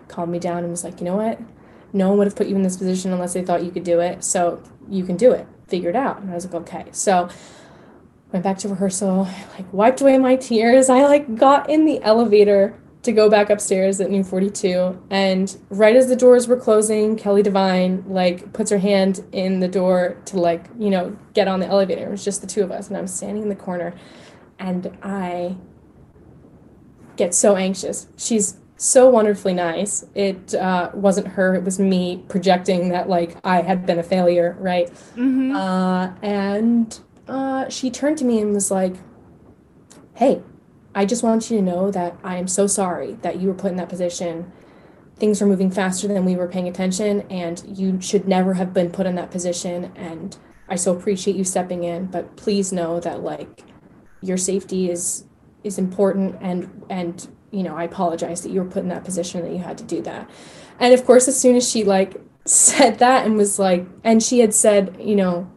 calmed 0.09 0.31
me 0.31 0.39
down 0.39 0.59
and 0.59 0.71
was 0.71 0.85
like, 0.85 1.01
you 1.01 1.05
know 1.05 1.17
what? 1.17 1.41
No 1.93 2.09
one 2.09 2.19
would 2.19 2.27
have 2.27 2.37
put 2.37 2.47
you 2.47 2.57
in 2.57 2.63
this 2.63 2.77
position 2.77 3.13
unless 3.13 3.35
they 3.35 3.43
thought 3.43 3.65
you 3.65 3.71
could 3.71 3.85
do 3.85 4.01
it. 4.01 4.25
So 4.25 4.63
you 4.89 5.05
can 5.05 5.17
do 5.17 5.33
it. 5.33 5.47
Figure 5.69 5.91
it 5.91 5.97
out. 5.97 6.21
And 6.21 6.31
I 6.31 6.35
was 6.35 6.45
like, 6.45 6.55
okay. 6.55 6.87
So 6.93 7.29
went 8.33 8.43
back 8.43 8.59
to 8.59 8.69
rehearsal, 8.69 9.29
like 9.57 9.73
wiped 9.73 10.01
away 10.01 10.19
my 10.19 10.37
tears. 10.37 10.91
I 10.91 11.05
like 11.05 11.37
got 11.37 11.71
in 11.71 11.85
the 11.85 12.03
elevator 12.03 12.79
to 13.05 13.13
go 13.13 13.31
back 13.31 13.51
upstairs 13.51 14.01
at 14.01 14.11
New 14.11 14.25
42. 14.25 15.01
And 15.11 15.57
right 15.71 15.95
as 15.95 16.09
the 16.09 16.17
doors 16.17 16.49
were 16.49 16.57
closing, 16.57 17.17
Kelly 17.17 17.43
Devine 17.43 18.05
like 18.09 18.53
puts 18.53 18.71
her 18.71 18.79
hand 18.79 19.25
in 19.33 19.61
the 19.61 19.69
door 19.69 20.17
to 20.27 20.39
like, 20.39 20.67
you 20.79 20.91
know, 20.91 21.17
get 21.33 21.47
on 21.47 21.61
the 21.61 21.67
elevator. 21.67 22.09
It 22.09 22.11
was 22.11 22.25
just 22.25 22.41
the 22.41 22.47
two 22.47 22.63
of 22.63 22.71
us. 22.71 22.89
And 22.89 22.97
I'm 22.97 23.07
standing 23.07 23.43
in 23.43 23.49
the 23.49 23.57
corner 23.57 23.95
and 24.59 24.97
I 25.03 25.57
get 27.17 27.35
so 27.35 27.57
anxious. 27.57 28.09
She's 28.17 28.57
so 28.77 29.09
wonderfully 29.09 29.55
nice. 29.55 30.05
It 30.15 30.55
uh, 30.55 30.91
wasn't 30.95 31.29
her, 31.29 31.55
it 31.55 31.65
was 31.65 31.79
me 31.79 32.25
projecting 32.29 32.91
that 32.91 33.09
like 33.09 33.37
I 33.45 33.63
had 33.63 33.87
been 33.87 33.99
a 33.99 34.03
failure, 34.03 34.57
right? 34.59 34.91
Mm-hmm. 35.17 35.57
Uh, 35.57 36.13
and 36.23 36.99
uh, 37.29 37.69
she 37.69 37.91
turned 37.91 38.19
to 38.19 38.25
me 38.25 38.41
and 38.41 38.53
was 38.53 38.71
like, 38.71 38.97
Hey, 40.15 40.43
I 40.95 41.05
just 41.07 41.23
want 41.23 41.51
you 41.51 41.57
to 41.59 41.63
know 41.63 41.91
that 41.91 42.17
I 42.23 42.37
am 42.37 42.47
so 42.47 42.67
sorry 42.67 43.15
that 43.23 43.41
you 43.41 43.49
were 43.49 43.55
put 43.55 43.71
in 43.73 43.77
that 43.79 43.89
position. 43.89 44.53
Things 45.17 45.41
were 45.41 45.47
moving 45.47 45.71
faster 45.71 46.07
than 46.07 46.25
we 46.25 46.37
were 46.37 46.49
paying 46.49 46.69
attention, 46.69 47.23
and 47.31 47.63
you 47.67 48.01
should 48.01 48.29
never 48.29 48.55
have 48.55 48.73
been 48.73 48.91
put 48.91 49.07
in 49.07 49.15
that 49.17 49.31
position. 49.31 49.93
And 49.97 50.37
I 50.69 50.77
so 50.77 50.95
appreciate 50.97 51.37
you 51.37 51.45
stepping 51.45 51.85
in, 51.85 52.07
but 52.07 52.37
please 52.37 52.73
know 52.73 53.01
that 53.01 53.23
like 53.23 53.65
your 54.21 54.37
safety 54.37 54.91
is 54.91 55.25
is 55.65 55.79
important 55.79 56.37
and 56.41 56.85
and 56.89 57.29
you 57.51 57.63
know 57.63 57.77
I 57.77 57.85
apologize 57.85 58.43
that 58.43 58.51
you 58.51 58.63
were 58.63 58.69
put 58.69 58.83
in 58.83 58.89
that 58.91 59.05
position 59.05 59.43
that 59.43 59.51
you 59.51 59.59
had 59.59 59.79
to 59.79 59.85
do 59.85 60.01
that. 60.03 60.31
And 60.79 60.95
of 60.95 61.05
course, 61.05 61.29
as 61.29 61.39
soon 61.39 61.57
as 61.57 61.69
she 61.69 61.85
like 61.85 62.21
said 62.45 62.99
that 62.99 63.25
and 63.25 63.37
was 63.37 63.59
like, 63.59 63.87
and 64.03 64.23
she 64.23 64.41
had 64.41 64.53
said, 64.53 64.97
you 65.01 65.17
know, 65.17 65.51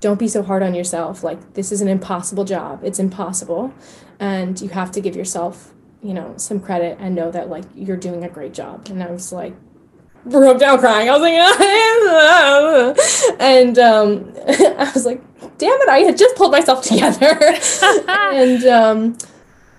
don't 0.00 0.18
be 0.18 0.28
so 0.28 0.42
hard 0.42 0.62
on 0.62 0.74
yourself. 0.74 1.22
Like 1.22 1.54
this 1.54 1.70
is 1.70 1.80
an 1.80 1.88
impossible 1.88 2.44
job. 2.44 2.80
It's 2.82 2.98
impossible 2.98 3.72
and 4.20 4.60
you 4.60 4.68
have 4.68 4.90
to 4.92 5.00
give 5.00 5.16
yourself 5.16 5.72
you 6.02 6.14
know 6.14 6.34
some 6.36 6.60
credit 6.60 6.96
and 7.00 7.14
know 7.14 7.30
that 7.30 7.48
like 7.48 7.64
you're 7.74 7.96
doing 7.96 8.24
a 8.24 8.28
great 8.28 8.52
job 8.54 8.86
and 8.90 9.02
i 9.02 9.10
was 9.10 9.32
like 9.32 9.54
broke 10.26 10.58
down 10.58 10.78
crying 10.78 11.08
i 11.08 11.16
was 11.16 11.22
like 11.22 11.32
and 13.40 13.78
um 13.78 14.32
i 14.78 14.90
was 14.94 15.06
like 15.06 15.22
damn 15.58 15.80
it 15.82 15.88
i 15.88 15.98
had 15.98 16.16
just 16.16 16.36
pulled 16.36 16.52
myself 16.52 16.82
together 16.84 17.38
and 18.08 18.64
um 18.64 19.18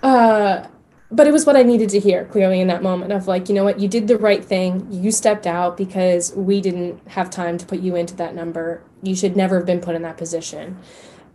uh 0.03 0.65
but 1.11 1.25
it 1.25 1.34
was 1.34 1.43
what 1.43 1.55
I 1.55 1.63
needed 1.63 1.89
to 1.89 1.99
hear 1.99 2.25
clearly 2.25 2.61
in 2.61 2.67
that 2.67 2.84
moment 2.84 3.11
of 3.11 3.27
like, 3.27 3.49
you 3.49 3.55
know 3.55 3.63
what, 3.63 3.80
you 3.80 3.88
did 3.88 4.07
the 4.07 4.15
right 4.15 4.45
thing. 4.45 4.88
You 4.91 5.11
stepped 5.11 5.47
out 5.47 5.75
because 5.75 6.36
we 6.36 6.61
didn't 6.61 7.01
have 7.07 7.32
time 7.32 7.57
to 7.57 7.65
put 7.65 7.80
you 7.80 7.95
into 7.95 8.15
that 8.17 8.36
number. 8.36 8.84
You 9.01 9.15
should 9.15 9.36
never 9.36 9.57
have 9.57 9.65
been 9.65 9.80
put 9.82 9.95
in 9.95 10.03
that 10.03 10.17
position 10.17 10.77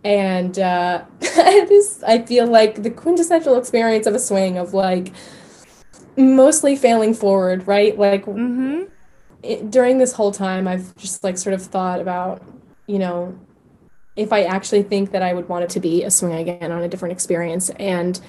and 0.05 0.59
uh, 0.59 1.03
I 1.21 1.65
just 1.67 2.03
I 2.03 2.21
feel 2.21 2.47
like 2.47 2.83
the 2.83 2.91
quintessential 2.91 3.57
experience 3.57 4.05
of 4.07 4.13
a 4.15 4.19
swing 4.19 4.57
of 4.57 4.73
like 4.73 5.11
mostly 6.17 6.75
failing 6.75 7.13
forward, 7.13 7.67
right? 7.67 7.97
Like 7.97 8.25
Mm-hmm. 8.35 8.83
it, 9.43 9.71
during 9.71 9.97
this 9.97 10.13
whole 10.13 10.31
time, 10.31 10.67
I've 10.67 10.95
just 10.97 11.23
like 11.23 11.37
sort 11.37 11.53
of 11.53 11.61
thought 11.63 12.01
about, 12.01 12.43
you 12.87 12.99
know, 12.99 13.39
if 14.15 14.31
I 14.31 14.43
actually 14.43 14.83
think 14.83 15.11
that 15.11 15.21
I 15.21 15.33
would 15.33 15.49
want 15.49 15.63
it 15.63 15.69
to 15.71 15.79
be 15.79 16.03
a 16.03 16.11
swing 16.11 16.33
again 16.33 16.71
on 16.71 16.81
a 16.81 16.87
different 16.87 17.13
experience, 17.13 17.69
and 17.71 18.19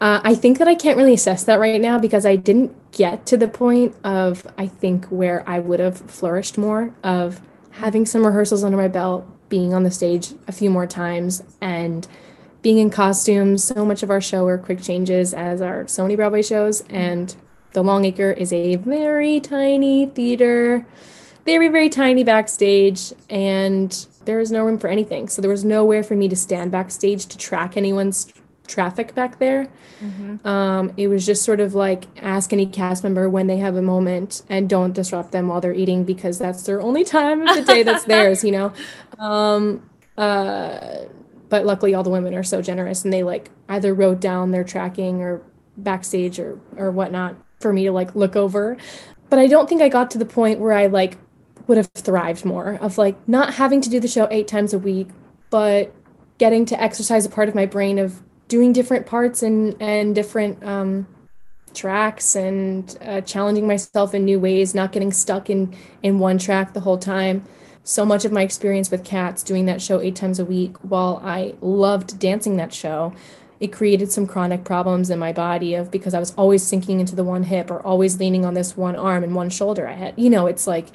uh, 0.00 0.20
I 0.24 0.34
think 0.34 0.58
that 0.58 0.66
I 0.66 0.74
can't 0.74 0.96
really 0.96 1.14
assess 1.14 1.44
that 1.44 1.60
right 1.60 1.80
now 1.80 1.98
because 1.98 2.26
I 2.26 2.34
didn't 2.34 2.74
get 2.90 3.24
to 3.26 3.36
the 3.36 3.46
point 3.46 3.94
of 4.02 4.44
I 4.58 4.66
think 4.66 5.06
where 5.06 5.48
I 5.48 5.60
would 5.60 5.78
have 5.78 5.98
flourished 5.98 6.58
more 6.58 6.92
of 7.04 7.40
having 7.70 8.04
some 8.04 8.26
rehearsals 8.26 8.64
under 8.64 8.76
my 8.76 8.88
belt, 8.88 9.24
being 9.48 9.72
on 9.72 9.84
the 9.84 9.90
stage 9.90 10.34
a 10.48 10.52
few 10.52 10.70
more 10.70 10.86
times 10.86 11.42
and 11.60 12.08
being 12.62 12.78
in 12.78 12.90
costumes. 12.90 13.62
So 13.62 13.84
much 13.84 14.02
of 14.02 14.10
our 14.10 14.20
show 14.20 14.46
are 14.46 14.58
quick 14.58 14.82
changes 14.82 15.34
as 15.34 15.60
are 15.60 15.86
so 15.86 16.02
many 16.02 16.16
Broadway 16.16 16.42
shows. 16.42 16.80
And 16.88 17.34
the 17.72 17.82
Longacre 17.82 18.32
is 18.32 18.52
a 18.52 18.76
very 18.76 19.40
tiny 19.40 20.06
theater, 20.06 20.86
very, 21.44 21.68
very 21.68 21.88
tiny 21.88 22.24
backstage. 22.24 23.12
And 23.28 24.06
there 24.24 24.38
was 24.38 24.50
no 24.52 24.64
room 24.64 24.78
for 24.78 24.88
anything. 24.88 25.28
So 25.28 25.42
there 25.42 25.50
was 25.50 25.64
nowhere 25.64 26.02
for 26.02 26.14
me 26.14 26.28
to 26.28 26.36
stand 26.36 26.70
backstage 26.70 27.26
to 27.26 27.38
track 27.38 27.76
anyone's 27.76 28.32
traffic 28.66 29.14
back 29.14 29.38
there. 29.38 29.68
Mm-hmm. 30.00 30.46
Um, 30.46 30.92
it 30.96 31.08
was 31.08 31.26
just 31.26 31.44
sort 31.44 31.60
of 31.60 31.74
like 31.74 32.04
ask 32.20 32.52
any 32.52 32.66
cast 32.66 33.02
member 33.02 33.28
when 33.28 33.46
they 33.46 33.58
have 33.58 33.76
a 33.76 33.82
moment 33.82 34.42
and 34.48 34.68
don't 34.68 34.92
disrupt 34.92 35.32
them 35.32 35.48
while 35.48 35.60
they're 35.60 35.74
eating 35.74 36.04
because 36.04 36.38
that's 36.38 36.62
their 36.62 36.80
only 36.80 37.04
time 37.04 37.46
of 37.46 37.54
the 37.54 37.62
day 37.62 37.82
that's 37.82 38.04
theirs, 38.06 38.44
you 38.44 38.52
know. 38.52 38.72
Um, 39.18 39.88
uh, 40.16 41.04
but 41.48 41.66
luckily, 41.66 41.94
all 41.94 42.02
the 42.02 42.10
women 42.10 42.34
are 42.34 42.42
so 42.42 42.62
generous 42.62 43.04
and 43.04 43.12
they 43.12 43.22
like 43.22 43.50
either 43.68 43.94
wrote 43.94 44.20
down 44.20 44.52
their 44.52 44.64
tracking 44.64 45.20
or 45.20 45.42
backstage 45.76 46.38
or 46.38 46.60
or 46.76 46.90
whatnot 46.90 47.36
for 47.60 47.72
me 47.72 47.84
to 47.84 47.92
like 47.92 48.14
look 48.14 48.36
over. 48.36 48.76
But 49.28 49.38
I 49.38 49.46
don't 49.46 49.68
think 49.68 49.82
I 49.82 49.88
got 49.88 50.10
to 50.12 50.18
the 50.18 50.26
point 50.26 50.60
where 50.60 50.72
I 50.72 50.86
like 50.86 51.16
would 51.66 51.76
have 51.76 51.90
thrived 51.94 52.44
more 52.44 52.78
of 52.80 52.98
like 52.98 53.16
not 53.28 53.54
having 53.54 53.80
to 53.80 53.90
do 53.90 54.00
the 54.00 54.08
show 54.08 54.28
eight 54.30 54.48
times 54.48 54.72
a 54.72 54.78
week, 54.78 55.08
but 55.50 55.94
getting 56.38 56.64
to 56.66 56.80
exercise 56.80 57.24
a 57.24 57.28
part 57.28 57.48
of 57.48 57.54
my 57.54 57.66
brain 57.66 57.98
of 57.98 58.22
doing 58.48 58.72
different 58.72 59.06
parts 59.06 59.42
and 59.42 59.80
and 59.80 60.14
different 60.14 60.62
um, 60.64 61.06
tracks 61.74 62.34
and 62.34 62.98
uh, 63.02 63.20
challenging 63.22 63.66
myself 63.66 64.14
in 64.14 64.24
new 64.24 64.38
ways, 64.38 64.74
not 64.74 64.92
getting 64.92 65.12
stuck 65.12 65.48
in 65.48 65.74
in 66.02 66.18
one 66.18 66.38
track 66.38 66.74
the 66.74 66.80
whole 66.80 66.98
time. 66.98 67.44
So 67.84 68.04
much 68.04 68.24
of 68.24 68.30
my 68.30 68.42
experience 68.42 68.90
with 68.90 69.04
cats 69.04 69.42
doing 69.42 69.66
that 69.66 69.82
show 69.82 70.00
eight 70.00 70.14
times 70.14 70.38
a 70.38 70.44
week, 70.44 70.76
while 70.82 71.20
I 71.24 71.54
loved 71.60 72.18
dancing 72.18 72.56
that 72.58 72.72
show, 72.72 73.12
it 73.58 73.72
created 73.72 74.12
some 74.12 74.26
chronic 74.26 74.64
problems 74.64 75.10
in 75.10 75.18
my 75.18 75.32
body 75.32 75.74
of 75.74 75.90
because 75.90 76.14
I 76.14 76.20
was 76.20 76.32
always 76.34 76.62
sinking 76.62 77.00
into 77.00 77.16
the 77.16 77.24
one 77.24 77.44
hip 77.44 77.70
or 77.70 77.80
always 77.80 78.18
leaning 78.18 78.44
on 78.44 78.54
this 78.54 78.76
one 78.76 78.96
arm 78.96 79.24
and 79.24 79.34
one 79.34 79.50
shoulder. 79.50 79.88
I 79.88 79.94
had, 79.94 80.14
you 80.16 80.30
know, 80.30 80.46
it's 80.46 80.66
like 80.66 80.88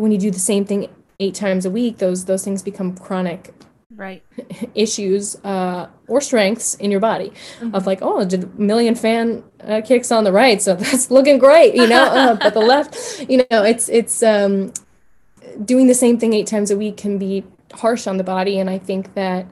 when 0.00 0.12
you 0.12 0.18
do 0.18 0.30
the 0.30 0.38
same 0.38 0.64
thing 0.64 0.88
eight 1.18 1.34
times 1.34 1.64
a 1.66 1.70
week, 1.70 1.98
those 1.98 2.24
those 2.24 2.44
things 2.44 2.62
become 2.62 2.96
chronic 2.96 3.52
Right. 3.94 4.22
issues 4.74 5.36
uh, 5.44 5.88
or 6.08 6.20
strengths 6.20 6.74
in 6.76 6.90
your 6.90 7.00
body 7.00 7.32
Mm-hmm. 7.60 7.74
of 7.74 7.86
like 7.86 7.98
oh 8.02 8.24
did 8.24 8.44
a 8.44 8.46
million 8.70 8.94
fan 8.94 9.44
uh, 9.62 9.82
kicks 9.84 10.10
on 10.10 10.24
the 10.24 10.32
right 10.32 10.62
so 10.62 10.74
that's 10.82 11.10
looking 11.10 11.38
great 11.38 11.74
you 11.74 11.86
know 11.86 12.04
uh, 12.04 12.34
but 12.34 12.54
the 12.54 12.60
left 12.60 12.96
you 13.28 13.38
know 13.38 13.62
it's 13.72 13.88
it's 13.90 14.22
um, 14.22 14.72
doing 15.64 15.86
the 15.86 15.94
same 15.94 16.18
thing 16.18 16.32
eight 16.32 16.46
times 16.46 16.70
a 16.70 16.76
week 16.76 16.96
can 16.96 17.18
be 17.18 17.44
harsh 17.74 18.06
on 18.06 18.16
the 18.16 18.24
body 18.24 18.58
and 18.58 18.70
i 18.70 18.78
think 18.78 19.14
that 19.14 19.46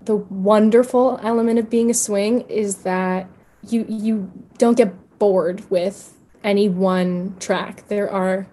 the 0.00 0.16
wonderful 0.16 1.18
element 1.22 1.58
of 1.58 1.70
being 1.70 1.90
a 1.90 1.94
swing 1.94 2.42
is 2.42 2.78
that 2.78 3.28
you 3.68 3.84
you 3.88 4.30
don't 4.58 4.76
get 4.76 5.18
bored 5.18 5.68
with 5.70 6.14
any 6.42 6.68
one 6.68 7.34
track 7.40 7.86
there 7.88 8.10
are 8.10 8.46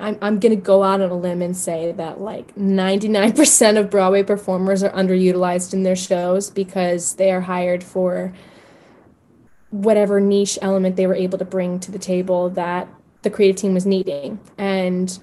I'm, 0.00 0.18
I'm 0.22 0.38
going 0.40 0.54
to 0.54 0.60
go 0.60 0.82
out 0.82 1.00
on 1.00 1.10
a 1.10 1.14
limb 1.14 1.42
and 1.42 1.56
say 1.56 1.92
that 1.92 2.20
like 2.20 2.54
99% 2.56 3.78
of 3.78 3.90
Broadway 3.90 4.22
performers 4.22 4.82
are 4.82 4.90
underutilized 4.90 5.72
in 5.72 5.82
their 5.82 5.96
shows 5.96 6.50
because 6.50 7.14
they 7.14 7.30
are 7.30 7.42
hired 7.42 7.84
for 7.84 8.32
whatever 9.70 10.20
niche 10.20 10.58
element 10.62 10.96
they 10.96 11.06
were 11.06 11.14
able 11.14 11.38
to 11.38 11.44
bring 11.44 11.78
to 11.80 11.92
the 11.92 11.98
table 11.98 12.50
that 12.50 12.88
the 13.22 13.30
creative 13.30 13.56
team 13.56 13.74
was 13.74 13.86
needing. 13.86 14.40
And 14.58 15.18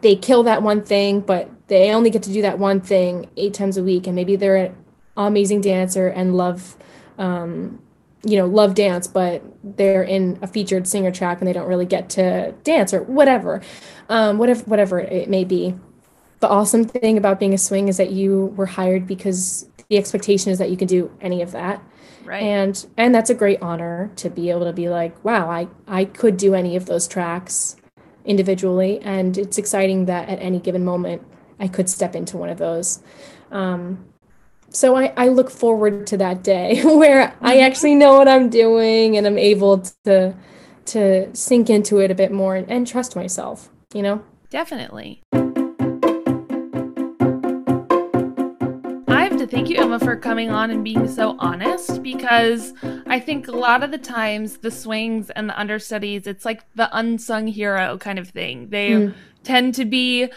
they 0.00 0.16
kill 0.16 0.42
that 0.44 0.62
one 0.62 0.82
thing, 0.82 1.20
but 1.20 1.50
they 1.68 1.90
only 1.90 2.10
get 2.10 2.22
to 2.24 2.32
do 2.32 2.42
that 2.42 2.58
one 2.58 2.80
thing 2.80 3.30
eight 3.36 3.54
times 3.54 3.76
a 3.76 3.82
week. 3.82 4.06
And 4.06 4.14
maybe 4.14 4.36
they're 4.36 4.56
an 4.56 4.76
amazing 5.16 5.60
dancer 5.60 6.08
and 6.08 6.36
love 6.36 6.76
um, 7.16 7.82
you 8.24 8.36
know 8.36 8.46
love 8.46 8.74
dance 8.74 9.06
but 9.06 9.42
they're 9.62 10.02
in 10.02 10.38
a 10.42 10.46
featured 10.46 10.88
singer 10.88 11.12
track 11.12 11.38
and 11.40 11.46
they 11.46 11.52
don't 11.52 11.68
really 11.68 11.86
get 11.86 12.10
to 12.10 12.52
dance 12.64 12.92
or 12.92 13.02
whatever 13.04 13.62
um, 14.08 14.38
whatever 14.38 14.62
whatever 14.64 14.98
it 14.98 15.28
may 15.28 15.44
be. 15.44 15.74
The 16.40 16.48
awesome 16.48 16.84
thing 16.84 17.18
about 17.18 17.40
being 17.40 17.54
a 17.54 17.58
swing 17.58 17.88
is 17.88 17.96
that 17.96 18.10
you 18.10 18.46
were 18.56 18.66
hired 18.66 19.06
because 19.06 19.68
the 19.88 19.98
expectation 19.98 20.52
is 20.52 20.58
that 20.58 20.70
you 20.70 20.76
can 20.76 20.86
do 20.86 21.10
any 21.20 21.42
of 21.42 21.52
that. 21.52 21.82
Right. 22.24 22.42
and 22.42 22.86
and 22.98 23.14
that's 23.14 23.30
a 23.30 23.34
great 23.34 23.62
honor 23.62 24.10
to 24.16 24.28
be 24.28 24.50
able 24.50 24.66
to 24.66 24.72
be 24.74 24.90
like 24.90 25.24
wow 25.24 25.48
i 25.48 25.66
i 25.86 26.04
could 26.04 26.36
do 26.36 26.54
any 26.54 26.76
of 26.76 26.84
those 26.84 27.08
tracks 27.08 27.76
individually. 28.26 29.00
And 29.00 29.38
it's 29.38 29.56
exciting 29.56 30.04
that 30.06 30.28
at 30.28 30.38
any 30.38 30.60
given 30.60 30.84
moment 30.84 31.22
i 31.58 31.68
could 31.68 31.88
step 31.88 32.14
into 32.14 32.36
one 32.36 32.50
of 32.50 32.58
those. 32.58 33.02
Um, 33.50 34.04
so 34.70 34.96
I, 34.96 35.12
I 35.16 35.28
look 35.28 35.50
forward 35.50 36.06
to 36.08 36.16
that 36.18 36.42
day 36.42 36.82
where 36.84 37.34
I 37.40 37.60
actually 37.60 37.94
know 37.94 38.16
what 38.16 38.28
I'm 38.28 38.50
doing 38.50 39.16
and 39.16 39.26
I'm 39.26 39.38
able 39.38 39.82
to 40.04 40.34
to 40.86 41.36
sink 41.36 41.68
into 41.68 41.98
it 41.98 42.10
a 42.10 42.14
bit 42.14 42.32
more 42.32 42.56
and, 42.56 42.70
and 42.70 42.86
trust 42.86 43.14
myself, 43.14 43.68
you 43.92 44.00
know? 44.00 44.22
Definitely. 44.48 45.22
Thank 49.50 49.70
you, 49.70 49.78
Emma, 49.78 49.98
for 49.98 50.14
coming 50.14 50.50
on 50.50 50.70
and 50.70 50.84
being 50.84 51.08
so 51.08 51.34
honest 51.38 52.02
because 52.02 52.74
I 53.06 53.18
think 53.18 53.48
a 53.48 53.52
lot 53.52 53.82
of 53.82 53.90
the 53.90 53.98
times 53.98 54.58
the 54.58 54.70
swings 54.70 55.30
and 55.30 55.48
the 55.48 55.58
understudies, 55.58 56.26
it's 56.26 56.44
like 56.44 56.64
the 56.74 56.88
unsung 56.96 57.46
hero 57.46 57.96
kind 57.98 58.18
of 58.18 58.28
thing. 58.28 58.68
They 58.68 58.90
mm. 58.90 59.14
tend 59.44 59.74
to 59.74 59.86
be 59.86 60.30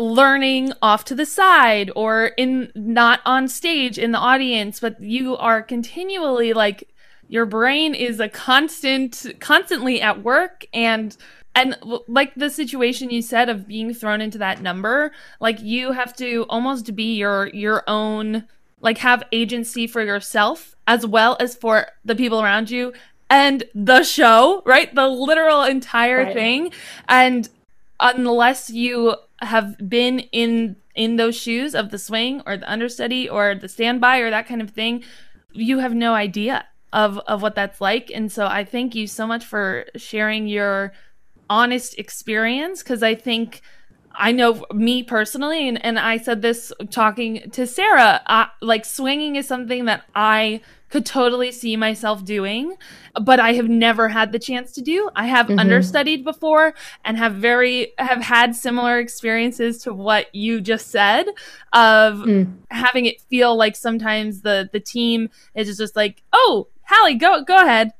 learning 0.00 0.72
off 0.80 1.04
to 1.04 1.14
the 1.14 1.26
side 1.26 1.90
or 1.94 2.26
in 2.38 2.72
not 2.74 3.20
on 3.26 3.46
stage 3.46 3.98
in 3.98 4.12
the 4.12 4.18
audience, 4.18 4.80
but 4.80 5.00
you 5.00 5.36
are 5.36 5.62
continually 5.62 6.54
like 6.54 6.88
your 7.28 7.46
brain 7.46 7.94
is 7.94 8.18
a 8.18 8.28
constant 8.28 9.26
constantly 9.40 10.00
at 10.00 10.22
work 10.22 10.64
and 10.72 11.16
and 11.54 11.76
like 12.08 12.34
the 12.34 12.48
situation 12.48 13.10
you 13.10 13.20
said 13.20 13.48
of 13.48 13.68
being 13.68 13.92
thrown 13.92 14.20
into 14.20 14.38
that 14.38 14.62
number 14.62 15.12
like 15.38 15.60
you 15.60 15.92
have 15.92 16.14
to 16.16 16.44
almost 16.48 16.96
be 16.96 17.16
your 17.16 17.48
your 17.48 17.84
own 17.86 18.44
like 18.80 18.98
have 18.98 19.22
agency 19.32 19.86
for 19.86 20.02
yourself 20.02 20.74
as 20.88 21.06
well 21.06 21.36
as 21.38 21.54
for 21.54 21.86
the 22.04 22.16
people 22.16 22.42
around 22.42 22.70
you 22.70 22.92
and 23.28 23.64
the 23.74 24.02
show 24.02 24.62
right 24.64 24.94
the 24.94 25.08
literal 25.08 25.62
entire 25.62 26.24
right. 26.24 26.34
thing 26.34 26.72
and 27.08 27.48
unless 28.00 28.70
you 28.70 29.14
have 29.40 29.76
been 29.88 30.20
in 30.32 30.76
in 30.94 31.16
those 31.16 31.36
shoes 31.36 31.74
of 31.74 31.90
the 31.90 31.98
swing 31.98 32.42
or 32.46 32.56
the 32.56 32.70
understudy 32.70 33.28
or 33.28 33.54
the 33.54 33.68
standby 33.68 34.18
or 34.18 34.30
that 34.30 34.46
kind 34.46 34.60
of 34.60 34.70
thing 34.70 35.02
you 35.52 35.78
have 35.78 35.94
no 35.94 36.14
idea 36.14 36.64
of 36.92 37.18
of 37.20 37.42
what 37.42 37.54
that's 37.54 37.80
like. 37.80 38.10
And 38.12 38.30
so 38.30 38.46
i 38.46 38.64
thank 38.64 38.94
you 38.94 39.06
so 39.06 39.26
much 39.26 39.44
for 39.44 39.86
sharing 39.96 40.46
your 40.46 40.92
honest 41.48 41.98
experience 41.98 42.82
because 42.82 43.02
I 43.02 43.14
think 43.14 43.60
I 44.12 44.32
know 44.32 44.64
me 44.72 45.02
personally, 45.02 45.68
and, 45.68 45.84
and 45.84 45.98
I 45.98 46.16
said 46.16 46.42
this 46.42 46.72
talking 46.90 47.50
to 47.52 47.66
Sarah, 47.66 48.20
uh, 48.26 48.46
like 48.60 48.84
swinging 48.84 49.36
is 49.36 49.46
something 49.46 49.84
that 49.86 50.04
I 50.14 50.60
could 50.90 51.06
totally 51.06 51.52
see 51.52 51.76
myself 51.76 52.24
doing, 52.24 52.76
but 53.22 53.38
I 53.38 53.52
have 53.54 53.68
never 53.68 54.08
had 54.08 54.32
the 54.32 54.38
chance 54.38 54.72
to 54.72 54.82
do. 54.82 55.08
I 55.14 55.26
have 55.26 55.46
mm-hmm. 55.46 55.58
understudied 55.58 56.24
before 56.24 56.74
and 57.04 57.16
have 57.16 57.34
very 57.36 57.92
have 57.98 58.22
had 58.22 58.56
similar 58.56 58.98
experiences 58.98 59.78
to 59.84 59.94
what 59.94 60.34
you 60.34 60.60
just 60.60 60.88
said 60.88 61.26
of 61.72 62.18
mm. 62.18 62.52
having 62.70 63.06
it 63.06 63.20
feel 63.22 63.56
like 63.56 63.76
sometimes 63.76 64.40
the 64.40 64.68
the 64.72 64.80
team 64.80 65.30
is 65.54 65.76
just 65.76 65.94
like, 65.94 66.22
"Oh, 66.32 66.66
Hallie, 66.82 67.14
go 67.14 67.44
go 67.44 67.56
ahead," 67.56 67.92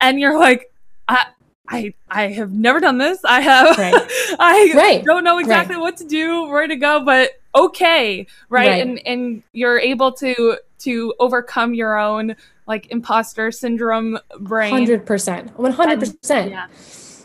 and 0.00 0.18
you're 0.18 0.38
like, 0.38 0.72
I, 1.06 1.26
I 1.68 1.94
I 2.10 2.28
have 2.28 2.52
never 2.52 2.80
done 2.80 2.98
this. 2.98 3.20
I 3.24 3.40
have 3.40 3.76
right. 3.76 3.94
I 4.38 4.72
right. 4.74 5.04
don't 5.04 5.22
know 5.22 5.38
exactly 5.38 5.76
right. 5.76 5.82
what 5.82 5.96
to 5.98 6.04
do, 6.04 6.44
where 6.48 6.66
to 6.66 6.76
go, 6.76 7.04
but 7.04 7.32
okay, 7.54 8.26
right? 8.48 8.80
And 8.80 9.06
and 9.06 9.42
you're 9.52 9.78
able 9.78 10.12
to 10.12 10.58
to 10.80 11.14
overcome 11.18 11.74
your 11.74 11.98
own 11.98 12.36
like 12.66 12.90
imposter 12.90 13.52
syndrome 13.52 14.18
brain. 14.40 14.72
Hundred 14.72 15.04
percent, 15.04 15.56
one 15.58 15.72
hundred 15.72 16.00
percent. 16.00 16.50
Yeah, 16.50 16.68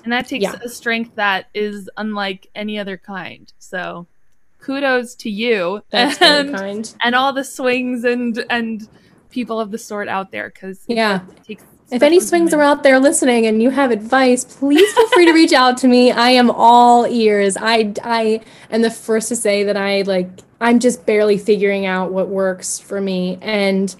and 0.03 0.11
that 0.11 0.27
takes 0.27 0.43
yeah. 0.43 0.55
a 0.63 0.69
strength 0.69 1.15
that 1.15 1.47
is 1.53 1.89
unlike 1.97 2.47
any 2.53 2.77
other 2.77 2.97
kind. 2.97 3.51
So, 3.59 4.07
kudos 4.59 5.15
to 5.15 5.29
you. 5.29 5.83
That's 5.89 6.21
and. 6.21 6.93
And 7.03 7.15
all 7.15 7.31
the 7.31 7.45
swings 7.45 8.03
and 8.03 8.43
and 8.49 8.87
people 9.29 9.59
of 9.59 9.71
the 9.71 9.77
sort 9.77 10.07
out 10.07 10.31
there 10.31 10.49
because 10.49 10.83
yeah, 10.87 11.21
it 11.37 11.43
takes 11.43 11.63
if 11.91 12.01
any 12.01 12.19
swings 12.19 12.53
are 12.53 12.61
out 12.61 12.83
there 12.83 12.99
listening 12.99 13.45
and 13.45 13.61
you 13.61 13.69
have 13.69 13.91
advice, 13.91 14.43
please 14.45 14.91
feel 14.93 15.07
free 15.09 15.25
to 15.25 15.33
reach 15.33 15.53
out 15.53 15.77
to 15.77 15.87
me. 15.87 16.11
I 16.11 16.29
am 16.29 16.49
all 16.49 17.05
ears. 17.07 17.57
I 17.59 17.93
I 18.03 18.41
am 18.71 18.81
the 18.81 18.89
first 18.91 19.29
to 19.29 19.35
say 19.35 19.63
that 19.63 19.77
I 19.77 20.01
like 20.01 20.29
I'm 20.59 20.79
just 20.79 21.05
barely 21.05 21.37
figuring 21.37 21.85
out 21.85 22.11
what 22.11 22.29
works 22.29 22.79
for 22.79 23.01
me 23.01 23.37
and 23.41 23.95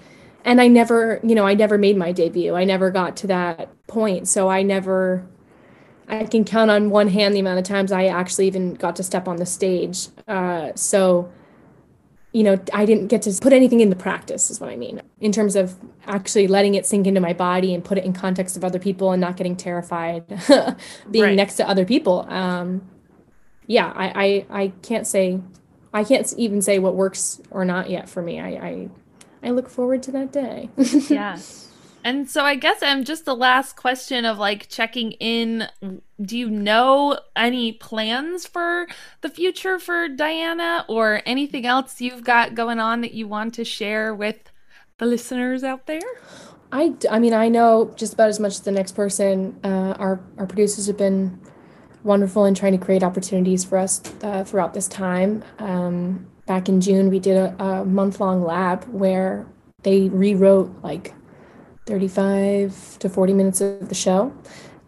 and 0.46 0.60
I 0.60 0.68
never, 0.68 1.20
you 1.22 1.34
know, 1.34 1.46
I 1.46 1.54
never 1.54 1.78
made 1.78 1.96
my 1.96 2.12
debut. 2.12 2.54
I 2.54 2.64
never 2.64 2.90
got 2.90 3.16
to 3.18 3.26
that 3.28 3.70
point. 3.86 4.28
So 4.28 4.48
I 4.48 4.62
never 4.62 5.26
I 6.08 6.24
can 6.24 6.44
count 6.44 6.70
on 6.70 6.90
one 6.90 7.08
hand 7.08 7.34
the 7.34 7.40
amount 7.40 7.58
of 7.58 7.64
times 7.64 7.92
I 7.92 8.06
actually 8.06 8.46
even 8.46 8.74
got 8.74 8.96
to 8.96 9.02
step 9.02 9.26
on 9.26 9.36
the 9.36 9.46
stage. 9.46 10.08
Uh, 10.28 10.72
so 10.74 11.30
you 12.34 12.42
know, 12.42 12.60
I 12.72 12.84
didn't 12.84 13.06
get 13.06 13.22
to 13.22 13.32
put 13.40 13.52
anything 13.52 13.78
into 13.78 13.94
practice, 13.94 14.50
is 14.50 14.60
what 14.60 14.68
I 14.68 14.76
mean, 14.76 15.00
in 15.20 15.30
terms 15.30 15.54
of 15.54 15.76
actually 16.04 16.48
letting 16.48 16.74
it 16.74 16.84
sink 16.84 17.06
into 17.06 17.20
my 17.20 17.32
body 17.32 17.72
and 17.72 17.82
put 17.82 17.96
it 17.96 18.04
in 18.04 18.12
context 18.12 18.56
of 18.56 18.64
other 18.64 18.80
people 18.80 19.12
and 19.12 19.20
not 19.20 19.36
getting 19.36 19.54
terrified 19.54 20.26
being 21.10 21.24
right. 21.24 21.36
next 21.36 21.54
to 21.54 21.68
other 21.68 21.84
people. 21.84 22.28
Um, 22.28 22.90
yeah, 23.68 23.92
I, 23.94 24.46
I, 24.50 24.62
I 24.62 24.72
can't 24.82 25.06
say, 25.06 25.40
I 25.92 26.02
can't 26.02 26.30
even 26.36 26.60
say 26.60 26.80
what 26.80 26.96
works 26.96 27.40
or 27.52 27.64
not 27.64 27.88
yet 27.88 28.08
for 28.08 28.20
me. 28.20 28.40
I, 28.40 28.48
I, 28.48 28.88
I 29.44 29.50
look 29.50 29.68
forward 29.68 30.02
to 30.02 30.10
that 30.10 30.32
day. 30.32 30.70
yeah. 31.08 31.38
And 32.04 32.28
so 32.28 32.44
I 32.44 32.54
guess 32.54 32.82
I'm 32.82 33.02
just 33.02 33.24
the 33.24 33.34
last 33.34 33.76
question 33.76 34.26
of 34.26 34.38
like 34.38 34.68
checking 34.68 35.12
in. 35.12 35.68
Do 36.20 36.36
you 36.36 36.50
know 36.50 37.18
any 37.34 37.72
plans 37.72 38.46
for 38.46 38.86
the 39.22 39.30
future 39.30 39.78
for 39.78 40.08
Diana 40.08 40.84
or 40.86 41.22
anything 41.24 41.64
else 41.64 42.02
you've 42.02 42.22
got 42.22 42.54
going 42.54 42.78
on 42.78 43.00
that 43.00 43.14
you 43.14 43.26
want 43.26 43.54
to 43.54 43.64
share 43.64 44.14
with 44.14 44.52
the 44.98 45.06
listeners 45.06 45.64
out 45.64 45.86
there? 45.86 46.00
I, 46.70 46.92
I 47.10 47.18
mean, 47.18 47.32
I 47.32 47.48
know 47.48 47.90
just 47.96 48.12
about 48.12 48.28
as 48.28 48.38
much 48.38 48.52
as 48.52 48.60
the 48.60 48.72
next 48.72 48.92
person. 48.92 49.58
Uh, 49.64 49.94
our, 49.98 50.20
our 50.36 50.46
producers 50.46 50.86
have 50.88 50.98
been 50.98 51.40
wonderful 52.02 52.44
in 52.44 52.54
trying 52.54 52.78
to 52.78 52.84
create 52.84 53.02
opportunities 53.02 53.64
for 53.64 53.78
us 53.78 54.02
uh, 54.22 54.44
throughout 54.44 54.74
this 54.74 54.88
time. 54.88 55.42
Um, 55.58 56.26
back 56.44 56.68
in 56.68 56.82
June, 56.82 57.08
we 57.08 57.18
did 57.18 57.38
a, 57.38 57.62
a 57.62 57.84
month 57.86 58.20
long 58.20 58.44
lab 58.44 58.84
where 58.84 59.46
they 59.84 60.10
rewrote 60.10 60.70
like 60.82 61.14
35 61.86 62.98
to 63.00 63.08
40 63.08 63.32
minutes 63.32 63.60
of 63.60 63.88
the 63.88 63.94
show. 63.94 64.34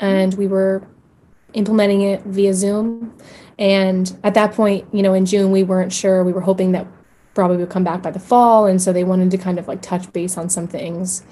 And 0.00 0.34
we 0.34 0.46
were 0.46 0.86
implementing 1.54 2.02
it 2.02 2.22
via 2.22 2.54
Zoom. 2.54 3.16
And 3.58 4.16
at 4.22 4.34
that 4.34 4.52
point, 4.52 4.86
you 4.92 5.02
know, 5.02 5.14
in 5.14 5.26
June, 5.26 5.50
we 5.50 5.62
weren't 5.62 5.92
sure. 5.92 6.22
We 6.24 6.32
were 6.32 6.40
hoping 6.42 6.72
that 6.72 6.86
probably 7.34 7.56
would 7.58 7.70
come 7.70 7.84
back 7.84 8.02
by 8.02 8.10
the 8.10 8.18
fall. 8.18 8.66
And 8.66 8.80
so 8.80 8.92
they 8.92 9.04
wanted 9.04 9.30
to 9.30 9.38
kind 9.38 9.58
of 9.58 9.68
like 9.68 9.82
touch 9.82 10.12
base 10.12 10.36
on 10.36 10.48
some 10.48 10.66
things, 10.66 11.22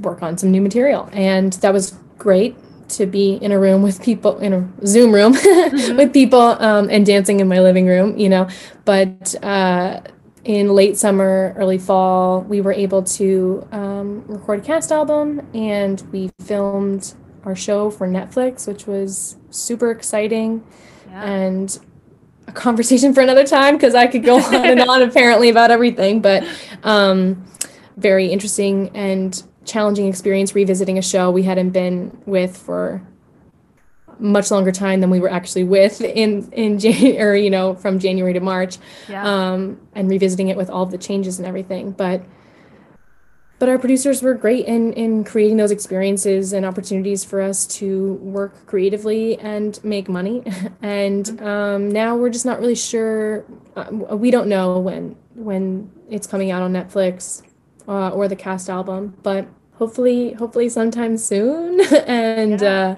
work 0.00 0.22
on 0.22 0.38
some 0.38 0.50
new 0.50 0.60
material. 0.60 1.08
And 1.12 1.52
that 1.54 1.72
was 1.72 1.96
great 2.18 2.56
to 2.88 3.06
be 3.06 3.34
in 3.34 3.52
a 3.52 3.58
room 3.58 3.82
with 3.82 4.02
people 4.02 4.38
in 4.38 4.52
a 4.52 4.86
Zoom 4.86 5.12
room 5.12 5.34
mm-hmm. 5.34 5.96
with 5.96 6.12
people 6.12 6.40
um, 6.40 6.88
and 6.90 7.04
dancing 7.04 7.40
in 7.40 7.48
my 7.48 7.60
living 7.60 7.86
room, 7.86 8.16
you 8.16 8.28
know. 8.28 8.48
But 8.84 9.34
uh, 9.42 10.00
in 10.46 10.68
late 10.68 10.96
summer, 10.96 11.52
early 11.56 11.76
fall, 11.76 12.42
we 12.42 12.60
were 12.60 12.72
able 12.72 13.02
to 13.02 13.66
um, 13.72 14.24
record 14.28 14.60
a 14.60 14.62
cast 14.62 14.92
album 14.92 15.44
and 15.52 16.00
we 16.12 16.30
filmed 16.40 17.14
our 17.44 17.56
show 17.56 17.90
for 17.90 18.06
Netflix, 18.06 18.68
which 18.68 18.86
was 18.86 19.36
super 19.50 19.90
exciting 19.90 20.64
yeah. 21.08 21.24
and 21.24 21.80
a 22.46 22.52
conversation 22.52 23.12
for 23.12 23.22
another 23.22 23.44
time 23.44 23.74
because 23.74 23.96
I 23.96 24.06
could 24.06 24.22
go 24.22 24.36
on 24.38 24.54
and 24.54 24.80
on 24.82 25.02
apparently 25.08 25.48
about 25.48 25.72
everything, 25.72 26.20
but 26.20 26.44
um, 26.84 27.44
very 27.96 28.28
interesting 28.28 28.90
and 28.94 29.42
challenging 29.64 30.06
experience 30.06 30.54
revisiting 30.54 30.96
a 30.96 31.02
show 31.02 31.28
we 31.28 31.42
hadn't 31.42 31.70
been 31.70 32.16
with 32.24 32.56
for 32.56 33.04
much 34.18 34.50
longer 34.50 34.72
time 34.72 35.00
than 35.00 35.10
we 35.10 35.20
were 35.20 35.30
actually 35.30 35.64
with 35.64 36.00
in 36.00 36.50
in 36.52 36.78
January, 36.86 37.44
you 37.44 37.50
know, 37.50 37.74
from 37.74 37.98
January 37.98 38.32
to 38.32 38.40
March, 38.40 38.78
yeah. 39.08 39.24
um, 39.24 39.80
and 39.94 40.08
revisiting 40.08 40.48
it 40.48 40.56
with 40.56 40.70
all 40.70 40.86
the 40.86 40.98
changes 40.98 41.38
and 41.38 41.46
everything. 41.46 41.92
But 41.92 42.22
but 43.58 43.68
our 43.68 43.78
producers 43.78 44.22
were 44.22 44.34
great 44.34 44.66
in 44.66 44.92
in 44.92 45.24
creating 45.24 45.56
those 45.56 45.70
experiences 45.70 46.52
and 46.52 46.66
opportunities 46.66 47.24
for 47.24 47.40
us 47.40 47.66
to 47.66 48.14
work 48.14 48.66
creatively 48.66 49.38
and 49.38 49.82
make 49.82 50.08
money. 50.08 50.42
and 50.82 51.24
mm-hmm. 51.24 51.46
um, 51.46 51.90
now 51.90 52.16
we're 52.16 52.30
just 52.30 52.44
not 52.44 52.60
really 52.60 52.74
sure. 52.74 53.44
Uh, 53.74 54.16
we 54.16 54.30
don't 54.30 54.48
know 54.48 54.78
when 54.78 55.16
when 55.34 55.90
it's 56.10 56.26
coming 56.26 56.50
out 56.50 56.62
on 56.62 56.72
Netflix 56.72 57.42
uh, 57.88 58.10
or 58.10 58.28
the 58.28 58.36
cast 58.36 58.68
album, 58.68 59.16
but 59.22 59.46
hopefully 59.74 60.32
hopefully 60.34 60.68
sometime 60.68 61.16
soon. 61.16 61.80
and 62.06 62.60
yeah. 62.60 62.68
uh, 62.68 62.96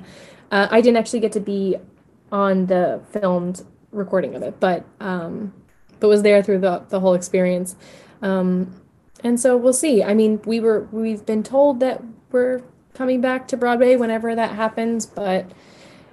uh, 0.50 0.68
I 0.70 0.80
didn't 0.80 0.96
actually 0.96 1.20
get 1.20 1.32
to 1.32 1.40
be 1.40 1.76
on 2.30 2.66
the 2.66 3.00
filmed 3.10 3.64
recording 3.92 4.34
of 4.34 4.42
it, 4.42 4.60
but 4.60 4.84
um, 5.00 5.52
but 6.00 6.08
was 6.08 6.22
there 6.22 6.42
through 6.42 6.60
the 6.60 6.84
the 6.88 7.00
whole 7.00 7.14
experience. 7.14 7.76
Um, 8.22 8.80
and 9.24 9.40
so 9.40 9.56
we'll 9.56 9.72
see. 9.72 10.02
I 10.02 10.14
mean, 10.14 10.40
we 10.44 10.60
were 10.60 10.88
we've 10.92 11.24
been 11.26 11.42
told 11.42 11.80
that 11.80 12.02
we're 12.30 12.62
coming 12.94 13.20
back 13.20 13.48
to 13.48 13.56
Broadway 13.56 13.96
whenever 13.96 14.34
that 14.34 14.52
happens, 14.52 15.06
but 15.06 15.50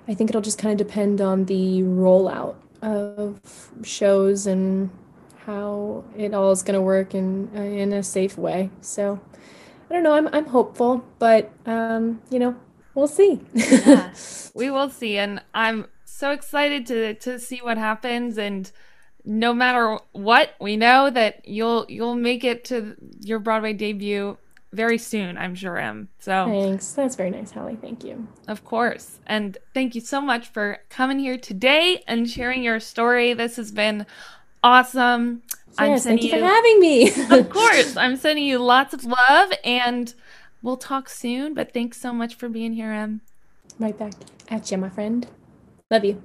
I 0.07 0.13
think 0.13 0.29
it'll 0.29 0.41
just 0.41 0.57
kind 0.57 0.79
of 0.79 0.87
depend 0.87 1.21
on 1.21 1.45
the 1.45 1.81
rollout 1.81 2.55
of 2.81 3.71
shows 3.83 4.45
and 4.47 4.89
how 5.45 6.03
it 6.17 6.33
all 6.33 6.51
is 6.51 6.63
going 6.63 6.75
to 6.75 6.81
work 6.81 7.13
in 7.13 7.49
in 7.55 7.93
a 7.93 8.03
safe 8.03 8.37
way. 8.37 8.69
So 8.81 9.19
I 9.89 9.93
don't 9.93 10.03
know. 10.03 10.13
I'm 10.13 10.27
I'm 10.29 10.45
hopeful, 10.45 11.05
but 11.19 11.51
um, 11.65 12.21
you 12.29 12.39
know, 12.39 12.55
we'll 12.95 13.07
see. 13.07 13.39
yeah, 13.53 14.11
we 14.55 14.71
will 14.71 14.89
see, 14.89 15.17
and 15.17 15.41
I'm 15.53 15.85
so 16.05 16.31
excited 16.31 16.87
to 16.87 17.13
to 17.15 17.39
see 17.39 17.59
what 17.59 17.77
happens 17.77 18.37
and 18.37 18.71
no 19.25 19.53
matter 19.53 19.97
what, 20.11 20.53
we 20.59 20.77
know 20.77 21.09
that 21.09 21.47
you'll 21.47 21.85
you'll 21.89 22.15
make 22.15 22.43
it 22.43 22.63
to 22.65 22.95
your 23.21 23.39
Broadway 23.39 23.73
debut 23.73 24.37
very 24.71 24.97
soon, 24.97 25.37
I'm 25.37 25.55
sure, 25.55 25.77
Em. 25.77 26.09
So 26.19 26.45
thanks. 26.47 26.91
That's 26.91 27.15
very 27.15 27.31
nice, 27.31 27.51
Hallie. 27.51 27.77
Thank 27.77 28.03
you. 28.03 28.27
Of 28.47 28.63
course. 28.63 29.19
And 29.25 29.57
thank 29.73 29.95
you 29.95 30.01
so 30.01 30.21
much 30.21 30.47
for 30.47 30.79
coming 30.89 31.19
here 31.19 31.37
today 31.37 32.03
and 32.07 32.29
sharing 32.29 32.61
your 32.61 32.79
story. 32.79 33.33
This 33.33 33.55
has 33.55 33.71
been 33.71 34.05
awesome. 34.63 35.41
Yes, 35.79 36.03
thank 36.03 36.23
you 36.23 36.29
for 36.29 36.39
having 36.39 36.79
me. 36.79 37.09
of 37.31 37.49
course. 37.49 37.97
I'm 37.97 38.15
sending 38.15 38.45
you 38.45 38.59
lots 38.59 38.93
of 38.93 39.05
love 39.05 39.51
and 39.63 40.13
we'll 40.65 40.75
talk 40.75 41.07
soon. 41.07 41.53
But 41.53 41.71
thanks 41.73 42.01
so 42.01 42.11
much 42.11 42.35
for 42.35 42.49
being 42.49 42.73
here, 42.73 42.91
Em. 42.91 43.21
Right 43.79 43.97
back 43.97 44.13
at 44.49 44.69
you, 44.71 44.77
my 44.77 44.89
friend. 44.89 45.25
Love 45.89 46.03
you. 46.03 46.21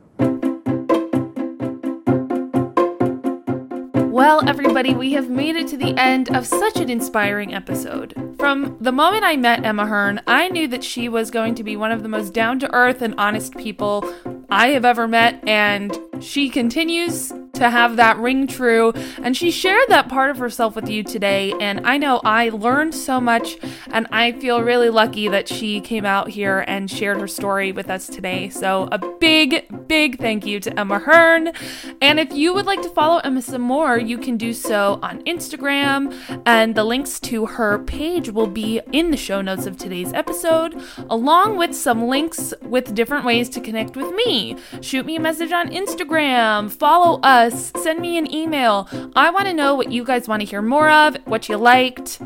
Well, 4.11 4.47
everybody, 4.49 4.93
we 4.93 5.12
have 5.12 5.30
made 5.30 5.55
it 5.57 5.68
to 5.68 5.76
the 5.76 5.97
end 5.97 6.34
of 6.34 6.47
such 6.47 6.76
an 6.76 6.91
inspiring 6.91 7.55
episode. 7.55 8.12
From 8.38 8.76
the 8.80 8.91
moment 8.91 9.24
I 9.24 9.36
met 9.36 9.64
Emma 9.64 9.86
Hearn, 9.86 10.20
I 10.26 10.49
knew 10.49 10.66
that 10.68 10.82
she 10.82 11.09
was 11.09 11.30
going 11.30 11.55
to 11.55 11.62
be 11.62 11.76
one 11.76 11.93
of 11.93 12.03
the 12.03 12.09
most 12.09 12.34
down 12.34 12.59
to 12.61 12.74
earth 12.74 13.03
and 13.03 13.14
honest 13.18 13.57
people 13.57 14.05
I 14.51 14.68
have 14.68 14.84
ever 14.84 15.07
met, 15.07 15.47
and 15.49 15.97
she 16.20 16.51
continues 16.51 17.32
to 17.61 17.71
have 17.71 17.97
that 17.97 18.17
ring 18.17 18.47
true. 18.47 18.93
And 19.23 19.37
she 19.37 19.51
shared 19.51 19.89
that 19.89 20.09
part 20.09 20.31
of 20.31 20.39
herself 20.39 20.75
with 20.75 20.89
you 20.89 21.03
today. 21.03 21.53
And 21.61 21.87
I 21.87 21.99
know 21.99 22.21
I 22.25 22.49
learned 22.49 22.95
so 22.95 23.21
much, 23.21 23.59
and 23.93 24.07
I 24.11 24.33
feel 24.33 24.63
really 24.63 24.89
lucky 24.89 25.29
that 25.29 25.47
she 25.47 25.81
came 25.81 26.07
out 26.07 26.31
here 26.31 26.65
and 26.67 26.91
shared 26.91 27.21
her 27.21 27.29
story 27.29 27.71
with 27.71 27.91
us 27.91 28.07
today. 28.07 28.49
So, 28.49 28.89
a 28.91 28.99
big, 28.99 29.67
big 29.87 30.19
thank 30.19 30.47
you 30.47 30.59
to 30.61 30.81
Emma 30.81 31.01
Hearn. 31.01 31.53
And 32.01 32.19
if 32.19 32.33
you 32.33 32.55
would 32.55 32.67
like 32.67 32.81
to 32.83 32.89
follow 32.89 33.19
Emma 33.19 33.43
some 33.43 33.63
more, 33.63 33.99
you 33.99 34.17
can 34.17 34.39
do 34.39 34.55
so 34.55 34.99
on 35.03 35.23
Instagram. 35.25 36.17
And 36.47 36.75
the 36.75 36.85
links 36.85 37.21
to 37.21 37.45
her 37.47 37.79
page 37.79 38.31
will 38.31 38.47
be 38.47 38.81
in 38.93 39.11
the 39.11 39.17
show 39.17 39.43
notes 39.43 39.67
of 39.67 39.77
today's 39.77 40.15
episode, 40.15 40.83
along 41.11 41.59
with 41.59 41.75
some 41.75 42.09
links 42.09 42.55
with 42.63 42.95
different 42.95 43.27
ways 43.27 43.51
to 43.51 43.61
connect 43.61 43.97
with 43.97 44.15
me. 44.15 44.57
Shoot 44.81 45.05
me 45.05 45.17
a 45.17 45.21
message 45.21 45.53
on 45.53 45.69
Instagram, 45.69 46.71
follow 46.71 47.21
us 47.21 47.50
us, 47.53 47.73
send 47.83 48.01
me 48.01 48.19
an 48.19 48.33
email. 48.33 48.89
I 49.17 49.31
want 49.31 49.47
to 49.47 49.55
know 49.55 49.75
what 49.75 49.91
you 49.91 50.05
guys 50.05 50.29
want 50.29 50.41
to 50.41 50.47
hear 50.47 50.63
more 50.63 50.89
of, 50.89 51.17
what 51.27 51.49
you 51.49 51.57
liked, 51.57 52.21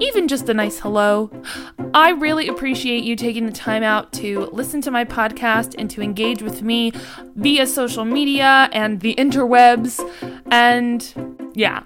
even 0.00 0.28
just 0.28 0.48
a 0.48 0.54
nice 0.54 0.78
hello. 0.80 1.30
I 1.92 2.10
really 2.10 2.48
appreciate 2.48 3.04
you 3.04 3.16
taking 3.16 3.46
the 3.46 3.52
time 3.52 3.82
out 3.82 4.12
to 4.14 4.46
listen 4.52 4.80
to 4.82 4.90
my 4.90 5.04
podcast 5.04 5.74
and 5.78 5.90
to 5.90 6.02
engage 6.02 6.42
with 6.42 6.62
me 6.62 6.92
via 7.36 7.66
social 7.66 8.04
media 8.04 8.68
and 8.72 9.00
the 9.00 9.14
interwebs. 9.14 10.00
And 10.50 11.52
yeah, 11.54 11.82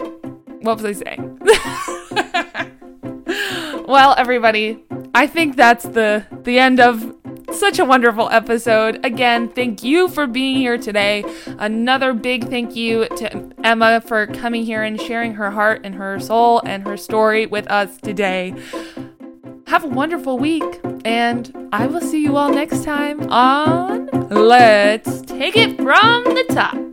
what 0.61 0.81
was 0.81 0.85
I 0.85 0.93
saying? 0.93 1.39
well, 3.87 4.15
everybody, 4.17 4.83
I 5.15 5.27
think 5.27 5.57
that's 5.57 5.85
the 5.85 6.25
the 6.45 6.59
end 6.59 6.81
of 6.81 7.15
such 7.53 7.79
a 7.79 7.85
wonderful 7.85 8.29
episode. 8.31 9.05
Again, 9.05 9.49
thank 9.49 9.83
you 9.83 10.09
for 10.09 10.27
being 10.27 10.57
here 10.57 10.79
today. 10.79 11.25
Another 11.59 12.13
big 12.13 12.49
thank 12.49 12.77
you 12.77 13.07
to 13.17 13.53
Emma 13.65 14.01
for 14.01 14.27
coming 14.27 14.65
here 14.65 14.83
and 14.83 15.01
sharing 15.01 15.35
her 15.35 15.51
heart 15.51 15.83
and 15.85 15.95
her 15.95 16.19
soul 16.21 16.61
and 16.65 16.87
her 16.87 16.97
story 16.97 17.47
with 17.47 17.71
us 17.71 17.97
today. 17.99 18.55
Have 19.67 19.85
a 19.85 19.89
wonderful 19.89 20.39
week, 20.39 20.81
and 21.05 21.69
I 21.73 21.87
will 21.87 22.01
see 22.01 22.23
you 22.23 22.37
all 22.37 22.51
next 22.51 22.85
time 22.85 23.31
on 23.31 24.07
Let's 24.31 25.21
Take 25.23 25.57
It 25.57 25.77
From 25.77 26.25
the 26.25 26.47
Top. 26.49 26.88